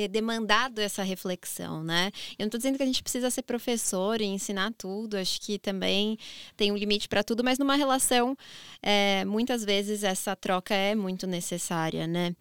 demandado 0.10 0.80
essa 0.80 1.04
reflexão, 1.04 1.84
né? 1.84 2.12
Eu 2.38 2.44
não 2.44 2.48
estou 2.48 2.58
dizendo 2.58 2.78
que 2.78 2.84
a 2.84 2.86
gente 2.86 3.02
precisa 3.02 3.30
ser 3.30 3.44
professor 3.44 4.22
e 4.22 4.26
ensinar 4.26 4.74
tudo, 4.78 5.18
acho 5.18 5.40
que 5.42 5.58
também 5.60 6.18
tem 6.56 6.72
um 6.72 6.78
limite 6.78 7.08
para 7.08 7.24
tudo, 7.24 7.44
mas 7.44 7.58
numa 7.60 7.76
relação, 7.76 8.36
é, 8.82 9.26
muitas 9.26 9.64
vezes 9.66 10.04
essa 10.04 10.36
troca 10.36 10.74
é 10.74 10.96
muito 10.96 11.26
necessária, 11.28 12.08
né? 12.08 12.36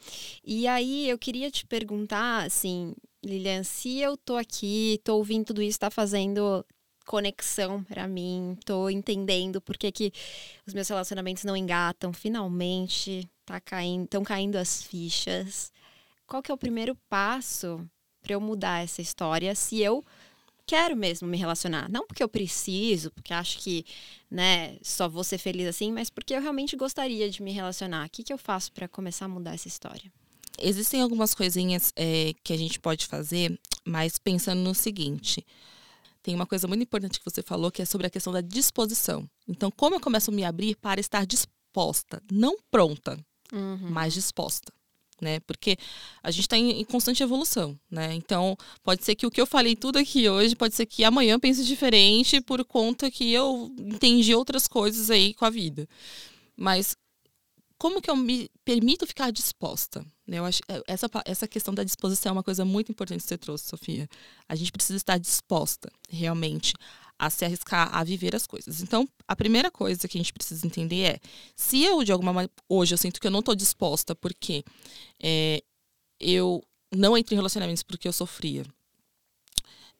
E 0.44 0.66
aí 0.66 1.08
eu 1.08 1.18
queria 1.18 1.50
te 1.50 1.66
perguntar, 1.66 2.44
assim, 2.46 2.94
Lilian, 3.24 3.62
se 3.64 3.98
eu 3.98 4.16
tô 4.16 4.36
aqui, 4.36 5.00
tô 5.04 5.16
ouvindo 5.16 5.46
tudo 5.46 5.62
isso, 5.62 5.70
está 5.70 5.90
fazendo 5.90 6.64
conexão 7.08 7.82
para 7.82 8.06
mim, 8.06 8.56
tô 8.66 8.90
entendendo 8.90 9.60
por 9.60 9.78
que, 9.78 9.90
que 9.90 10.12
os 10.66 10.74
meus 10.74 10.86
relacionamentos 10.88 11.42
não 11.42 11.56
engatam, 11.56 12.12
finalmente 12.12 13.28
tá 13.46 13.58
caindo, 13.58 14.04
estão 14.04 14.22
caindo 14.22 14.56
as 14.56 14.82
fichas. 14.82 15.72
Qual 16.28 16.42
que 16.42 16.50
é 16.52 16.54
o 16.54 16.58
primeiro 16.58 16.94
passo 17.08 17.84
para 18.22 18.34
eu 18.34 18.40
mudar 18.40 18.84
essa 18.84 19.00
história 19.00 19.54
se 19.54 19.80
eu 19.80 20.04
quero 20.66 20.94
mesmo 20.94 21.26
me 21.26 21.38
relacionar? 21.38 21.90
Não 21.90 22.06
porque 22.06 22.22
eu 22.22 22.28
preciso, 22.28 23.10
porque 23.10 23.32
acho 23.32 23.58
que, 23.58 23.86
né, 24.30 24.76
só 24.82 25.08
vou 25.08 25.24
ser 25.24 25.38
feliz 25.38 25.66
assim, 25.66 25.90
mas 25.90 26.10
porque 26.10 26.34
eu 26.34 26.42
realmente 26.42 26.76
gostaria 26.76 27.30
de 27.30 27.42
me 27.42 27.50
relacionar. 27.50 28.06
O 28.06 28.10
que, 28.10 28.22
que 28.22 28.32
eu 28.32 28.36
faço 28.36 28.70
para 28.72 28.86
começar 28.86 29.24
a 29.24 29.28
mudar 29.28 29.54
essa 29.54 29.66
história? 29.66 30.12
Existem 30.60 31.00
algumas 31.00 31.34
coisinhas 31.34 31.92
é, 31.96 32.34
que 32.44 32.52
a 32.52 32.58
gente 32.58 32.78
pode 32.78 33.06
fazer, 33.06 33.58
mas 33.82 34.18
pensando 34.18 34.60
no 34.60 34.74
seguinte 34.74 35.44
tem 36.22 36.34
uma 36.34 36.46
coisa 36.46 36.68
muito 36.68 36.82
importante 36.82 37.18
que 37.18 37.24
você 37.24 37.42
falou, 37.42 37.70
que 37.70 37.80
é 37.80 37.86
sobre 37.86 38.06
a 38.06 38.10
questão 38.10 38.30
da 38.30 38.42
disposição. 38.42 39.26
Então, 39.46 39.70
como 39.70 39.96
eu 39.96 40.00
começo 40.00 40.30
a 40.30 40.34
me 40.34 40.44
abrir 40.44 40.76
para 40.76 41.00
estar 41.00 41.24
disposta, 41.24 42.22
não 42.30 42.58
pronta, 42.70 43.18
uhum. 43.50 43.88
mas 43.88 44.12
disposta. 44.12 44.70
Né? 45.20 45.40
Porque 45.40 45.76
a 46.22 46.30
gente 46.30 46.42
está 46.42 46.56
em, 46.56 46.80
em, 46.80 46.84
constante 46.84 47.22
evolução, 47.22 47.78
né? 47.90 48.14
Então, 48.14 48.56
pode 48.84 49.04
ser 49.04 49.16
que 49.16 49.26
o 49.26 49.30
que 49.30 49.40
eu 49.40 49.46
falei 49.46 49.74
tudo 49.74 49.98
aqui 49.98 50.28
hoje, 50.28 50.54
pode 50.54 50.76
ser 50.76 50.86
que 50.86 51.02
amanhã 51.02 51.34
eu 51.34 51.40
pense 51.40 51.64
diferente 51.64 52.40
por 52.40 52.64
conta 52.64 53.10
que 53.10 53.32
eu 53.32 53.74
entendi 53.78 54.32
outras 54.32 54.68
coisas 54.68 55.10
aí 55.10 55.34
com 55.34 55.44
a 55.44 55.50
vida. 55.50 55.88
Mas 56.56 56.96
como 57.78 58.02
que 58.02 58.10
eu 58.10 58.16
me 58.16 58.50
permito 58.64 59.06
ficar 59.06 59.30
disposta? 59.30 60.04
Eu 60.26 60.44
acho 60.44 60.60
é, 60.68 60.82
essa, 60.86 61.08
essa 61.24 61.48
questão 61.48 61.72
da 61.72 61.84
disposição 61.84 62.30
é 62.30 62.32
uma 62.32 62.42
coisa 62.42 62.64
muito 62.64 62.90
importante 62.90 63.22
que 63.22 63.28
você 63.28 63.38
trouxe, 63.38 63.68
Sofia. 63.68 64.08
A 64.48 64.54
gente 64.54 64.72
precisa 64.72 64.96
estar 64.96 65.16
disposta, 65.16 65.90
realmente, 66.08 66.74
a 67.18 67.30
se 67.30 67.44
arriscar 67.44 67.94
a 67.94 68.04
viver 68.04 68.34
as 68.36 68.46
coisas. 68.46 68.80
Então, 68.80 69.08
a 69.26 69.34
primeira 69.34 69.70
coisa 69.70 70.06
que 70.06 70.16
a 70.16 70.20
gente 70.20 70.32
precisa 70.32 70.66
entender 70.66 71.02
é: 71.02 71.20
se 71.56 71.82
eu, 71.82 72.04
de 72.04 72.12
alguma 72.12 72.32
maneira, 72.32 72.52
hoje 72.68 72.94
eu 72.94 72.98
sinto 72.98 73.20
que 73.20 73.26
eu 73.26 73.30
não 73.30 73.40
estou 73.40 73.54
disposta 73.54 74.14
porque 74.14 74.64
é, 75.22 75.62
eu 76.20 76.62
não 76.94 77.16
entro 77.16 77.34
em 77.34 77.36
relacionamentos 77.36 77.82
porque 77.82 78.08
eu 78.08 78.12
sofria, 78.12 78.64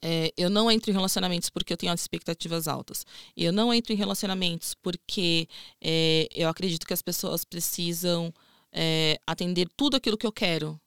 é, 0.01 0.33
eu 0.37 0.49
não 0.49 0.71
entro 0.71 0.91
em 0.91 0.95
relacionamentos 0.95 1.51
porque 1.51 1.73
eu 1.73 1.77
tenho 1.77 1.93
as 1.93 2.01
expectativas 2.01 2.69
altas. 2.69 3.05
Eu 3.37 3.53
não 3.53 3.73
entro 3.75 3.93
em 3.93 3.97
relacionamentos 3.97 4.75
porque 4.75 5.49
é, 5.81 6.29
eu 6.35 6.49
acredito 6.49 6.87
que 6.87 6.95
as 6.95 7.03
pessoas 7.03 7.45
precisam 7.45 8.33
é, 8.73 9.19
atender 9.27 9.69
tudo 9.77 9.97
aquilo 9.97 10.16
que 10.16 10.27
eu 10.27 10.33
quero. 10.33 10.81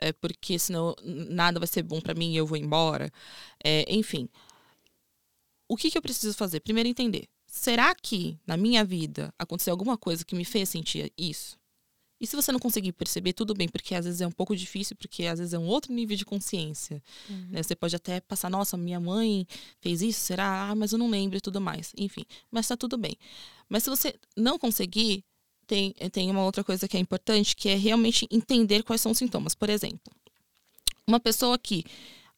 É, 0.00 0.12
porque 0.12 0.58
senão 0.60 0.94
nada 1.02 1.58
vai 1.58 1.66
ser 1.66 1.82
bom 1.82 2.00
para 2.00 2.14
mim 2.14 2.32
e 2.32 2.36
eu 2.36 2.46
vou 2.46 2.56
embora. 2.56 3.10
É, 3.62 3.84
enfim, 3.92 4.28
o 5.68 5.76
que, 5.76 5.90
que 5.90 5.98
eu 5.98 6.02
preciso 6.02 6.34
fazer? 6.34 6.60
Primeiro, 6.60 6.88
entender. 6.88 7.28
Será 7.46 7.94
que 7.94 8.38
na 8.46 8.56
minha 8.56 8.84
vida 8.84 9.32
aconteceu 9.38 9.72
alguma 9.72 9.96
coisa 9.96 10.24
que 10.24 10.34
me 10.34 10.44
fez 10.44 10.68
sentir 10.68 11.12
isso? 11.16 11.58
E 12.20 12.26
se 12.26 12.34
você 12.34 12.50
não 12.50 12.58
conseguir 12.58 12.92
perceber, 12.92 13.32
tudo 13.32 13.54
bem, 13.54 13.68
porque 13.68 13.94
às 13.94 14.04
vezes 14.04 14.20
é 14.20 14.26
um 14.26 14.32
pouco 14.32 14.56
difícil, 14.56 14.96
porque 14.96 15.24
às 15.26 15.38
vezes 15.38 15.54
é 15.54 15.58
um 15.58 15.66
outro 15.66 15.92
nível 15.92 16.16
de 16.16 16.24
consciência. 16.24 17.00
Uhum. 17.30 17.46
Né? 17.50 17.62
Você 17.62 17.76
pode 17.76 17.94
até 17.94 18.20
passar, 18.20 18.50
nossa, 18.50 18.76
minha 18.76 18.98
mãe 18.98 19.46
fez 19.80 20.02
isso, 20.02 20.20
será? 20.20 20.70
Ah, 20.70 20.74
mas 20.74 20.92
eu 20.92 20.98
não 20.98 21.08
lembro 21.08 21.38
e 21.38 21.40
tudo 21.40 21.60
mais. 21.60 21.92
Enfim, 21.96 22.24
mas 22.50 22.66
tá 22.66 22.76
tudo 22.76 22.96
bem. 22.96 23.16
Mas 23.68 23.84
se 23.84 23.90
você 23.90 24.14
não 24.36 24.58
conseguir, 24.58 25.24
tem, 25.66 25.92
tem 26.10 26.30
uma 26.30 26.44
outra 26.44 26.64
coisa 26.64 26.88
que 26.88 26.96
é 26.96 27.00
importante, 27.00 27.54
que 27.54 27.68
é 27.68 27.76
realmente 27.76 28.26
entender 28.30 28.82
quais 28.82 29.00
são 29.00 29.12
os 29.12 29.18
sintomas. 29.18 29.54
Por 29.54 29.70
exemplo, 29.70 30.12
uma 31.06 31.20
pessoa 31.20 31.56
que 31.56 31.84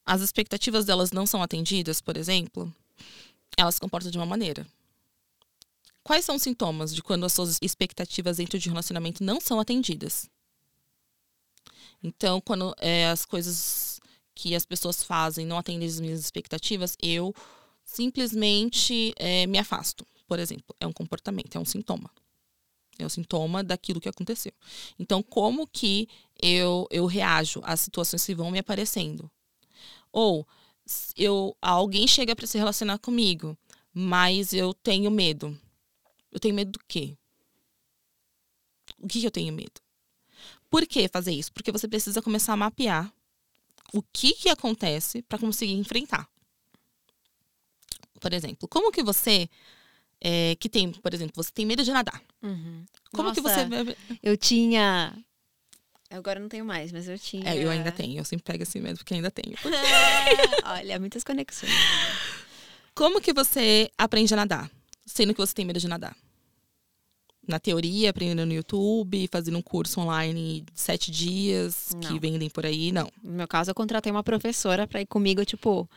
as 0.05 0.21
expectativas 0.21 0.85
delas 0.85 1.11
não 1.11 1.25
são 1.25 1.43
atendidas, 1.43 2.01
por 2.03 2.17
exemplo, 2.17 2.73
ela 3.61 3.73
se 3.73 3.81
comporta 3.81 4.11
de 4.11 4.19
uma 4.19 4.27
maneira. 4.27 4.67
Quais 6.03 6.25
são 6.25 6.37
os 6.37 6.43
sintomas 6.43 6.95
de 6.95 7.03
quando 7.03 7.25
as 7.25 7.33
suas 7.33 7.59
expectativas 7.61 8.39
dentro 8.39 8.59
de 8.59 8.69
relacionamento 8.69 9.23
não 9.23 9.41
são 9.41 9.61
atendidas? 9.61 10.29
Então, 12.03 12.41
quando 12.41 12.75
é, 12.79 13.09
as 13.09 13.25
coisas 13.25 14.01
que 14.35 14.55
as 14.55 14.65
pessoas 14.65 15.03
fazem 15.03 15.47
não 15.47 15.59
atendem 15.59 15.87
as 15.87 16.01
minhas 16.01 16.21
expectativas, 16.21 16.97
eu 17.03 17.35
simplesmente 17.85 19.13
é, 19.17 19.47
me 19.47 19.59
afasto. 19.59 20.07
Por 20.27 20.39
exemplo, 20.39 20.75
é 20.81 20.87
um 20.87 20.93
comportamento, 20.93 21.57
é 21.57 21.59
um 21.59 21.65
sintoma. 21.65 22.11
É 22.99 23.05
um 23.05 23.09
sintoma 23.09 23.63
daquilo 23.63 24.01
que 24.01 24.09
aconteceu. 24.09 24.53
Então, 24.99 25.23
como 25.23 25.67
que 25.67 26.09
eu, 26.41 26.87
eu 26.91 27.07
reajo 27.07 27.61
às 27.65 27.81
situações 27.81 28.25
que 28.25 28.35
vão 28.35 28.51
me 28.51 28.59
aparecendo? 28.59 29.31
Ou 30.13 30.47
eu, 31.17 31.57
alguém 31.61 32.07
chega 32.07 32.35
para 32.35 32.47
se 32.47 32.59
relacionar 32.59 32.99
comigo, 32.99 33.57
mas 33.93 34.53
eu 34.53 34.73
tenho 34.75 35.11
medo. 35.11 35.57
Eu 36.31 36.39
tenho 36.39 36.55
medo 36.55 36.73
do 36.73 36.81
quê? 36.87 37.17
O 38.99 39.09
que, 39.09 39.21
que 39.21 39.27
eu 39.27 39.31
tenho 39.31 39.53
medo? 39.53 39.81
Por 40.69 40.87
que 40.87 41.09
fazer 41.09 41.33
isso? 41.33 41.53
Porque 41.53 41.73
você 41.73 41.89
precisa 41.89 42.23
começar 42.23 42.53
a 42.53 42.57
mapear 42.57 43.13
o 43.93 44.03
que, 44.03 44.33
que 44.35 44.49
acontece 44.49 45.23
para 45.23 45.39
conseguir 45.39 45.75
enfrentar. 45.75 46.29
Por 48.21 48.33
exemplo, 48.33 48.69
como 48.69 48.93
que 48.93 49.03
você 49.03 49.49
é, 50.21 50.55
que 50.57 50.69
tem, 50.69 50.93
por 50.93 51.15
exemplo, 51.15 51.33
você 51.35 51.51
tem 51.51 51.65
medo 51.65 51.83
de 51.83 51.91
nadar. 51.91 52.23
Uhum. 52.43 52.85
Como 53.13 53.29
Nossa, 53.29 53.35
que 53.35 53.41
você. 53.41 53.97
Eu 54.23 54.37
tinha. 54.37 55.17
Agora 56.11 56.41
não 56.41 56.49
tenho 56.49 56.65
mais, 56.65 56.91
mas 56.91 57.09
eu 57.09 57.19
tinha. 57.19 57.49
É, 57.49 57.57
eu 57.57 57.71
ainda 57.71 57.93
tenho. 57.93 58.19
Eu 58.19 58.25
sempre 58.25 58.45
pego 58.45 58.65
esse 58.65 58.81
medo 58.81 58.99
porque 58.99 59.15
ainda 59.15 59.31
tenho. 59.31 59.57
Olha, 60.67 60.99
muitas 60.99 61.23
conexões. 61.23 61.73
Como 62.95 63.21
que 63.21 63.33
você 63.33 63.89
aprende 63.97 64.35
a 64.35 64.37
nadar? 64.37 64.71
sendo 65.11 65.35
que 65.35 65.41
você 65.41 65.53
tem 65.53 65.65
medo 65.65 65.81
de 65.81 65.89
nadar? 65.89 66.17
Na 67.47 67.59
teoria, 67.59 68.11
aprendendo 68.11 68.47
no 68.47 68.53
YouTube, 68.53 69.29
fazendo 69.31 69.59
um 69.59 69.63
curso 69.63 70.01
online 70.01 70.61
de 70.61 70.81
sete 70.81 71.11
dias 71.11 71.91
não. 71.95 72.01
que 72.01 72.19
vendem 72.19 72.49
por 72.49 72.65
aí, 72.65 72.93
não. 72.93 73.11
No 73.23 73.33
meu 73.33 73.49
caso, 73.49 73.71
eu 73.71 73.75
contratei 73.75 74.13
uma 74.13 74.23
professora 74.23 74.87
para 74.87 75.01
ir 75.01 75.07
comigo, 75.07 75.45
tipo, 75.45 75.89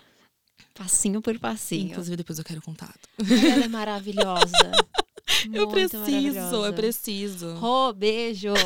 passinho 0.74 1.22
por 1.22 1.38
passinho. 1.38 1.92
Inclusive, 1.92 2.18
depois 2.18 2.40
eu 2.40 2.46
quero 2.46 2.62
contato. 2.62 3.08
Ela 3.20 3.66
é 3.66 3.68
maravilhosa. 3.68 4.72
eu 5.52 5.68
preciso, 5.68 6.66
eu 6.66 6.74
preciso. 6.74 7.54
Rô, 7.56 7.94
beijo. 7.94 8.54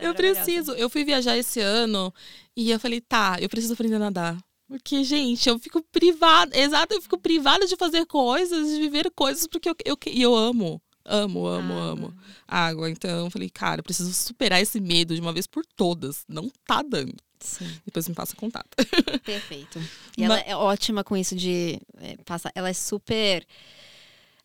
É 0.00 0.06
eu 0.06 0.14
preciso. 0.14 0.72
Eu 0.72 0.88
fui 0.88 1.04
viajar 1.04 1.36
esse 1.36 1.60
ano 1.60 2.12
e 2.56 2.70
eu 2.70 2.80
falei, 2.80 3.00
tá, 3.00 3.36
eu 3.40 3.48
preciso 3.48 3.74
aprender 3.74 3.96
a 3.96 3.98
nadar. 3.98 4.38
Porque, 4.66 5.04
gente, 5.04 5.46
eu 5.48 5.58
fico 5.58 5.82
privada, 5.92 6.56
exato, 6.56 6.94
eu 6.94 7.02
fico 7.02 7.18
privada 7.18 7.66
de 7.66 7.76
fazer 7.76 8.06
coisas, 8.06 8.68
de 8.68 8.78
viver 8.78 9.10
coisas, 9.10 9.46
porque 9.46 9.68
eu, 9.68 9.76
eu, 9.84 9.98
eu 10.06 10.34
amo. 10.34 10.80
Amo, 11.04 11.46
amo, 11.46 11.74
ah. 11.74 11.90
amo 11.90 12.14
água. 12.48 12.88
Então, 12.88 13.26
eu 13.26 13.30
falei, 13.30 13.50
cara, 13.50 13.80
eu 13.80 13.84
preciso 13.84 14.12
superar 14.14 14.62
esse 14.62 14.80
medo 14.80 15.14
de 15.14 15.20
uma 15.20 15.32
vez 15.32 15.46
por 15.46 15.64
todas. 15.76 16.24
Não 16.26 16.50
tá 16.66 16.82
dando. 16.82 17.16
Sim. 17.40 17.70
Depois 17.84 18.08
me 18.08 18.14
passa 18.14 18.34
contato. 18.34 18.74
Perfeito. 19.22 19.78
E 20.16 20.22
Mas... 20.26 20.30
ela 20.30 20.40
é 20.40 20.56
ótima 20.56 21.04
com 21.04 21.14
isso 21.14 21.36
de 21.36 21.78
é, 21.98 22.16
passar. 22.24 22.50
Ela 22.54 22.70
é 22.70 22.72
super 22.72 23.46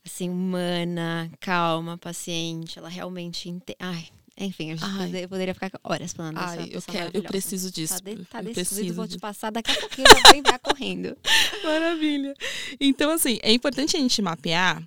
assim, 0.06 0.30
humana, 0.30 1.32
calma, 1.40 1.98
paciente. 1.98 2.80
Ela 2.80 2.90
realmente. 2.90 3.50
Ente... 3.50 3.76
Ai, 3.80 4.08
enfim, 4.40 4.72
eu 4.72 5.28
poderia 5.28 5.54
ficar 5.54 5.70
horas 5.84 6.14
falando 6.14 6.38
Ai, 6.38 6.70
eu 6.72 6.82
quero, 6.82 7.12
eu 7.14 7.24
preciso 7.24 7.70
disso. 7.70 8.02
Tá, 8.02 8.10
de, 8.10 8.26
tá 8.26 8.40
eu 8.40 8.54
decidido, 8.54 8.94
vou 8.94 9.08
te 9.08 9.20
passar 9.20 9.52
daqui 9.52 9.70
a 9.70 9.76
pouquinho, 9.76 10.08
já 10.08 10.30
vou 10.30 10.40
entrar 10.40 10.60
correndo. 10.60 11.18
Maravilha. 11.62 12.34
Então, 12.80 13.12
assim, 13.12 13.38
é 13.44 13.52
importante 13.52 13.98
a 13.98 14.00
gente 14.00 14.22
mapear 14.22 14.82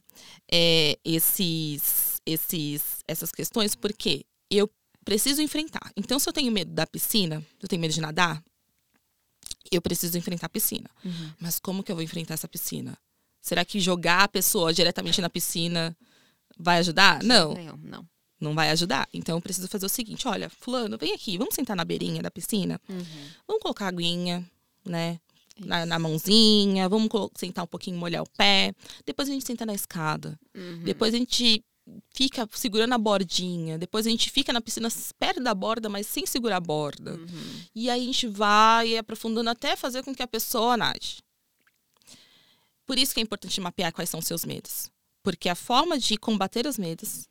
é, 0.51 0.99
esses, 1.05 2.19
esses, 2.25 2.83
essas 3.07 3.31
questões, 3.31 3.75
porque 3.75 4.25
eu 4.51 4.71
preciso 5.05 5.43
enfrentar. 5.43 5.93
Então, 5.95 6.19
se 6.19 6.27
eu 6.27 6.33
tenho 6.33 6.51
medo 6.51 6.73
da 6.73 6.87
piscina, 6.87 7.45
eu 7.61 7.69
tenho 7.69 7.81
medo 7.81 7.93
de 7.93 8.01
nadar, 8.01 8.43
eu 9.71 9.83
preciso 9.83 10.17
enfrentar 10.17 10.47
a 10.47 10.51
piscina. 10.51 10.89
Uhum. 11.05 11.31
Mas 11.39 11.59
como 11.59 11.83
que 11.83 11.93
eu 11.93 11.97
vou 11.97 12.03
enfrentar 12.03 12.35
essa 12.35 12.49
piscina? 12.49 12.97
Será 13.43 13.65
que 13.65 13.81
jogar 13.81 14.23
a 14.23 14.29
pessoa 14.29 14.73
diretamente 14.73 15.21
na 15.21 15.29
piscina 15.29 15.95
vai 16.57 16.79
ajudar? 16.79 17.23
Não. 17.23 17.53
Não, 17.55 17.77
não 17.77 18.13
não 18.43 18.55
vai 18.55 18.71
ajudar. 18.71 19.09
Então 19.15 19.37
eu 19.37 19.41
preciso 19.41 19.69
fazer 19.69 19.87
o 19.87 19.89
seguinte: 19.89 20.27
olha, 20.27 20.51
fulano, 20.51 20.99
vem 20.99 21.15
aqui, 21.15 21.39
vamos 21.39 21.55
sentar 21.55 21.77
na 21.77 21.85
beirinha 21.85 22.21
da 22.21 22.31
piscina, 22.31 22.81
uhum. 22.89 23.05
vamos 23.47 23.63
colocar 23.63 23.87
a 23.87 23.89
aguinha, 23.89 24.45
né? 24.85 25.19
Na, 25.59 25.87
na, 25.87 25.99
mãozinha, 25.99 26.89
vamos 26.89 27.09
sentar 27.37 27.65
um 27.65 27.69
pouquinho, 27.69 27.99
molhar 27.99 28.23
o 28.23 28.29
pé. 28.37 28.75
Depois 29.05 29.29
a 29.29 29.33
gente 29.33 29.47
senta 29.47 29.67
na 29.67 29.75
escada. 29.75 30.37
Uhum. 30.57 30.83
Depois 30.83 31.15
a 31.15 31.19
gente 31.19 31.63
fica 32.11 32.49
segurando 32.55 32.95
a 32.95 32.99
bordinha. 32.99 33.79
Depois 33.79 34.07
a 34.07 34.11
gente 34.11 34.31
fica 34.31 34.51
na 34.51 34.63
piscina 34.63 34.89
perto 35.19 35.43
da 35.43 35.55
borda, 35.55 35.91
mas 35.91 36.07
sem 36.07 36.25
segurar 36.25 36.57
a 36.57 36.61
borda. 36.61 37.13
Uhum. 37.13 37.61
E 37.75 37.91
aí 37.91 38.03
a 38.03 38.07
gente 38.07 38.27
vai 38.27 38.97
aprofundando 38.97 39.51
até 39.51 39.77
fazer 39.77 40.03
com 40.03 40.15
que 40.15 40.23
a 40.23 40.27
pessoa 40.27 40.75
nade. 40.75 41.23
Por 42.87 42.99
isso 42.99 43.15
que 43.15 43.21
é 43.21 43.23
importante 43.23 43.61
mapear 43.61 43.93
quais 43.93 44.11
são 44.11 44.21
os 44.21 44.27
seus 44.27 44.45
medos. 44.45 44.91
Porque 45.23 45.49
a 45.49 45.55
forma 45.55 45.99
de 45.99 46.17
combater 46.17 46.67
os 46.67 46.77
medos 46.77 47.29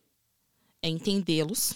é 0.82 0.88
entendê-los, 0.88 1.74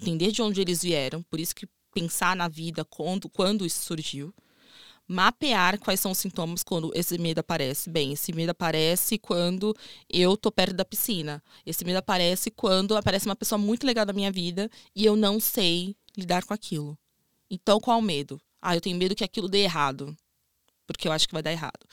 entender 0.00 0.32
de 0.32 0.42
onde 0.42 0.60
eles 0.60 0.82
vieram, 0.82 1.22
por 1.24 1.38
isso 1.38 1.54
que 1.54 1.68
pensar 1.92 2.34
na 2.34 2.48
vida 2.48 2.84
quando, 2.84 3.28
quando 3.28 3.64
isso 3.64 3.84
surgiu, 3.84 4.34
mapear 5.06 5.78
quais 5.78 6.00
são 6.00 6.10
os 6.10 6.18
sintomas 6.18 6.62
quando 6.62 6.90
esse 6.94 7.16
medo 7.18 7.38
aparece. 7.38 7.90
Bem, 7.90 8.12
esse 8.12 8.32
medo 8.32 8.50
aparece 8.50 9.18
quando 9.18 9.76
eu 10.08 10.36
tô 10.36 10.50
perto 10.50 10.74
da 10.74 10.84
piscina. 10.84 11.42
Esse 11.64 11.84
medo 11.84 11.98
aparece 11.98 12.50
quando 12.50 12.96
aparece 12.96 13.26
uma 13.26 13.36
pessoa 13.36 13.58
muito 13.58 13.86
legal 13.86 14.04
da 14.04 14.12
minha 14.12 14.32
vida 14.32 14.70
e 14.94 15.04
eu 15.04 15.14
não 15.14 15.38
sei 15.38 15.94
lidar 16.16 16.44
com 16.44 16.54
aquilo. 16.54 16.98
Então, 17.50 17.78
qual 17.78 17.98
o 17.98 18.02
medo? 18.02 18.40
Ah, 18.60 18.74
eu 18.74 18.80
tenho 18.80 18.96
medo 18.96 19.14
que 19.14 19.24
aquilo 19.24 19.48
dê 19.48 19.58
errado. 19.58 20.16
Porque 20.86 21.06
eu 21.06 21.12
acho 21.12 21.28
que 21.28 21.34
vai 21.34 21.42
dar 21.42 21.52
errado. 21.52 21.86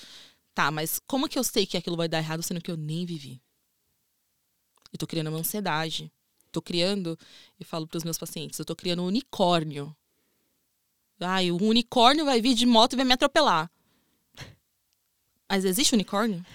Tá, 0.53 0.69
mas 0.69 0.99
como 1.07 1.29
que 1.29 1.39
eu 1.39 1.43
sei 1.43 1.65
que 1.65 1.77
aquilo 1.77 1.97
vai 1.97 2.07
dar 2.07 2.19
errado 2.19 2.43
sendo 2.43 2.61
que 2.61 2.71
eu 2.71 2.77
nem 2.77 3.05
vivi? 3.05 3.41
Eu 4.91 4.99
tô 4.99 5.07
criando 5.07 5.29
uma 5.29 5.39
ansiedade 5.39 6.11
tô 6.51 6.61
criando, 6.61 7.17
e 7.59 7.63
falo 7.63 7.87
para 7.87 7.97
os 7.97 8.03
meus 8.03 8.17
pacientes, 8.17 8.59
eu 8.59 8.65
tô 8.65 8.75
criando 8.75 9.01
um 9.01 9.07
unicórnio. 9.07 9.95
Ai, 11.19 11.51
o 11.51 11.57
unicórnio 11.57 12.25
vai 12.25 12.41
vir 12.41 12.53
de 12.53 12.65
moto 12.65 12.93
e 12.93 12.95
vai 12.97 13.05
me 13.05 13.13
atropelar. 13.13 13.71
Mas 15.49 15.65
existe 15.65 15.93
unicórnio? 15.93 16.45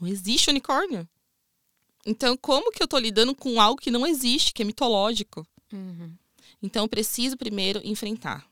Não 0.00 0.08
existe 0.08 0.50
unicórnio. 0.50 1.08
Então, 2.06 2.36
como 2.36 2.70
que 2.70 2.82
eu 2.82 2.88
tô 2.88 2.98
lidando 2.98 3.34
com 3.34 3.60
algo 3.60 3.80
que 3.80 3.90
não 3.90 4.06
existe, 4.06 4.52
que 4.52 4.62
é 4.62 4.64
mitológico? 4.64 5.46
Uhum. 5.72 6.14
Então, 6.62 6.84
eu 6.84 6.88
preciso 6.88 7.36
primeiro 7.36 7.80
enfrentar 7.84 8.46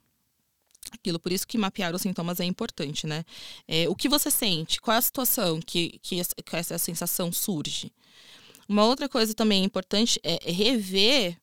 aquilo. 0.90 1.18
Por 1.18 1.32
isso 1.32 1.46
que 1.46 1.58
mapear 1.58 1.94
os 1.94 2.02
sintomas 2.02 2.40
é 2.40 2.44
importante, 2.44 3.06
né? 3.06 3.24
É, 3.66 3.88
o 3.88 3.94
que 3.94 4.08
você 4.08 4.30
sente? 4.30 4.80
Qual 4.80 4.94
é 4.94 4.98
a 4.98 5.02
situação 5.02 5.60
que, 5.60 5.98
que, 6.02 6.18
essa, 6.18 6.34
que 6.34 6.56
essa 6.56 6.78
sensação 6.78 7.32
surge? 7.32 7.92
Uma 8.68 8.84
outra 8.84 9.08
coisa 9.08 9.34
também 9.34 9.64
importante 9.64 10.20
é 10.22 10.50
rever, 10.50 11.36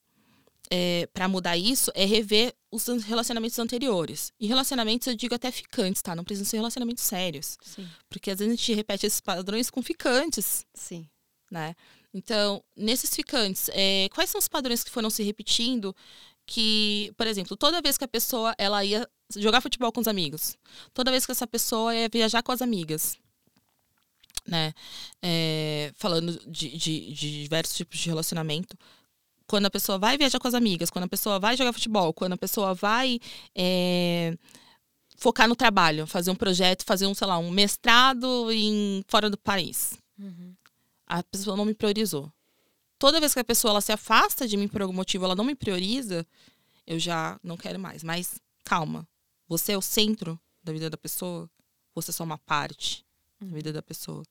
é, 0.71 1.07
para 1.13 1.27
mudar 1.27 1.57
isso, 1.57 1.91
é 1.93 2.05
rever 2.05 2.55
os 2.71 2.85
relacionamentos 3.03 3.57
anteriores. 3.59 4.31
E 4.39 4.47
relacionamentos, 4.47 5.07
eu 5.07 5.15
digo 5.15 5.35
até 5.35 5.51
ficantes, 5.51 6.01
tá? 6.01 6.15
Não 6.15 6.23
precisam 6.23 6.49
ser 6.49 6.57
relacionamentos 6.57 7.03
sérios. 7.03 7.57
Sim. 7.61 7.87
Porque 8.09 8.31
às 8.31 8.39
vezes 8.39 8.53
a 8.53 8.55
gente 8.55 8.73
repete 8.73 9.05
esses 9.05 9.19
padrões 9.19 9.69
com 9.69 9.81
ficantes. 9.81 10.65
Sim. 10.73 11.07
Né? 11.51 11.75
Então, 12.13 12.63
nesses 12.75 13.13
ficantes, 13.13 13.69
é, 13.73 14.07
quais 14.13 14.29
são 14.29 14.39
os 14.39 14.47
padrões 14.47 14.83
que 14.83 14.91
foram 14.91 15.09
se 15.09 15.23
repetindo 15.23 15.95
que, 16.45 17.11
por 17.15 17.27
exemplo, 17.27 17.55
toda 17.55 17.81
vez 17.81 17.97
que 17.97 18.03
a 18.03 18.07
pessoa 18.07 18.55
ela 18.57 18.83
ia 18.83 19.07
jogar 19.36 19.61
futebol 19.61 19.91
com 19.91 20.01
os 20.01 20.07
amigos, 20.07 20.57
toda 20.93 21.11
vez 21.11 21.25
que 21.25 21.32
essa 21.32 21.47
pessoa 21.47 21.95
ia 21.95 22.09
viajar 22.09 22.41
com 22.41 22.51
as 22.51 22.61
amigas, 22.61 23.17
né? 24.47 24.73
É, 25.21 25.91
falando 25.95 26.39
de, 26.47 26.69
de, 26.77 27.13
de 27.13 27.43
diversos 27.43 27.75
tipos 27.75 27.99
de 27.99 28.09
relacionamento 28.09 28.77
quando 29.49 29.65
a 29.65 29.71
pessoa 29.71 29.97
vai 29.97 30.15
viajar 30.15 30.39
com 30.39 30.47
as 30.47 30.53
amigas, 30.53 30.91
quando 30.91 31.05
a 31.05 31.09
pessoa 31.09 31.39
vai 31.39 31.57
jogar 31.57 31.73
futebol, 31.73 32.13
quando 32.13 32.34
a 32.34 32.38
pessoa 32.38 32.75
vai 32.75 33.19
é, 33.55 34.38
focar 35.17 35.47
no 35.47 35.55
trabalho, 35.55 36.05
fazer 36.05 36.30
um 36.30 36.36
projeto, 36.36 36.86
fazer 36.86 37.07
um, 37.07 37.15
sei 37.15 37.25
lá, 37.25 37.39
um 37.39 37.49
mestrado 37.49 38.51
em 38.51 39.03
fora 39.07 39.27
do 39.27 39.38
país. 39.38 39.97
Uhum. 40.19 40.53
A 41.07 41.23
pessoa 41.23 41.57
não 41.57 41.65
me 41.65 41.73
priorizou. 41.73 42.32
Toda 42.99 43.19
vez 43.19 43.34
que 43.34 43.39
a 43.39 43.43
pessoa 43.43 43.71
ela 43.71 43.82
se 43.82 43.91
afasta 43.91 44.47
de 44.47 44.55
mim 44.55 44.67
por 44.67 44.84
algum 44.84 44.93
motivo, 44.93 45.25
ela 45.25 45.36
não 45.36 45.43
me 45.43 45.55
prioriza, 45.55 46.27
eu 46.86 46.99
já 46.99 47.39
não 47.43 47.57
quero 47.57 47.80
mais. 47.80 48.03
Mas 48.03 48.39
calma, 48.63 49.07
você 49.49 49.71
é 49.71 49.77
o 49.77 49.81
centro 49.81 50.39
da 50.63 50.71
vida 50.71 50.89
da 50.89 50.97
pessoa, 50.97 51.49
você 51.95 52.11
é 52.11 52.13
só 52.13 52.23
uma 52.23 52.37
parte 52.37 53.03
da 53.41 53.47
vida 53.47 53.73
da 53.73 53.81
pessoa. 53.81 54.23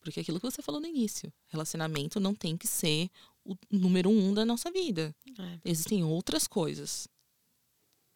Porque 0.00 0.20
aquilo 0.20 0.40
que 0.40 0.50
você 0.50 0.62
falou 0.62 0.80
no 0.80 0.86
início, 0.86 1.32
relacionamento 1.48 2.18
não 2.18 2.34
tem 2.34 2.56
que 2.56 2.66
ser 2.66 3.10
o 3.44 3.54
número 3.70 4.08
um 4.08 4.32
da 4.32 4.44
nossa 4.44 4.70
vida. 4.70 5.14
É. 5.38 5.60
Existem 5.70 6.02
outras 6.02 6.46
coisas. 6.48 7.06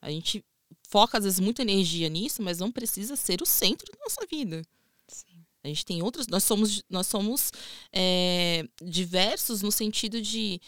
A 0.01 0.11
gente 0.11 0.45
foca, 0.89 1.19
às 1.19 1.25
vezes, 1.25 1.41
muita 1.41 1.63
energia 1.63 2.09
nisso, 2.09 2.43
mas 2.43 2.59
não 2.59 2.73
precisa 2.73 3.15
ser 3.15 3.43
o 3.43 3.47
centro 3.47 3.91
da 3.93 3.99
nossa 4.01 4.27
vida. 4.27 4.63
Sim. 5.07 5.45
A 5.63 5.69
gente 5.69 5.85
tem 5.85 6.03
outras. 6.03 6.29
Nós 6.29 6.45
somos, 6.45 6.83
nós 6.89 7.07
somos 7.07 7.53
é, 7.93 8.67
diversos 8.83 9.61
no 9.61 9.73
sentido 9.73 10.23
de 10.23 10.61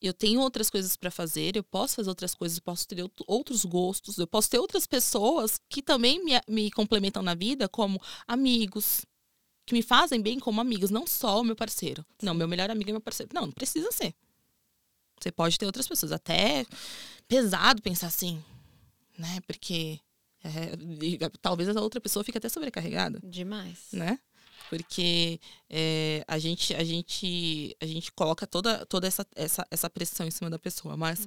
eu 0.00 0.12
tenho 0.12 0.40
outras 0.40 0.68
coisas 0.70 0.96
para 0.96 1.10
fazer, 1.10 1.56
eu 1.56 1.62
posso 1.64 1.96
fazer 1.96 2.08
outras 2.08 2.34
coisas, 2.34 2.58
eu 2.58 2.62
posso 2.62 2.86
ter 2.86 3.00
out- 3.00 3.24
outros 3.26 3.64
gostos, 3.64 4.18
eu 4.18 4.26
posso 4.26 4.50
ter 4.50 4.58
outras 4.58 4.86
pessoas 4.86 5.58
que 5.68 5.82
também 5.82 6.22
me, 6.24 6.32
me 6.48 6.70
complementam 6.70 7.22
na 7.22 7.34
vida, 7.34 7.68
como 7.68 8.00
amigos, 8.26 9.04
que 9.64 9.74
me 9.74 9.82
fazem 9.82 10.20
bem 10.20 10.38
como 10.38 10.60
amigos, 10.60 10.90
não 10.90 11.06
só 11.06 11.40
o 11.40 11.44
meu 11.44 11.56
parceiro. 11.56 12.04
Não, 12.22 12.34
meu 12.34 12.46
melhor 12.46 12.70
amigo 12.70 12.90
é 12.90 12.92
meu 12.92 13.00
parceiro. 13.00 13.32
Não, 13.34 13.46
não 13.46 13.52
precisa 13.52 13.90
ser. 13.90 14.14
Você 15.20 15.32
pode 15.32 15.58
ter 15.58 15.66
outras 15.66 15.88
pessoas. 15.88 16.12
Até 16.12 16.64
pesado 17.26 17.80
pensar 17.82 18.06
assim, 18.08 18.42
né? 19.18 19.40
Porque 19.46 19.98
é, 20.44 20.72
talvez 21.40 21.74
a 21.74 21.80
outra 21.80 22.00
pessoa 22.00 22.22
fique 22.22 22.38
até 22.38 22.48
sobrecarregada 22.48 23.18
Demais. 23.24 23.88
né? 23.92 24.18
Porque 24.68 25.40
é, 25.70 26.24
a 26.26 26.38
gente 26.38 26.74
a 26.74 26.84
gente 26.84 27.76
a 27.80 27.86
gente 27.86 28.12
coloca 28.12 28.46
toda, 28.46 28.84
toda 28.86 29.06
essa, 29.06 29.26
essa, 29.34 29.66
essa 29.70 29.90
pressão 29.90 30.26
em 30.26 30.30
cima 30.30 30.50
da 30.50 30.58
pessoa. 30.58 30.96
Mas 30.96 31.26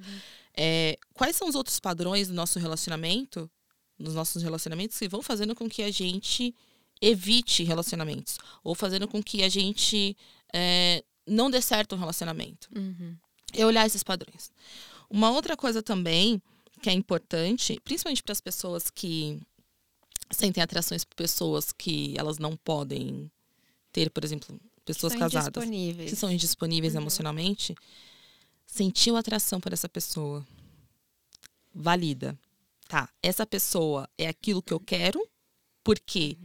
é, 0.55 0.97
quais 1.13 1.35
são 1.35 1.47
os 1.47 1.55
outros 1.55 1.79
padrões 1.79 2.27
do 2.27 2.33
nosso 2.33 2.59
relacionamento, 2.59 3.49
nos 3.97 4.13
nossos 4.13 4.41
relacionamentos, 4.41 4.97
que 4.97 5.07
vão 5.07 5.21
fazendo 5.21 5.55
com 5.55 5.69
que 5.69 5.83
a 5.83 5.91
gente 5.91 6.53
evite 7.01 7.63
relacionamentos 7.63 8.37
ou 8.63 8.75
fazendo 8.75 9.07
com 9.07 9.23
que 9.23 9.41
a 9.43 9.49
gente 9.49 10.17
é, 10.53 11.03
não 11.25 11.49
dê 11.49 11.61
certo 11.61 11.95
um 11.95 11.99
relacionamento? 11.99 12.69
Uhum. 12.75 13.15
é 13.53 13.65
olhar 13.65 13.85
esses 13.85 14.03
padrões. 14.03 14.51
Uma 15.09 15.31
outra 15.31 15.55
coisa 15.57 15.81
também 15.81 16.41
que 16.81 16.89
é 16.89 16.93
importante, 16.93 17.79
principalmente 17.83 18.23
para 18.23 18.31
as 18.31 18.41
pessoas 18.41 18.89
que 18.89 19.41
sentem 20.31 20.61
atrações 20.61 21.03
por 21.03 21.15
pessoas 21.15 21.71
que 21.71 22.13
elas 22.17 22.37
não 22.37 22.55
podem 22.55 23.31
ter, 23.91 24.09
por 24.09 24.23
exemplo, 24.23 24.59
pessoas 24.85 25.13
São 25.13 25.19
casadas 25.19 25.63
que 26.09 26.15
são 26.15 26.31
indisponíveis 26.31 26.93
Uhum. 26.93 27.01
emocionalmente, 27.01 27.75
sentiu 28.65 29.15
atração 29.15 29.59
por 29.59 29.73
essa 29.73 29.89
pessoa, 29.89 30.45
valida. 31.73 32.37
Tá, 32.87 33.07
essa 33.21 33.45
pessoa 33.45 34.09
é 34.17 34.27
aquilo 34.27 34.63
que 34.63 34.73
eu 34.73 34.79
quero, 34.79 35.23
porque 35.83 36.37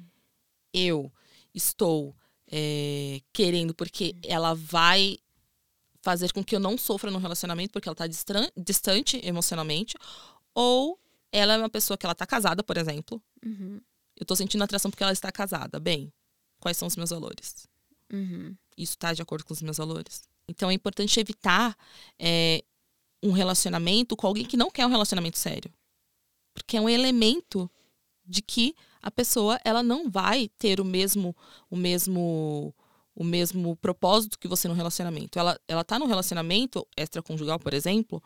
eu 0.72 1.11
estou 1.55 2.14
é, 2.51 3.20
querendo, 3.32 3.74
porque 3.74 4.14
ela 4.22 4.55
vai 4.55 5.18
fazer 6.03 6.32
com 6.32 6.45
que 6.45 6.55
eu 6.55 6.61
não 6.61 6.76
sofra 6.76 7.11
no 7.11 7.18
relacionamento, 7.18 7.72
porque 7.72 7.89
ela 7.89 7.95
está 7.95 8.07
distante 8.57 9.18
emocionalmente, 9.24 9.97
ou 10.55 10.99
ela 11.35 11.55
é 11.55 11.59
uma 11.59 11.68
pessoa 11.68 11.99
que 11.99 12.07
ela 12.07 12.14
tá 12.14 12.24
casada, 12.24 12.62
por 12.62 12.76
exemplo. 12.76 13.20
Uhum. 13.45 13.80
Eu 14.16 14.24
tô 14.24 14.37
sentindo 14.37 14.62
atração 14.62 14.89
porque 14.89 15.03
ela 15.03 15.12
está 15.12 15.32
casada. 15.32 15.80
Bem, 15.80 16.12
quais 16.61 16.76
são 16.76 16.87
os 16.87 16.97
meus 16.97 17.11
valores? 17.11 17.68
Uhum. 18.12 18.55
isso 18.76 18.93
está 18.93 19.12
de 19.12 19.22
acordo 19.22 19.45
com 19.45 19.53
os 19.53 19.62
meus 19.62 19.78
valores. 19.78 20.22
Então 20.47 20.70
é 20.70 20.74
importante 20.74 21.18
evitar 21.18 21.76
é, 22.18 22.62
um 23.20 23.32
relacionamento 23.32 24.14
com 24.14 24.26
alguém 24.26 24.45
que 24.45 24.57
não 24.57 24.70
quer 24.70 24.87
um 24.87 24.91
relacionamento 24.91 25.39
sério. 25.39 25.72
Porque 26.53 26.76
é 26.76 26.80
um 26.80 26.89
elemento 26.89 27.68
de 28.24 28.41
que 28.41 28.76
a 29.03 29.11
pessoa 29.11 29.59
ela 29.64 29.82
não 29.82 30.09
vai 30.09 30.49
ter 30.59 30.80
o 30.80 30.85
mesmo 30.85 31.37
o 31.68 31.76
mesmo 31.76 32.72
o 33.16 33.24
mesmo 33.24 33.74
propósito 33.76 34.39
que 34.39 34.47
você 34.47 34.68
no 34.68 34.74
relacionamento. 34.74 35.39
Ela 35.39 35.59
ela 35.66 35.82
tá 35.82 35.99
no 35.99 36.07
relacionamento 36.07 36.87
extraconjugal, 36.97 37.59
por 37.59 37.74
exemplo, 37.74 38.22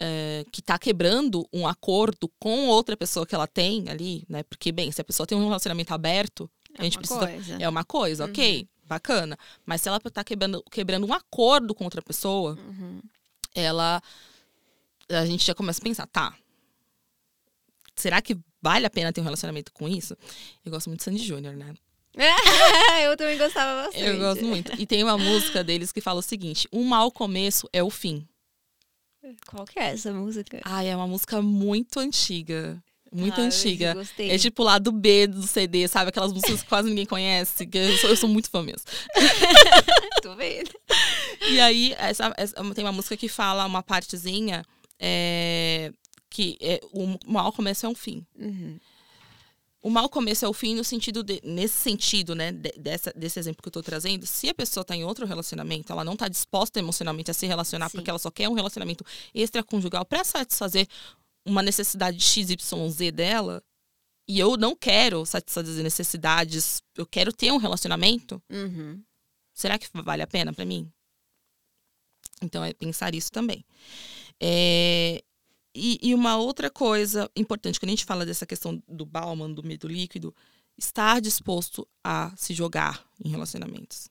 é, 0.00 0.44
que 0.52 0.62
tá 0.62 0.78
quebrando 0.78 1.48
um 1.52 1.66
acordo 1.66 2.28
com 2.38 2.68
outra 2.68 2.96
pessoa 2.96 3.26
que 3.26 3.34
ela 3.34 3.46
tem 3.46 3.88
ali, 3.88 4.24
né? 4.28 4.42
Porque 4.44 4.70
bem, 4.72 4.90
se 4.92 5.00
a 5.00 5.04
pessoa 5.04 5.26
tem 5.26 5.36
um 5.36 5.44
relacionamento 5.44 5.92
aberto, 5.92 6.48
É 6.74 6.80
a 6.80 6.84
gente 6.84 6.96
uma 6.96 7.00
precisa 7.00 7.26
coisa. 7.26 7.56
é 7.62 7.68
uma 7.68 7.84
coisa, 7.84 8.24
ok, 8.24 8.68
bacana. 8.86 9.36
Mas 9.66 9.80
se 9.82 9.88
ela 9.88 9.98
tá 10.00 10.22
quebrando, 10.22 10.62
quebrando 10.70 11.06
um 11.06 11.12
acordo 11.12 11.74
com 11.74 11.84
outra 11.84 12.00
pessoa, 12.02 12.56
Uhum. 12.66 13.00
ela. 13.54 14.00
A 15.10 15.24
gente 15.26 15.44
já 15.46 15.54
começa 15.54 15.80
a 15.80 15.82
pensar, 15.84 16.06
tá. 16.06 16.34
Será 17.96 18.20
que 18.22 18.36
vale 18.62 18.86
a 18.86 18.90
pena 18.90 19.12
ter 19.12 19.20
um 19.20 19.24
relacionamento 19.24 19.72
com 19.72 19.88
isso? 19.88 20.16
Eu 20.64 20.70
gosto 20.70 20.88
muito 20.88 20.98
de 21.00 21.04
Sandy 21.04 21.24
Júnior, 21.24 21.54
né? 21.56 21.74
eu 23.04 23.16
também 23.16 23.38
gostava 23.38 23.84
bastante. 23.84 24.04
Eu 24.04 24.18
gosto 24.18 24.44
muito. 24.44 24.72
E 24.80 24.86
tem 24.86 25.02
uma 25.02 25.16
música 25.16 25.62
deles 25.64 25.92
que 25.92 26.00
fala 26.00 26.18
o 26.20 26.22
seguinte: 26.22 26.68
um 26.72 26.84
mau 26.84 27.10
começo 27.10 27.68
é 27.72 27.82
o 27.82 27.90
fim. 27.90 28.26
Qual 29.48 29.64
que 29.64 29.78
é 29.78 29.90
essa 29.90 30.12
música? 30.12 30.60
Ai, 30.64 30.88
é 30.88 30.96
uma 30.96 31.06
música 31.06 31.40
muito 31.42 31.98
antiga. 32.00 32.82
Muito 33.10 33.40
Ah, 33.40 33.44
antiga. 33.44 33.94
Gostei. 33.94 34.30
É 34.30 34.36
tipo 34.38 34.62
lá 34.62 34.78
do 34.78 34.92
B 34.92 35.26
do 35.26 35.42
CD, 35.46 35.88
sabe? 35.88 36.10
Aquelas 36.10 36.32
músicas 36.32 36.62
que 36.62 36.68
quase 36.68 36.88
ninguém 36.90 37.06
conhece. 37.06 37.66
que 37.66 37.78
Eu 37.78 37.96
sou, 37.96 38.10
eu 38.10 38.16
sou 38.16 38.28
muito 38.28 38.50
fã 38.50 38.62
mesmo. 38.62 38.82
Tô 40.22 40.34
vendo. 40.36 40.70
E 41.50 41.58
aí, 41.60 41.94
essa, 41.98 42.32
essa- 42.36 42.54
tem 42.74 42.84
uma 42.84 42.92
música 42.92 43.16
que 43.16 43.28
fala 43.28 43.64
uma 43.64 43.82
partezinha 43.82 44.62
é, 45.00 45.90
que 46.28 46.58
é, 46.60 46.80
o 46.92 47.18
mal 47.26 47.50
começo 47.52 47.86
é 47.86 47.88
um 47.88 47.94
fim. 47.94 48.26
Uhum. 48.38 48.78
O 49.80 49.90
mal 49.90 50.08
começo 50.08 50.44
é 50.44 50.48
o 50.48 50.52
fim 50.52 50.74
no 50.74 50.82
sentido 50.82 51.22
de, 51.22 51.40
nesse 51.44 51.76
sentido, 51.76 52.34
né, 52.34 52.50
de- 52.50 52.72
dessa, 52.72 53.12
desse 53.12 53.38
exemplo 53.38 53.62
que 53.62 53.68
eu 53.68 53.72
tô 53.72 53.80
trazendo, 53.82 54.26
se 54.26 54.48
a 54.48 54.54
pessoa 54.54 54.84
tá 54.84 54.96
em 54.96 55.04
outro 55.04 55.24
relacionamento, 55.24 55.92
ela 55.92 56.04
não 56.04 56.16
tá 56.16 56.26
disposta 56.26 56.80
emocionalmente 56.80 57.30
a 57.30 57.34
se 57.34 57.46
relacionar 57.46 57.88
Sim. 57.88 57.98
porque 57.98 58.10
ela 58.10 58.18
só 58.18 58.30
quer 58.30 58.48
um 58.48 58.54
relacionamento 58.54 59.04
extraconjugal 59.32 60.04
para 60.04 60.24
satisfazer 60.24 60.86
uma 61.46 61.62
necessidade 61.62 62.18
XYZ 62.20 63.12
dela, 63.14 63.62
e 64.28 64.38
eu 64.38 64.56
não 64.56 64.74
quero 64.76 65.24
satisfazer 65.24 65.82
necessidades, 65.82 66.82
eu 66.96 67.06
quero 67.06 67.32
ter 67.32 67.50
um 67.52 67.56
relacionamento, 67.56 68.42
Uhum. 68.50 69.00
será 69.54 69.78
que 69.78 69.88
vale 69.94 70.22
a 70.22 70.26
pena 70.26 70.52
para 70.52 70.64
mim? 70.66 70.90
Então 72.42 72.62
é 72.64 72.72
pensar 72.74 73.14
isso 73.14 73.30
também. 73.32 73.64
É, 74.40 75.22
e, 75.78 75.98
e 76.02 76.14
uma 76.14 76.36
outra 76.36 76.68
coisa 76.68 77.30
importante, 77.36 77.78
quando 77.78 77.90
a 77.90 77.92
gente 77.92 78.04
fala 78.04 78.26
dessa 78.26 78.46
questão 78.46 78.82
do 78.88 79.06
Bauman, 79.06 79.52
do 79.52 79.62
medo 79.62 79.86
líquido, 79.86 80.34
estar 80.76 81.20
disposto 81.20 81.86
a 82.02 82.32
se 82.36 82.52
jogar 82.54 83.04
em 83.24 83.28
relacionamentos. 83.28 84.08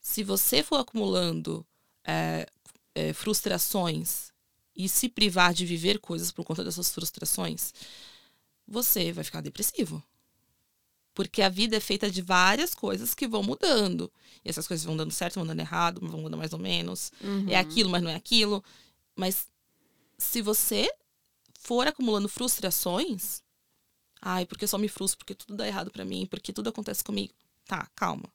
Se 0.00 0.24
você 0.24 0.62
for 0.62 0.76
acumulando 0.76 1.66
é, 2.04 2.46
é, 2.94 3.12
frustrações 3.12 4.32
e 4.74 4.88
se 4.88 5.08
privar 5.08 5.52
de 5.52 5.66
viver 5.66 5.98
coisas 5.98 6.32
por 6.32 6.44
conta 6.44 6.64
dessas 6.64 6.90
frustrações, 6.90 7.72
você 8.66 9.12
vai 9.12 9.22
ficar 9.22 9.40
depressivo. 9.40 10.02
Porque 11.14 11.42
a 11.42 11.48
vida 11.48 11.76
é 11.76 11.80
feita 11.80 12.10
de 12.10 12.22
várias 12.22 12.74
coisas 12.74 13.14
que 13.14 13.28
vão 13.28 13.42
mudando. 13.42 14.10
E 14.44 14.48
essas 14.48 14.66
coisas 14.66 14.84
vão 14.84 14.96
dando 14.96 15.12
certo, 15.12 15.34
vão 15.34 15.46
dando 15.46 15.60
errado, 15.60 16.00
vão 16.02 16.22
dando 16.22 16.38
mais 16.38 16.52
ou 16.52 16.58
menos. 16.58 17.12
Uhum. 17.20 17.48
É 17.50 17.56
aquilo, 17.56 17.90
mas 17.90 18.02
não 18.02 18.10
é 18.10 18.14
aquilo. 18.14 18.64
Mas 19.14 19.46
se 20.22 20.40
você 20.42 20.90
for 21.58 21.86
acumulando 21.86 22.28
frustrações, 22.28 23.42
ai, 24.20 24.46
porque 24.46 24.64
eu 24.64 24.68
só 24.68 24.78
me 24.78 24.88
frustro, 24.88 25.18
porque 25.18 25.34
tudo 25.34 25.56
dá 25.56 25.66
errado 25.66 25.90
pra 25.90 26.04
mim, 26.04 26.26
porque 26.26 26.52
tudo 26.52 26.68
acontece 26.68 27.02
comigo. 27.04 27.32
Tá, 27.66 27.86
calma. 27.94 28.32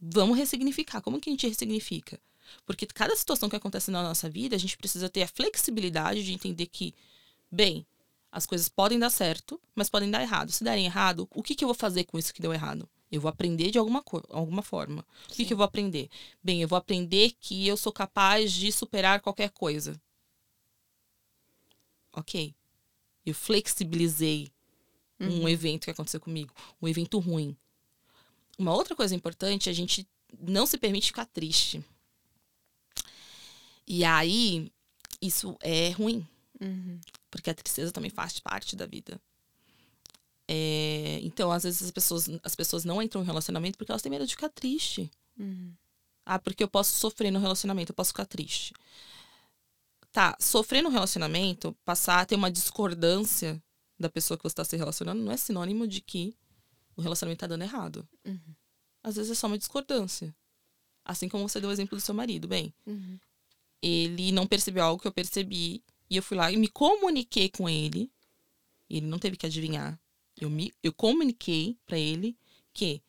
Vamos 0.00 0.38
ressignificar. 0.38 1.00
Como 1.00 1.20
que 1.20 1.28
a 1.28 1.32
gente 1.32 1.46
ressignifica? 1.48 2.20
Porque 2.64 2.86
cada 2.86 3.14
situação 3.16 3.48
que 3.48 3.56
acontece 3.56 3.90
na 3.90 4.02
nossa 4.02 4.28
vida, 4.30 4.56
a 4.56 4.58
gente 4.58 4.76
precisa 4.76 5.08
ter 5.08 5.22
a 5.22 5.28
flexibilidade 5.28 6.22
de 6.24 6.32
entender 6.32 6.66
que, 6.66 6.94
bem, 7.50 7.86
as 8.30 8.46
coisas 8.46 8.68
podem 8.68 8.98
dar 8.98 9.10
certo, 9.10 9.60
mas 9.74 9.90
podem 9.90 10.10
dar 10.10 10.22
errado. 10.22 10.52
Se 10.52 10.62
derem 10.64 10.86
errado, 10.86 11.28
o 11.34 11.42
que, 11.42 11.54
que 11.54 11.64
eu 11.64 11.68
vou 11.68 11.74
fazer 11.74 12.04
com 12.04 12.18
isso 12.18 12.32
que 12.32 12.40
deu 12.42 12.52
errado? 12.54 12.88
Eu 13.10 13.20
vou 13.20 13.28
aprender 13.28 13.70
de 13.70 13.78
alguma, 13.78 14.02
co- 14.02 14.22
alguma 14.28 14.62
forma. 14.62 15.04
O 15.28 15.32
que, 15.32 15.44
que 15.44 15.52
eu 15.52 15.56
vou 15.56 15.64
aprender? 15.64 16.08
Bem, 16.42 16.60
eu 16.62 16.68
vou 16.68 16.76
aprender 16.76 17.32
que 17.40 17.66
eu 17.66 17.76
sou 17.76 17.92
capaz 17.92 18.52
de 18.52 18.70
superar 18.70 19.20
qualquer 19.20 19.50
coisa. 19.50 20.00
Ok. 22.12 22.54
Eu 23.24 23.34
flexibilizei 23.34 24.50
um 25.20 25.48
evento 25.48 25.84
que 25.84 25.90
aconteceu 25.90 26.20
comigo, 26.20 26.54
um 26.80 26.86
evento 26.86 27.18
ruim. 27.18 27.56
Uma 28.56 28.74
outra 28.74 28.94
coisa 28.94 29.14
importante 29.14 29.68
é 29.68 29.72
a 29.72 29.74
gente 29.74 30.06
não 30.40 30.66
se 30.66 30.78
permite 30.78 31.08
ficar 31.08 31.26
triste. 31.26 31.84
E 33.86 34.04
aí, 34.04 34.70
isso 35.20 35.56
é 35.60 35.90
ruim. 35.90 36.26
Uhum. 36.60 37.00
Porque 37.30 37.50
a 37.50 37.54
tristeza 37.54 37.92
também 37.92 38.10
faz 38.10 38.38
parte 38.38 38.76
da 38.76 38.86
vida. 38.86 39.20
É, 40.46 41.20
então, 41.22 41.52
às 41.52 41.64
vezes, 41.64 41.82
as 41.82 41.90
pessoas, 41.90 42.28
as 42.42 42.54
pessoas 42.54 42.84
não 42.84 43.02
entram 43.02 43.22
em 43.22 43.26
relacionamento 43.26 43.76
porque 43.76 43.92
elas 43.92 44.02
têm 44.02 44.10
medo 44.10 44.26
de 44.26 44.34
ficar 44.34 44.48
triste. 44.48 45.10
Uhum. 45.38 45.72
Ah, 46.24 46.38
porque 46.38 46.62
eu 46.62 46.68
posso 46.68 46.92
sofrer 46.96 47.30
no 47.30 47.38
relacionamento, 47.38 47.92
eu 47.92 47.96
posso 47.96 48.10
ficar 48.10 48.26
triste. 48.26 48.74
Tá, 50.12 50.36
sofrer 50.40 50.82
no 50.82 50.88
relacionamento, 50.88 51.76
passar 51.84 52.20
a 52.20 52.26
ter 52.26 52.34
uma 52.34 52.50
discordância 52.50 53.62
da 53.98 54.08
pessoa 54.08 54.36
que 54.38 54.42
você 54.42 54.52
está 54.52 54.64
se 54.64 54.76
relacionando, 54.76 55.22
não 55.22 55.32
é 55.32 55.36
sinônimo 55.36 55.86
de 55.86 56.00
que 56.00 56.34
o 56.96 57.02
relacionamento 57.02 57.40
tá 57.40 57.46
dando 57.46 57.62
errado. 57.62 58.08
Uhum. 58.24 58.54
Às 59.02 59.16
vezes 59.16 59.32
é 59.32 59.34
só 59.34 59.46
uma 59.46 59.58
discordância. 59.58 60.34
Assim 61.04 61.28
como 61.28 61.48
você 61.48 61.60
deu 61.60 61.68
o 61.70 61.72
exemplo 61.72 61.96
do 61.96 62.00
seu 62.00 62.14
marido. 62.14 62.48
Bem, 62.48 62.72
Uhum. 62.86 63.18
ele 63.82 64.32
não 64.32 64.46
percebeu 64.46 64.82
algo 64.84 65.00
que 65.00 65.08
eu 65.08 65.12
percebi 65.12 65.82
e 66.10 66.16
eu 66.16 66.22
fui 66.22 66.36
lá 66.36 66.50
e 66.50 66.56
me 66.56 66.68
comuniquei 66.68 67.48
com 67.48 67.68
ele. 67.68 68.10
E 68.90 68.96
ele 68.98 69.06
não 69.06 69.18
teve 69.18 69.36
que 69.36 69.46
adivinhar. 69.46 69.98
Eu 70.40 70.48
me 70.50 70.72
eu 70.82 70.92
comuniquei 70.92 71.76
para 71.86 71.98
ele 71.98 72.36
que 72.72 73.02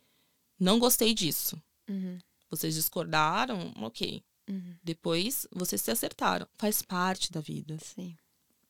não 0.59 0.79
gostei 0.79 1.13
disso. 1.13 1.61
Uhum. 1.87 2.17
Vocês 2.49 2.75
discordaram, 2.75 3.73
ok. 3.77 4.23
Uhum. 4.49 4.75
Depois 4.83 5.45
vocês 5.51 5.81
se 5.81 5.91
acertaram. 5.91 6.47
Faz 6.57 6.81
parte 6.81 7.31
da 7.31 7.39
vida, 7.39 7.77
Sim. 7.79 8.15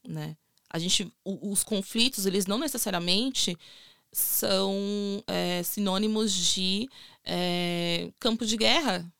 né? 0.07 0.35
A 0.69 0.77
gente, 0.77 1.11
o- 1.23 1.51
os 1.51 1.63
conflitos, 1.63 2.25
eles 2.25 2.45
não 2.45 2.57
necessariamente 2.59 3.57
são 4.11 5.23
é, 5.27 5.63
sinônimos 5.63 6.33
de 6.33 6.89
é, 7.23 8.11
campo 8.19 8.45
de 8.45 8.57
guerra. 8.57 9.11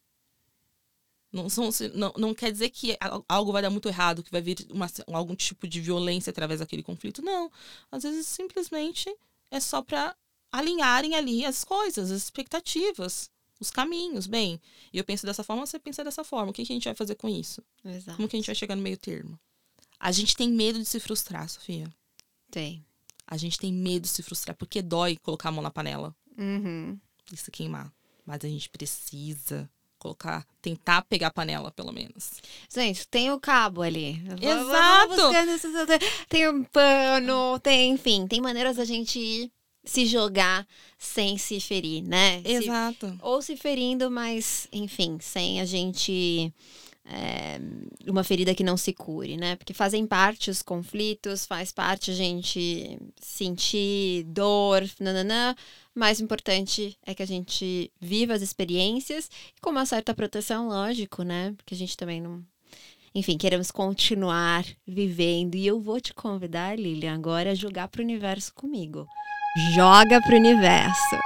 Não, 1.31 1.47
são, 1.47 1.69
não, 1.93 2.11
não 2.17 2.33
quer 2.33 2.51
dizer 2.51 2.69
que 2.71 2.97
al- 2.99 3.23
algo 3.29 3.51
vai 3.51 3.61
dar 3.61 3.69
muito 3.69 3.87
errado, 3.87 4.23
que 4.23 4.31
vai 4.31 4.41
vir 4.41 4.65
uma, 4.71 4.87
algum 5.13 5.35
tipo 5.35 5.67
de 5.67 5.79
violência 5.79 6.31
através 6.31 6.59
daquele 6.59 6.81
conflito. 6.83 7.21
Não. 7.21 7.51
Às 7.91 8.03
vezes, 8.03 8.25
simplesmente, 8.27 9.15
é 9.51 9.59
só 9.59 9.81
para 9.81 10.15
alinharem 10.51 11.13
ali 11.15 11.45
as 11.45 11.63
coisas, 11.63 12.09
as 12.11 12.23
expectativas, 12.23 13.29
os 13.59 13.69
caminhos. 13.71 14.27
Bem, 14.27 14.59
e 14.93 14.97
eu 14.97 15.03
penso 15.03 15.25
dessa 15.25 15.43
forma, 15.43 15.65
você 15.65 15.77
pensa 15.79 16.03
dessa 16.03 16.23
forma. 16.23 16.51
O 16.51 16.53
que, 16.53 16.65
que 16.65 16.71
a 16.71 16.75
gente 16.75 16.85
vai 16.85 16.95
fazer 16.95 17.15
com 17.15 17.27
isso? 17.27 17.61
Exato. 17.83 18.15
Como 18.17 18.27
que 18.27 18.35
a 18.35 18.39
gente 18.39 18.45
vai 18.47 18.55
chegar 18.55 18.75
no 18.75 18.81
meio 18.81 18.97
termo? 18.97 19.39
A 19.99 20.11
gente 20.11 20.35
tem 20.35 20.49
medo 20.49 20.79
de 20.79 20.85
se 20.85 20.99
frustrar, 20.99 21.47
Sofia. 21.49 21.87
Tem. 22.49 22.85
A 23.27 23.37
gente 23.37 23.59
tem 23.59 23.71
medo 23.71 24.03
de 24.03 24.09
se 24.09 24.23
frustrar, 24.23 24.55
porque 24.55 24.81
dói 24.81 25.17
colocar 25.17 25.49
a 25.49 25.51
mão 25.51 25.61
na 25.61 25.69
panela 25.69 26.15
Uhum. 26.37 26.97
e 27.31 27.37
se 27.37 27.51
queimar. 27.51 27.91
Mas 28.25 28.43
a 28.43 28.47
gente 28.47 28.69
precisa 28.69 29.69
colocar, 29.99 30.47
tentar 30.61 31.01
pegar 31.03 31.27
a 31.27 31.31
panela, 31.31 31.69
pelo 31.71 31.91
menos. 31.91 32.41
Gente, 32.73 33.05
tem 33.09 33.29
o 33.31 33.39
cabo 33.39 33.81
ali. 33.81 34.23
Exato. 34.41 35.15
Tem 36.29 36.47
um 36.49 36.63
pano, 36.63 37.59
tem, 37.59 37.91
enfim, 37.91 38.25
tem 38.25 38.39
maneiras 38.39 38.77
da 38.77 38.85
gente 38.85 39.51
se 39.89 40.05
jogar 40.05 40.67
sem 40.97 41.37
se 41.37 41.59
ferir, 41.59 42.03
né? 42.03 42.41
Se- 42.43 42.51
Exato. 42.65 43.17
ou 43.21 43.41
se 43.41 43.55
ferindo, 43.57 44.09
mas, 44.11 44.67
enfim, 44.71 45.17
sem 45.19 45.59
a 45.61 45.65
gente. 45.65 46.53
é, 47.11 47.59
uma 48.07 48.23
ferida 48.23 48.53
que 48.53 48.63
não 48.63 48.77
se 48.77 48.93
cure, 48.93 49.35
né? 49.35 49.55
Porque 49.55 49.73
fazem 49.73 50.05
parte 50.05 50.51
os 50.51 50.61
conflitos, 50.61 51.43
faz 51.45 51.71
parte 51.71 52.11
a 52.11 52.13
gente 52.13 52.99
sentir 53.19 54.23
dor, 54.25 54.87
nananã. 54.99 55.55
Mais 55.95 56.19
importante 56.21 56.95
é 57.03 57.15
que 57.15 57.23
a 57.23 57.27
gente 57.27 57.91
viva 57.99 58.33
as 58.35 58.43
experiências 58.43 59.27
com 59.59 59.71
uma 59.71 59.87
certa 59.87 60.13
proteção, 60.13 60.67
lógico, 60.67 61.23
né? 61.23 61.53
Porque 61.57 61.73
a 61.73 61.77
gente 61.77 61.97
também 61.97 62.21
não. 62.21 62.43
Enfim, 63.15 63.39
queremos 63.39 63.71
continuar 63.71 64.63
vivendo. 64.85 65.55
E 65.55 65.65
eu 65.65 65.79
vou 65.81 65.99
te 65.99 66.13
convidar, 66.13 66.77
Lilian, 66.77 67.15
agora 67.15 67.51
a 67.51 67.55
jogar 67.55 67.87
pro 67.87 68.03
universo 68.03 68.53
comigo. 68.53 69.07
Joga 69.57 70.21
pro 70.21 70.35
universo. 70.35 71.19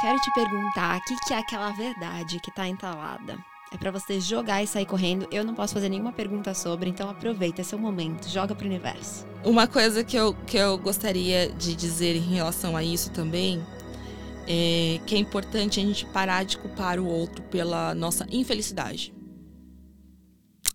Quero 0.00 0.20
te 0.20 0.30
perguntar, 0.32 0.98
o 0.98 1.04
que, 1.04 1.16
que 1.26 1.32
é 1.32 1.38
aquela 1.38 1.70
verdade 1.72 2.38
que 2.38 2.50
tá 2.50 2.68
entalada? 2.68 3.38
É 3.72 3.78
pra 3.78 3.90
você 3.90 4.20
jogar 4.20 4.62
e 4.62 4.66
sair 4.66 4.84
correndo. 4.84 5.26
Eu 5.32 5.42
não 5.42 5.54
posso 5.54 5.72
fazer 5.72 5.88
nenhuma 5.88 6.12
pergunta 6.12 6.52
sobre, 6.52 6.90
então 6.90 7.08
aproveita 7.08 7.62
esse 7.62 7.72
é 7.72 7.76
o 7.76 7.80
momento. 7.80 8.28
Joga 8.28 8.54
pro 8.54 8.66
universo. 8.66 9.26
Uma 9.42 9.66
coisa 9.66 10.04
que 10.04 10.14
eu, 10.14 10.34
que 10.46 10.58
eu 10.58 10.76
gostaria 10.76 11.48
de 11.52 11.74
dizer 11.74 12.14
em 12.14 12.34
relação 12.34 12.76
a 12.76 12.84
isso 12.84 13.10
também 13.10 13.64
é 14.46 15.00
que 15.06 15.14
é 15.14 15.18
importante 15.18 15.80
a 15.80 15.82
gente 15.82 16.04
parar 16.06 16.44
de 16.44 16.58
culpar 16.58 17.00
o 17.00 17.06
outro 17.06 17.42
pela 17.44 17.94
nossa 17.94 18.26
infelicidade. 18.30 19.14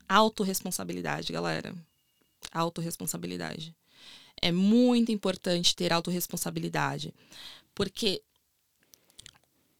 Autoresponsabilidade, 0.07 1.31
galera. 1.31 1.71
Autoresponsabilidade. 2.51 3.75
É 4.41 4.51
muito 4.51 5.11
importante 5.11 5.75
ter 5.75 5.91
autorresponsabilidade. 5.91 7.13
Porque 7.73 8.21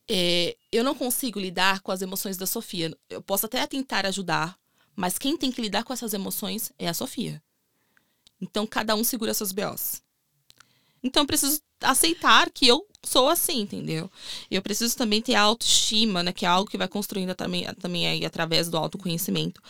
é, 0.09 0.57
eu 0.71 0.83
não 0.83 0.95
consigo 0.95 1.39
lidar 1.39 1.81
com 1.81 1.91
as 1.91 2.01
emoções 2.01 2.35
da 2.35 2.47
Sofia. 2.47 2.95
Eu 3.09 3.21
posso 3.21 3.45
até 3.45 3.65
tentar 3.67 4.05
ajudar, 4.07 4.57
mas 4.95 5.19
quem 5.19 5.37
tem 5.37 5.51
que 5.51 5.61
lidar 5.61 5.83
com 5.83 5.93
essas 5.93 6.13
emoções 6.13 6.71
é 6.79 6.87
a 6.87 6.93
Sofia. 6.93 7.41
Então, 8.41 8.65
cada 8.65 8.95
um 8.95 9.03
segura 9.03 9.33
seus 9.33 9.51
BOs. 9.51 10.01
Então, 11.03 11.23
eu 11.23 11.27
preciso 11.27 11.61
aceitar 11.81 12.49
que 12.49 12.67
eu 12.67 12.85
sou 13.03 13.29
assim, 13.29 13.61
entendeu? 13.61 14.09
Eu 14.49 14.61
preciso 14.61 14.97
também 14.97 15.21
ter 15.21 15.35
autoestima, 15.35 16.23
né? 16.23 16.33
Que 16.33 16.45
é 16.45 16.49
algo 16.49 16.69
que 16.69 16.77
vai 16.77 16.87
construindo 16.87 17.35
também, 17.35 17.65
também 17.75 18.07
aí 18.07 18.25
através 18.25 18.69
do 18.69 18.77
autoconhecimento. 18.77 19.61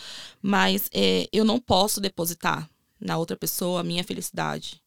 Mas 0.42 0.90
é, 0.94 1.28
eu 1.32 1.44
não 1.44 1.60
posso 1.60 2.00
depositar 2.00 2.70
na 3.00 3.18
outra 3.18 3.38
pessoa 3.38 3.82
a 3.82 3.84
minha 3.84 4.04
felicidade. 4.04 4.82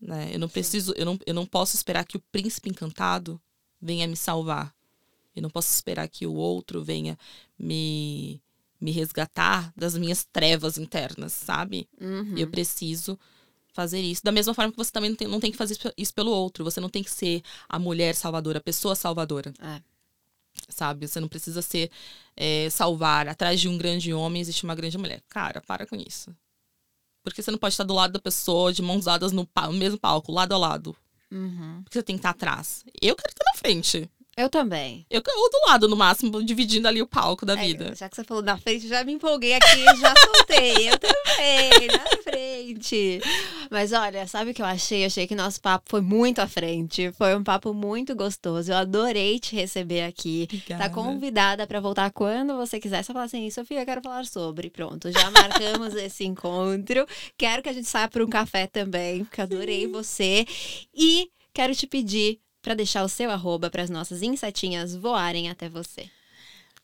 Né? 0.00 0.30
Eu 0.32 0.38
não 0.38 0.48
preciso, 0.48 0.92
eu 0.96 1.04
não, 1.04 1.18
eu 1.26 1.34
não 1.34 1.46
posso 1.46 1.76
esperar 1.76 2.04
que 2.04 2.16
o 2.16 2.22
príncipe 2.32 2.68
encantado 2.70 3.40
venha 3.80 4.06
me 4.06 4.16
salvar. 4.16 4.74
Eu 5.34 5.42
não 5.42 5.50
posso 5.50 5.72
esperar 5.72 6.08
que 6.08 6.26
o 6.26 6.34
outro 6.34 6.82
venha 6.82 7.16
me, 7.58 8.40
me 8.80 8.90
resgatar 8.90 9.72
das 9.76 9.96
minhas 9.96 10.24
trevas 10.24 10.78
internas, 10.78 11.32
sabe? 11.32 11.88
Uhum. 12.00 12.36
Eu 12.36 12.48
preciso 12.48 13.18
fazer 13.72 14.00
isso. 14.00 14.24
Da 14.24 14.32
mesma 14.32 14.52
forma 14.54 14.72
que 14.72 14.76
você 14.78 14.90
também 14.90 15.10
não 15.10 15.16
tem, 15.16 15.28
não 15.28 15.40
tem 15.40 15.52
que 15.52 15.56
fazer 15.56 15.78
isso- 15.96 16.14
pelo 16.14 16.32
outro. 16.32 16.64
Você 16.64 16.80
não 16.80 16.88
tem 16.88 17.02
que 17.04 17.10
ser 17.10 17.42
a 17.68 17.78
mulher 17.78 18.16
salvadora, 18.16 18.58
a 18.58 18.62
pessoa 18.62 18.96
salvadora. 18.96 19.54
É. 19.60 19.80
Sabe? 20.68 21.06
Você 21.06 21.20
não 21.20 21.28
precisa 21.28 21.62
ser 21.62 21.88
é, 22.36 22.68
salvar. 22.70 23.28
Atrás 23.28 23.60
de 23.60 23.68
um 23.68 23.78
grande 23.78 24.12
homem 24.12 24.40
existe 24.40 24.64
uma 24.64 24.74
grande 24.74 24.98
mulher. 24.98 25.22
Cara, 25.28 25.60
para 25.60 25.86
com 25.86 25.94
isso. 25.94 26.34
Porque 27.30 27.42
você 27.42 27.50
não 27.50 27.58
pode 27.58 27.74
estar 27.74 27.84
do 27.84 27.94
lado 27.94 28.12
da 28.12 28.18
pessoa, 28.18 28.72
de 28.72 28.82
mãos 28.82 29.04
dadas 29.04 29.32
no, 29.32 29.46
pa- 29.46 29.66
no 29.68 29.74
mesmo 29.74 29.98
palco, 29.98 30.32
lado 30.32 30.54
a 30.54 30.58
lado. 30.58 30.96
Uhum. 31.30 31.80
Porque 31.84 31.98
você 31.98 32.02
tem 32.02 32.16
que 32.16 32.20
estar 32.20 32.30
atrás. 32.30 32.84
Eu 33.02 33.14
quero 33.16 33.28
estar 33.30 33.44
na 33.52 33.58
frente. 33.58 34.10
Eu 34.38 34.48
também. 34.48 35.04
Eu 35.10 35.20
ou 35.26 35.50
do 35.50 35.58
lado, 35.66 35.88
no 35.88 35.96
máximo, 35.96 36.40
dividindo 36.44 36.86
ali 36.86 37.02
o 37.02 37.08
palco 37.08 37.44
da 37.44 37.54
É, 37.54 37.66
vida. 37.66 37.92
já 37.96 38.08
que 38.08 38.14
você 38.14 38.22
falou 38.22 38.40
na 38.40 38.56
frente, 38.56 38.86
já 38.86 39.02
me 39.02 39.12
empolguei 39.12 39.52
aqui, 39.54 39.66
já 40.00 40.14
soltei. 40.16 40.88
Eu 40.90 40.96
também, 40.96 41.88
na 41.88 42.22
frente. 42.22 43.20
Mas 43.68 43.92
olha, 43.92 44.28
sabe 44.28 44.52
o 44.52 44.54
que 44.54 44.62
eu 44.62 44.66
achei? 44.66 45.02
Eu 45.02 45.06
achei 45.06 45.26
que 45.26 45.34
nosso 45.34 45.60
papo 45.60 45.86
foi 45.90 46.00
muito 46.00 46.38
à 46.38 46.46
frente. 46.46 47.10
Foi 47.18 47.34
um 47.34 47.42
papo 47.42 47.74
muito 47.74 48.14
gostoso. 48.14 48.70
Eu 48.70 48.76
adorei 48.76 49.40
te 49.40 49.56
receber 49.56 50.02
aqui. 50.04 50.46
Tá 50.68 50.88
convidada 50.88 51.66
pra 51.66 51.80
voltar 51.80 52.12
quando 52.12 52.56
você 52.56 52.78
quiser. 52.78 53.02
Só 53.02 53.12
falar 53.12 53.24
assim, 53.24 53.50
Sofia, 53.50 53.80
eu 53.80 53.86
quero 53.86 54.00
falar 54.00 54.24
sobre. 54.24 54.70
Pronto, 54.70 55.10
já 55.10 55.32
marcamos 55.32 55.94
esse 55.98 56.24
encontro. 56.24 57.04
Quero 57.36 57.60
que 57.60 57.68
a 57.68 57.72
gente 57.72 57.88
saia 57.88 58.06
para 58.06 58.24
um 58.24 58.28
café 58.28 58.68
também, 58.68 59.24
porque 59.24 59.40
adorei 59.40 59.88
você. 59.88 60.46
E 60.94 61.28
quero 61.52 61.74
te 61.74 61.88
pedir 61.88 62.38
pra 62.62 62.74
deixar 62.74 63.04
o 63.04 63.08
seu 63.08 63.30
arroba 63.30 63.70
para 63.70 63.82
as 63.82 63.90
nossas 63.90 64.22
insetinhas 64.22 64.94
voarem 64.94 65.48
até 65.48 65.68
você. 65.68 66.10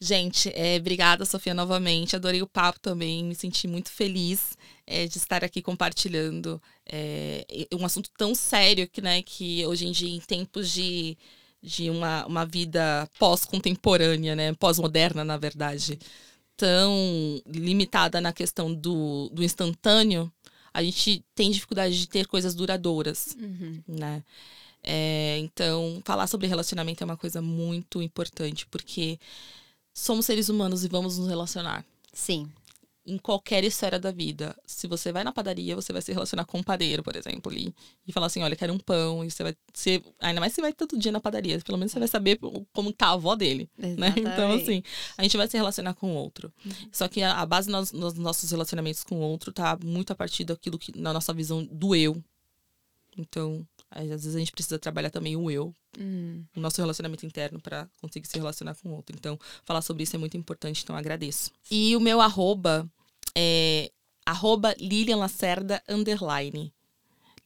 Gente, 0.01 0.51
é, 0.55 0.77
obrigada, 0.77 1.25
Sofia, 1.25 1.55
novamente. 1.55 2.17
Adorei 2.17 2.43
o 2.43 2.47
papo 2.47 2.81
também. 2.81 3.25
Me 3.25 3.35
senti 3.35 3.67
muito 3.67 3.91
feliz 3.91 4.57
é, 4.87 5.07
de 5.07 5.19
estar 5.19 5.45
aqui 5.45 5.63
compartilhando 5.63 6.61
é, 6.87 7.47
um 7.73 7.85
assunto 7.85 8.11
tão 8.17 8.35
sério 8.35 8.89
que, 8.89 9.01
né, 9.01 9.23
que 9.23 9.65
hoje 9.67 9.87
em 9.87 9.93
dia, 9.93 10.11
em 10.15 10.21
tempos 10.21 10.71
de, 10.71 11.17
de 11.63 11.91
uma, 11.91 12.27
uma 12.27 12.45
vida 12.45 13.09
pós-contemporânea, 13.19 14.35
né, 14.35 14.53
pós-moderna, 14.55 15.25
na 15.25 15.37
verdade, 15.37 15.99
tão 16.57 17.41
limitada 17.47 18.21
na 18.21 18.33
questão 18.33 18.75
do, 18.75 19.31
do 19.33 19.43
instantâneo, 19.43 20.31
a 20.73 20.83
gente 20.83 21.25
tem 21.35 21.51
dificuldade 21.51 21.99
de 21.99 22.09
ter 22.09 22.27
coisas 22.27 22.55
duradouras 22.55 23.37
Uhum. 23.41 23.81
né? 23.87 24.23
É, 24.85 25.39
então, 25.39 26.01
falar 26.05 26.27
sobre 26.27 26.47
relacionamento 26.47 27.03
é 27.03 27.07
uma 27.07 27.17
coisa 27.17 27.41
muito 27.41 28.03
importante, 28.03 28.67
porque 28.67 29.19
somos 29.93 30.27
seres 30.27 30.49
humanos 30.49 30.85
e 30.85 30.89
vamos 30.89 31.19
nos 31.19 31.29
relacionar. 31.29 31.85
Sim. 32.13 32.49
em 33.07 33.19
qualquer 33.19 33.65
esfera 33.65 33.99
da 33.99 34.11
vida. 34.11 34.57
Se 34.67 34.87
você 34.87 35.13
vai 35.13 35.23
na 35.23 35.33
padaria, 35.33 35.77
você 35.77 35.93
vai 35.93 36.01
se 36.01 36.11
relacionar 36.13 36.47
com 36.47 36.59
um 36.59 36.63
padeiro, 36.63 37.03
por 37.03 37.15
exemplo, 37.17 37.53
ali, 37.53 37.75
e 38.07 38.13
falar 38.13 38.29
assim, 38.29 38.43
olha, 38.43 38.57
quero 38.57 38.73
um 38.73 38.79
pão, 38.79 39.23
e 39.23 39.31
você 39.31 39.43
vai 39.43 39.55
ser, 39.75 40.03
ainda 40.21 40.41
mais 40.41 40.55
se 40.55 40.61
vai 40.63 40.73
todo 40.73 40.97
dia 40.97 41.13
na 41.13 41.21
padaria, 41.21 41.61
pelo 41.61 41.77
menos 41.77 41.93
você 41.93 41.99
vai 41.99 42.09
saber 42.09 42.39
como 42.73 42.93
tá 42.93 43.09
a 43.09 43.13
avó 43.13 43.35
dele, 43.35 43.69
né? 43.77 44.15
Então, 44.17 44.53
assim, 44.53 44.83
a 45.19 45.23
gente 45.23 45.37
vai 45.37 45.47
se 45.47 45.57
relacionar 45.57 45.93
com 45.95 46.13
o 46.13 46.15
outro. 46.15 46.51
Uhum. 46.65 46.73
Só 46.91 47.07
que 47.07 47.23
a, 47.23 47.41
a 47.41 47.45
base 47.47 47.69
nos, 47.69 47.93
nos, 47.93 48.15
nossos 48.15 48.51
relacionamentos 48.51 49.05
com 49.05 49.17
o 49.17 49.21
outro 49.21 49.53
tá 49.53 49.79
muito 49.85 50.13
a 50.13 50.17
partir 50.17 50.45
daquilo 50.45 50.79
que, 50.79 50.99
na 50.99 51.13
nossa 51.13 51.35
visão 51.35 51.63
do 51.63 51.95
eu. 51.95 52.23
Então, 53.17 53.67
às 53.91 54.09
vezes 54.09 54.35
a 54.35 54.39
gente 54.39 54.53
precisa 54.53 54.79
trabalhar 54.79 55.11
também 55.11 55.37
o 55.37 55.51
eu, 55.51 55.75
hum. 55.99 56.43
o 56.57 56.61
nosso 56.61 56.81
relacionamento 56.81 57.25
interno 57.25 57.61
para 57.61 57.89
conseguir 58.01 58.27
se 58.27 58.37
relacionar 58.37 58.75
com 58.75 58.89
o 58.89 58.93
outro. 58.93 59.17
Então, 59.17 59.39
falar 59.65 59.83
sobre 59.83 60.03
isso 60.03 60.17
é 60.17 60.19
muito 60.19 60.37
importante, 60.37 60.83
então 60.83 60.97
agradeço. 60.97 61.51
E 61.71 61.97
o 61.97 62.01
meu 62.01 62.21
arroba 62.21 62.89
é 63.35 63.91
arroba 64.27 64.75
Lilian 64.79 65.17
Lacerda 65.17 65.83
underline. 65.89 66.73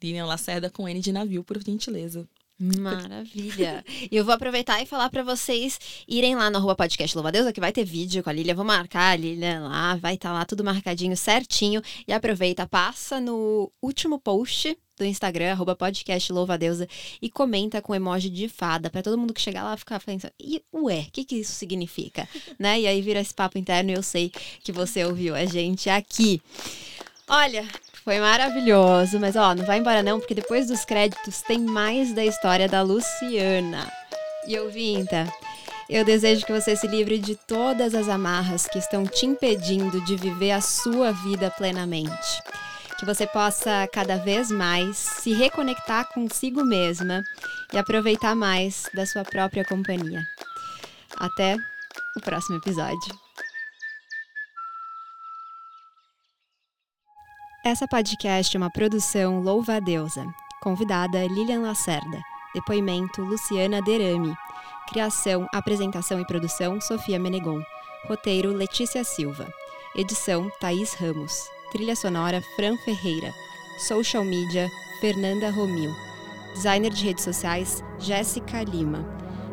Lilian 0.03 0.27
Lacerda 0.27 0.71
com 0.71 0.89
N 0.89 1.01
de 1.01 1.12
navio, 1.12 1.43
por 1.43 1.62
gentileza. 1.62 2.29
Maravilha. 2.61 3.85
E 4.11 4.17
eu 4.17 4.25
vou 4.25 4.35
aproveitar 4.35 4.83
e 4.83 4.87
falar 4.87 5.09
para 5.11 5.23
vocês 5.23 5.79
irem 6.09 6.35
lá 6.35 6.51
no 6.51 6.57
arroba 6.57 6.75
podcast 6.75 7.17
Louva 7.17 7.31
Deus, 7.31 7.53
que 7.53 7.61
vai 7.61 7.73
ter 7.73 7.85
vídeo 7.85 8.21
com 8.23 8.31
a 8.31 8.33
Lilia. 8.33 8.55
Vou 8.55 8.65
marcar 8.65 9.13
a 9.13 9.17
Lilia 9.17 9.61
lá, 9.61 9.95
vai 9.95 10.15
estar 10.15 10.31
tá 10.31 10.35
lá 10.35 10.45
tudo 10.45 10.65
marcadinho 10.65 11.17
certinho. 11.17 11.81
E 12.07 12.13
aproveita, 12.13 12.67
passa 12.67 13.21
no 13.21 13.71
último 13.81 14.19
post 14.19 14.77
do 14.99 15.05
Instagram, 15.05 15.53
arroba 15.53 15.77
podcast 15.77 16.33
Louva 16.33 16.59
Deusa, 16.59 16.89
e 17.23 17.31
comenta 17.31 17.81
com 17.81 17.95
emoji 17.95 18.29
de 18.29 18.49
fada, 18.49 18.91
para 18.91 19.03
todo 19.03 19.17
mundo 19.17 19.33
que 19.33 19.41
chegar 19.41 19.63
lá 19.63 19.77
ficar 19.77 20.01
pensando, 20.01 20.33
e 20.41 20.61
ué, 20.75 21.07
o 21.07 21.13
que, 21.13 21.25
que 21.25 21.37
isso 21.37 21.53
significa? 21.53 22.29
né? 22.59 22.81
E 22.81 22.87
aí 22.89 23.01
vira 23.01 23.21
esse 23.21 23.33
papo 23.33 23.57
interno 23.57 23.91
e 23.91 23.95
eu 23.95 24.03
sei 24.03 24.33
que 24.65 24.73
você 24.73 25.05
ouviu 25.05 25.37
a 25.37 25.45
gente 25.45 25.89
aqui. 25.89 26.43
Olha, 27.29 27.65
foi 28.09 28.21
maravilhoso, 28.21 29.21
mas 29.21 29.37
ó, 29.37 29.55
não 29.55 29.67
vai 29.67 29.81
embora 29.81 30.03
não, 30.03 30.19
porque 30.19 30.35
depois 30.35 30.69
dos 30.69 30.83
créditos 30.83 31.43
tem 31.43 31.59
mais 31.59 32.15
da 32.15 32.25
história 32.25 32.67
da 32.67 32.81
Luciana. 32.81 33.87
E 34.47 34.59
ouvinta, 34.59 35.31
eu 35.91 36.03
desejo 36.07 36.47
que 36.47 36.53
você 36.55 36.75
se 36.75 36.87
livre 36.87 37.19
de 37.19 37.37
todas 37.37 37.95
as 37.95 38.09
amarras 38.09 38.67
que 38.67 38.79
estão 38.79 39.05
te 39.05 39.27
impedindo 39.27 40.03
de 40.07 40.17
viver 40.17 40.53
a 40.53 40.63
sua 40.63 41.13
vida 41.13 41.51
plenamente. 41.51 42.43
Que 42.99 43.05
você 43.05 43.27
possa 43.27 43.87
cada 43.93 44.17
vez 44.17 44.51
mais 44.51 44.97
se 44.97 45.35
reconectar 45.35 46.09
consigo 46.15 46.65
mesma 46.65 47.23
e 47.75 47.77
aproveitar 47.77 48.35
mais 48.35 48.85
da 48.95 49.05
sua 49.05 49.23
própria 49.23 49.67
companhia. 49.67 50.23
Até 51.15 51.59
o 52.17 52.23
próximo 52.23 52.57
episódio. 52.57 53.28
Essa 57.69 57.87
podcast 57.87 58.57
é 58.57 58.59
uma 58.59 58.71
produção 58.71 59.43
Louva 59.43 59.75
a 59.75 59.79
Deusa. 59.79 60.27
Convidada 60.62 61.27
Lilian 61.27 61.61
Lacerda. 61.61 62.19
Depoimento 62.55 63.21
Luciana 63.21 63.83
Derame. 63.83 64.35
Criação, 64.89 65.47
apresentação 65.53 66.19
e 66.19 66.27
produção 66.27 66.81
Sofia 66.81 67.19
Menegon. 67.19 67.61
Roteiro 68.07 68.55
Letícia 68.55 69.05
Silva. 69.05 69.47
Edição 69.95 70.51
Thaís 70.59 70.95
Ramos. 70.95 71.47
Trilha 71.71 71.95
sonora 71.95 72.41
Fran 72.57 72.75
Ferreira. 72.79 73.35
Social 73.87 74.25
media 74.25 74.66
Fernanda 75.03 75.51
Romil. 75.51 75.95
Designer 76.55 76.91
de 76.91 77.05
redes 77.05 77.23
sociais 77.23 77.85
Jéssica 77.99 78.62
Lima. 78.62 79.05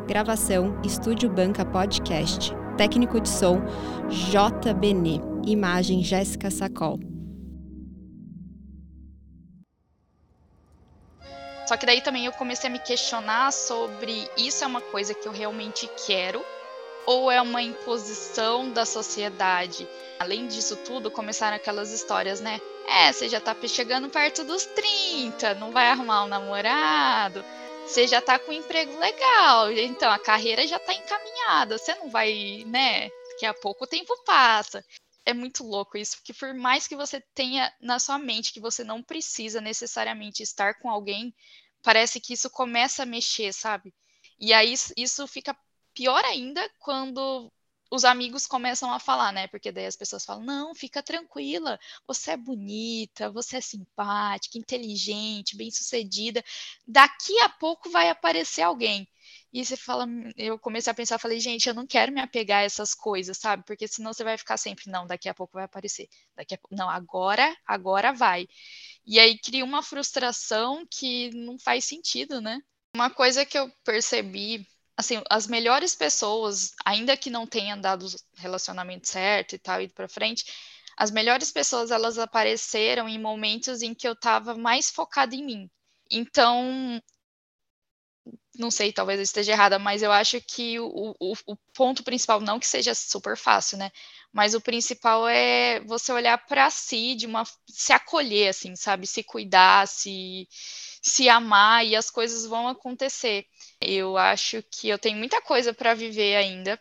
Gravação 0.08 0.80
Estúdio 0.82 1.28
Banca 1.28 1.66
Podcast. 1.66 2.50
Técnico 2.78 3.20
de 3.20 3.28
som 3.28 3.60
JBN. 4.08 5.20
Imagem 5.46 6.02
Jéssica 6.02 6.50
Sacol. 6.50 7.15
Só 11.66 11.76
que 11.76 11.84
daí 11.84 12.00
também 12.00 12.24
eu 12.26 12.32
comecei 12.32 12.68
a 12.68 12.72
me 12.72 12.78
questionar 12.78 13.52
sobre 13.52 14.30
isso 14.36 14.62
é 14.62 14.66
uma 14.66 14.80
coisa 14.80 15.14
que 15.14 15.26
eu 15.26 15.32
realmente 15.32 15.88
quero 16.06 16.44
ou 17.04 17.30
é 17.30 17.40
uma 17.40 17.62
imposição 17.62 18.70
da 18.70 18.84
sociedade. 18.84 19.88
Além 20.18 20.46
disso 20.46 20.76
tudo, 20.76 21.10
começaram 21.10 21.56
aquelas 21.56 21.90
histórias, 21.90 22.40
né? 22.40 22.60
É, 22.88 23.12
você 23.12 23.28
já 23.28 23.40
tá 23.40 23.54
chegando 23.66 24.08
perto 24.08 24.44
dos 24.44 24.64
30, 24.64 25.54
não 25.54 25.72
vai 25.72 25.88
arrumar 25.88 26.24
um 26.24 26.28
namorado, 26.28 27.44
você 27.84 28.06
já 28.06 28.20
tá 28.20 28.38
com 28.38 28.52
um 28.52 28.54
emprego 28.54 28.98
legal, 28.98 29.70
então 29.72 30.10
a 30.10 30.18
carreira 30.18 30.66
já 30.66 30.78
tá 30.78 30.94
encaminhada, 30.94 31.78
você 31.78 31.94
não 31.96 32.08
vai, 32.08 32.64
né? 32.66 33.08
Daqui 33.30 33.46
a 33.46 33.54
pouco 33.54 33.84
o 33.84 33.88
tempo 33.88 34.14
passa 34.24 34.84
é 35.26 35.34
muito 35.34 35.64
louco 35.64 35.98
isso, 35.98 36.16
porque 36.18 36.32
por 36.32 36.54
mais 36.54 36.86
que 36.86 36.96
você 36.96 37.20
tenha 37.34 37.72
na 37.80 37.98
sua 37.98 38.18
mente 38.18 38.52
que 38.52 38.60
você 38.60 38.84
não 38.84 39.02
precisa 39.02 39.60
necessariamente 39.60 40.42
estar 40.42 40.78
com 40.78 40.88
alguém, 40.88 41.34
parece 41.82 42.20
que 42.20 42.32
isso 42.32 42.48
começa 42.48 43.02
a 43.02 43.06
mexer, 43.06 43.52
sabe? 43.52 43.92
E 44.38 44.52
aí 44.52 44.72
isso 44.96 45.26
fica 45.26 45.56
pior 45.92 46.24
ainda 46.24 46.70
quando 46.78 47.52
os 47.90 48.04
amigos 48.04 48.46
começam 48.46 48.92
a 48.92 48.98
falar, 48.98 49.32
né? 49.32 49.46
Porque 49.48 49.72
daí 49.72 49.86
as 49.86 49.96
pessoas 49.96 50.24
falam: 50.24 50.44
não, 50.44 50.74
fica 50.74 51.02
tranquila, 51.02 51.78
você 52.06 52.32
é 52.32 52.36
bonita, 52.36 53.30
você 53.30 53.56
é 53.56 53.60
simpática, 53.60 54.58
inteligente, 54.58 55.56
bem-sucedida. 55.56 56.44
Daqui 56.86 57.38
a 57.40 57.48
pouco 57.48 57.90
vai 57.90 58.08
aparecer 58.10 58.62
alguém. 58.62 59.08
E 59.56 59.64
você 59.64 59.74
fala, 59.74 60.06
eu 60.36 60.58
comecei 60.58 60.90
a 60.90 60.94
pensar, 60.94 61.18
falei, 61.18 61.40
gente, 61.40 61.66
eu 61.66 61.72
não 61.72 61.86
quero 61.86 62.12
me 62.12 62.20
apegar 62.20 62.58
a 62.58 62.64
essas 62.64 62.94
coisas, 62.94 63.38
sabe? 63.38 63.64
Porque 63.64 63.88
senão 63.88 64.12
você 64.12 64.22
vai 64.22 64.36
ficar 64.36 64.58
sempre, 64.58 64.90
não, 64.90 65.06
daqui 65.06 65.30
a 65.30 65.34
pouco 65.34 65.54
vai 65.54 65.64
aparecer. 65.64 66.10
Daqui 66.36 66.54
a 66.54 66.58
não, 66.70 66.90
agora, 66.90 67.56
agora 67.66 68.12
vai. 68.12 68.46
E 69.06 69.18
aí 69.18 69.38
cria 69.38 69.64
uma 69.64 69.82
frustração 69.82 70.86
que 70.90 71.30
não 71.30 71.58
faz 71.58 71.86
sentido, 71.86 72.38
né? 72.38 72.60
Uma 72.94 73.08
coisa 73.08 73.46
que 73.46 73.58
eu 73.58 73.72
percebi, 73.82 74.68
assim, 74.94 75.22
as 75.30 75.46
melhores 75.46 75.94
pessoas, 75.94 76.72
ainda 76.84 77.16
que 77.16 77.30
não 77.30 77.46
tenham 77.46 77.80
dado 77.80 78.04
o 78.04 78.10
relacionamento 78.34 79.08
certo 79.08 79.54
e 79.54 79.58
tal, 79.58 79.80
ido 79.80 79.94
para 79.94 80.06
frente, 80.06 80.44
as 80.98 81.10
melhores 81.10 81.50
pessoas 81.50 81.90
elas 81.90 82.18
apareceram 82.18 83.08
em 83.08 83.18
momentos 83.18 83.80
em 83.80 83.94
que 83.94 84.06
eu 84.06 84.12
estava 84.12 84.54
mais 84.54 84.90
focada 84.90 85.34
em 85.34 85.42
mim. 85.42 85.70
Então, 86.10 87.00
não 88.58 88.70
sei, 88.70 88.92
talvez 88.92 89.18
eu 89.18 89.22
esteja 89.24 89.52
errada, 89.52 89.78
mas 89.78 90.02
eu 90.02 90.12
acho 90.12 90.40
que 90.40 90.78
o, 90.80 91.14
o, 91.20 91.32
o, 91.46 91.56
ponto 91.74 92.02
principal, 92.02 92.40
não 92.40 92.58
que 92.58 92.66
seja 92.66 92.94
super 92.94 93.36
fácil, 93.36 93.78
né? 93.78 93.90
Mas 94.32 94.54
o 94.54 94.60
principal 94.60 95.28
é 95.28 95.80
você 95.80 96.12
olhar 96.12 96.38
para 96.46 96.68
si, 96.70 97.14
de 97.14 97.26
uma 97.26 97.44
se 97.68 97.92
acolher, 97.92 98.48
assim, 98.48 98.76
sabe? 98.76 99.06
Se 99.06 99.22
cuidar, 99.22 99.86
se, 99.88 100.46
se 101.02 101.28
amar 101.28 101.86
e 101.86 101.96
as 101.96 102.10
coisas 102.10 102.46
vão 102.46 102.68
acontecer. 102.68 103.46
Eu 103.80 104.16
acho 104.16 104.62
que 104.70 104.88
eu 104.88 104.98
tenho 104.98 105.18
muita 105.18 105.40
coisa 105.40 105.72
para 105.72 105.94
viver 105.94 106.36
ainda. 106.36 106.80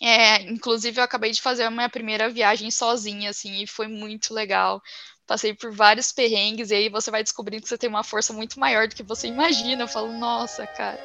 É, 0.00 0.42
inclusive, 0.42 1.00
eu 1.00 1.04
acabei 1.04 1.32
de 1.32 1.42
fazer 1.42 1.64
a 1.64 1.70
minha 1.70 1.88
primeira 1.88 2.28
viagem 2.30 2.70
sozinha, 2.70 3.30
assim, 3.30 3.62
e 3.62 3.66
foi 3.66 3.88
muito 3.88 4.32
legal 4.32 4.80
passei 5.28 5.52
por 5.52 5.70
vários 5.70 6.10
perrengues, 6.10 6.70
e 6.70 6.74
aí 6.74 6.88
você 6.88 7.10
vai 7.10 7.22
descobrindo 7.22 7.62
que 7.62 7.68
você 7.68 7.76
tem 7.76 7.88
uma 7.88 8.02
força 8.02 8.32
muito 8.32 8.58
maior 8.58 8.88
do 8.88 8.96
que 8.96 9.02
você 9.02 9.28
imagina. 9.28 9.84
Eu 9.84 9.88
falo, 9.88 10.10
nossa, 10.14 10.66
cara, 10.66 10.98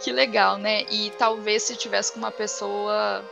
que 0.00 0.10
legal, 0.10 0.56
né? 0.56 0.84
E 0.90 1.10
talvez 1.18 1.64
se 1.64 1.76
tivesse 1.76 2.10
com 2.12 2.18
uma 2.18 2.32
pessoa, 2.32 3.22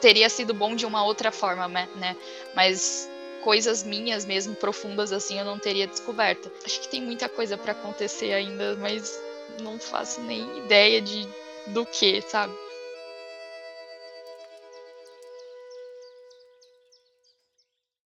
teria 0.00 0.28
sido 0.28 0.52
bom 0.52 0.76
de 0.76 0.84
uma 0.84 1.02
outra 1.02 1.32
forma, 1.32 1.66
né? 1.66 2.14
Mas 2.54 3.08
coisas 3.42 3.82
minhas 3.82 4.26
mesmo, 4.26 4.54
profundas 4.54 5.12
assim, 5.12 5.38
eu 5.38 5.46
não 5.46 5.58
teria 5.58 5.86
descoberto. 5.86 6.52
Acho 6.62 6.78
que 6.82 6.88
tem 6.88 7.00
muita 7.00 7.26
coisa 7.26 7.56
para 7.56 7.72
acontecer 7.72 8.34
ainda, 8.34 8.76
mas 8.76 9.18
não 9.62 9.78
faço 9.78 10.20
nem 10.20 10.58
ideia 10.58 11.00
de 11.00 11.26
do 11.68 11.86
que, 11.86 12.20
sabe? 12.22 12.52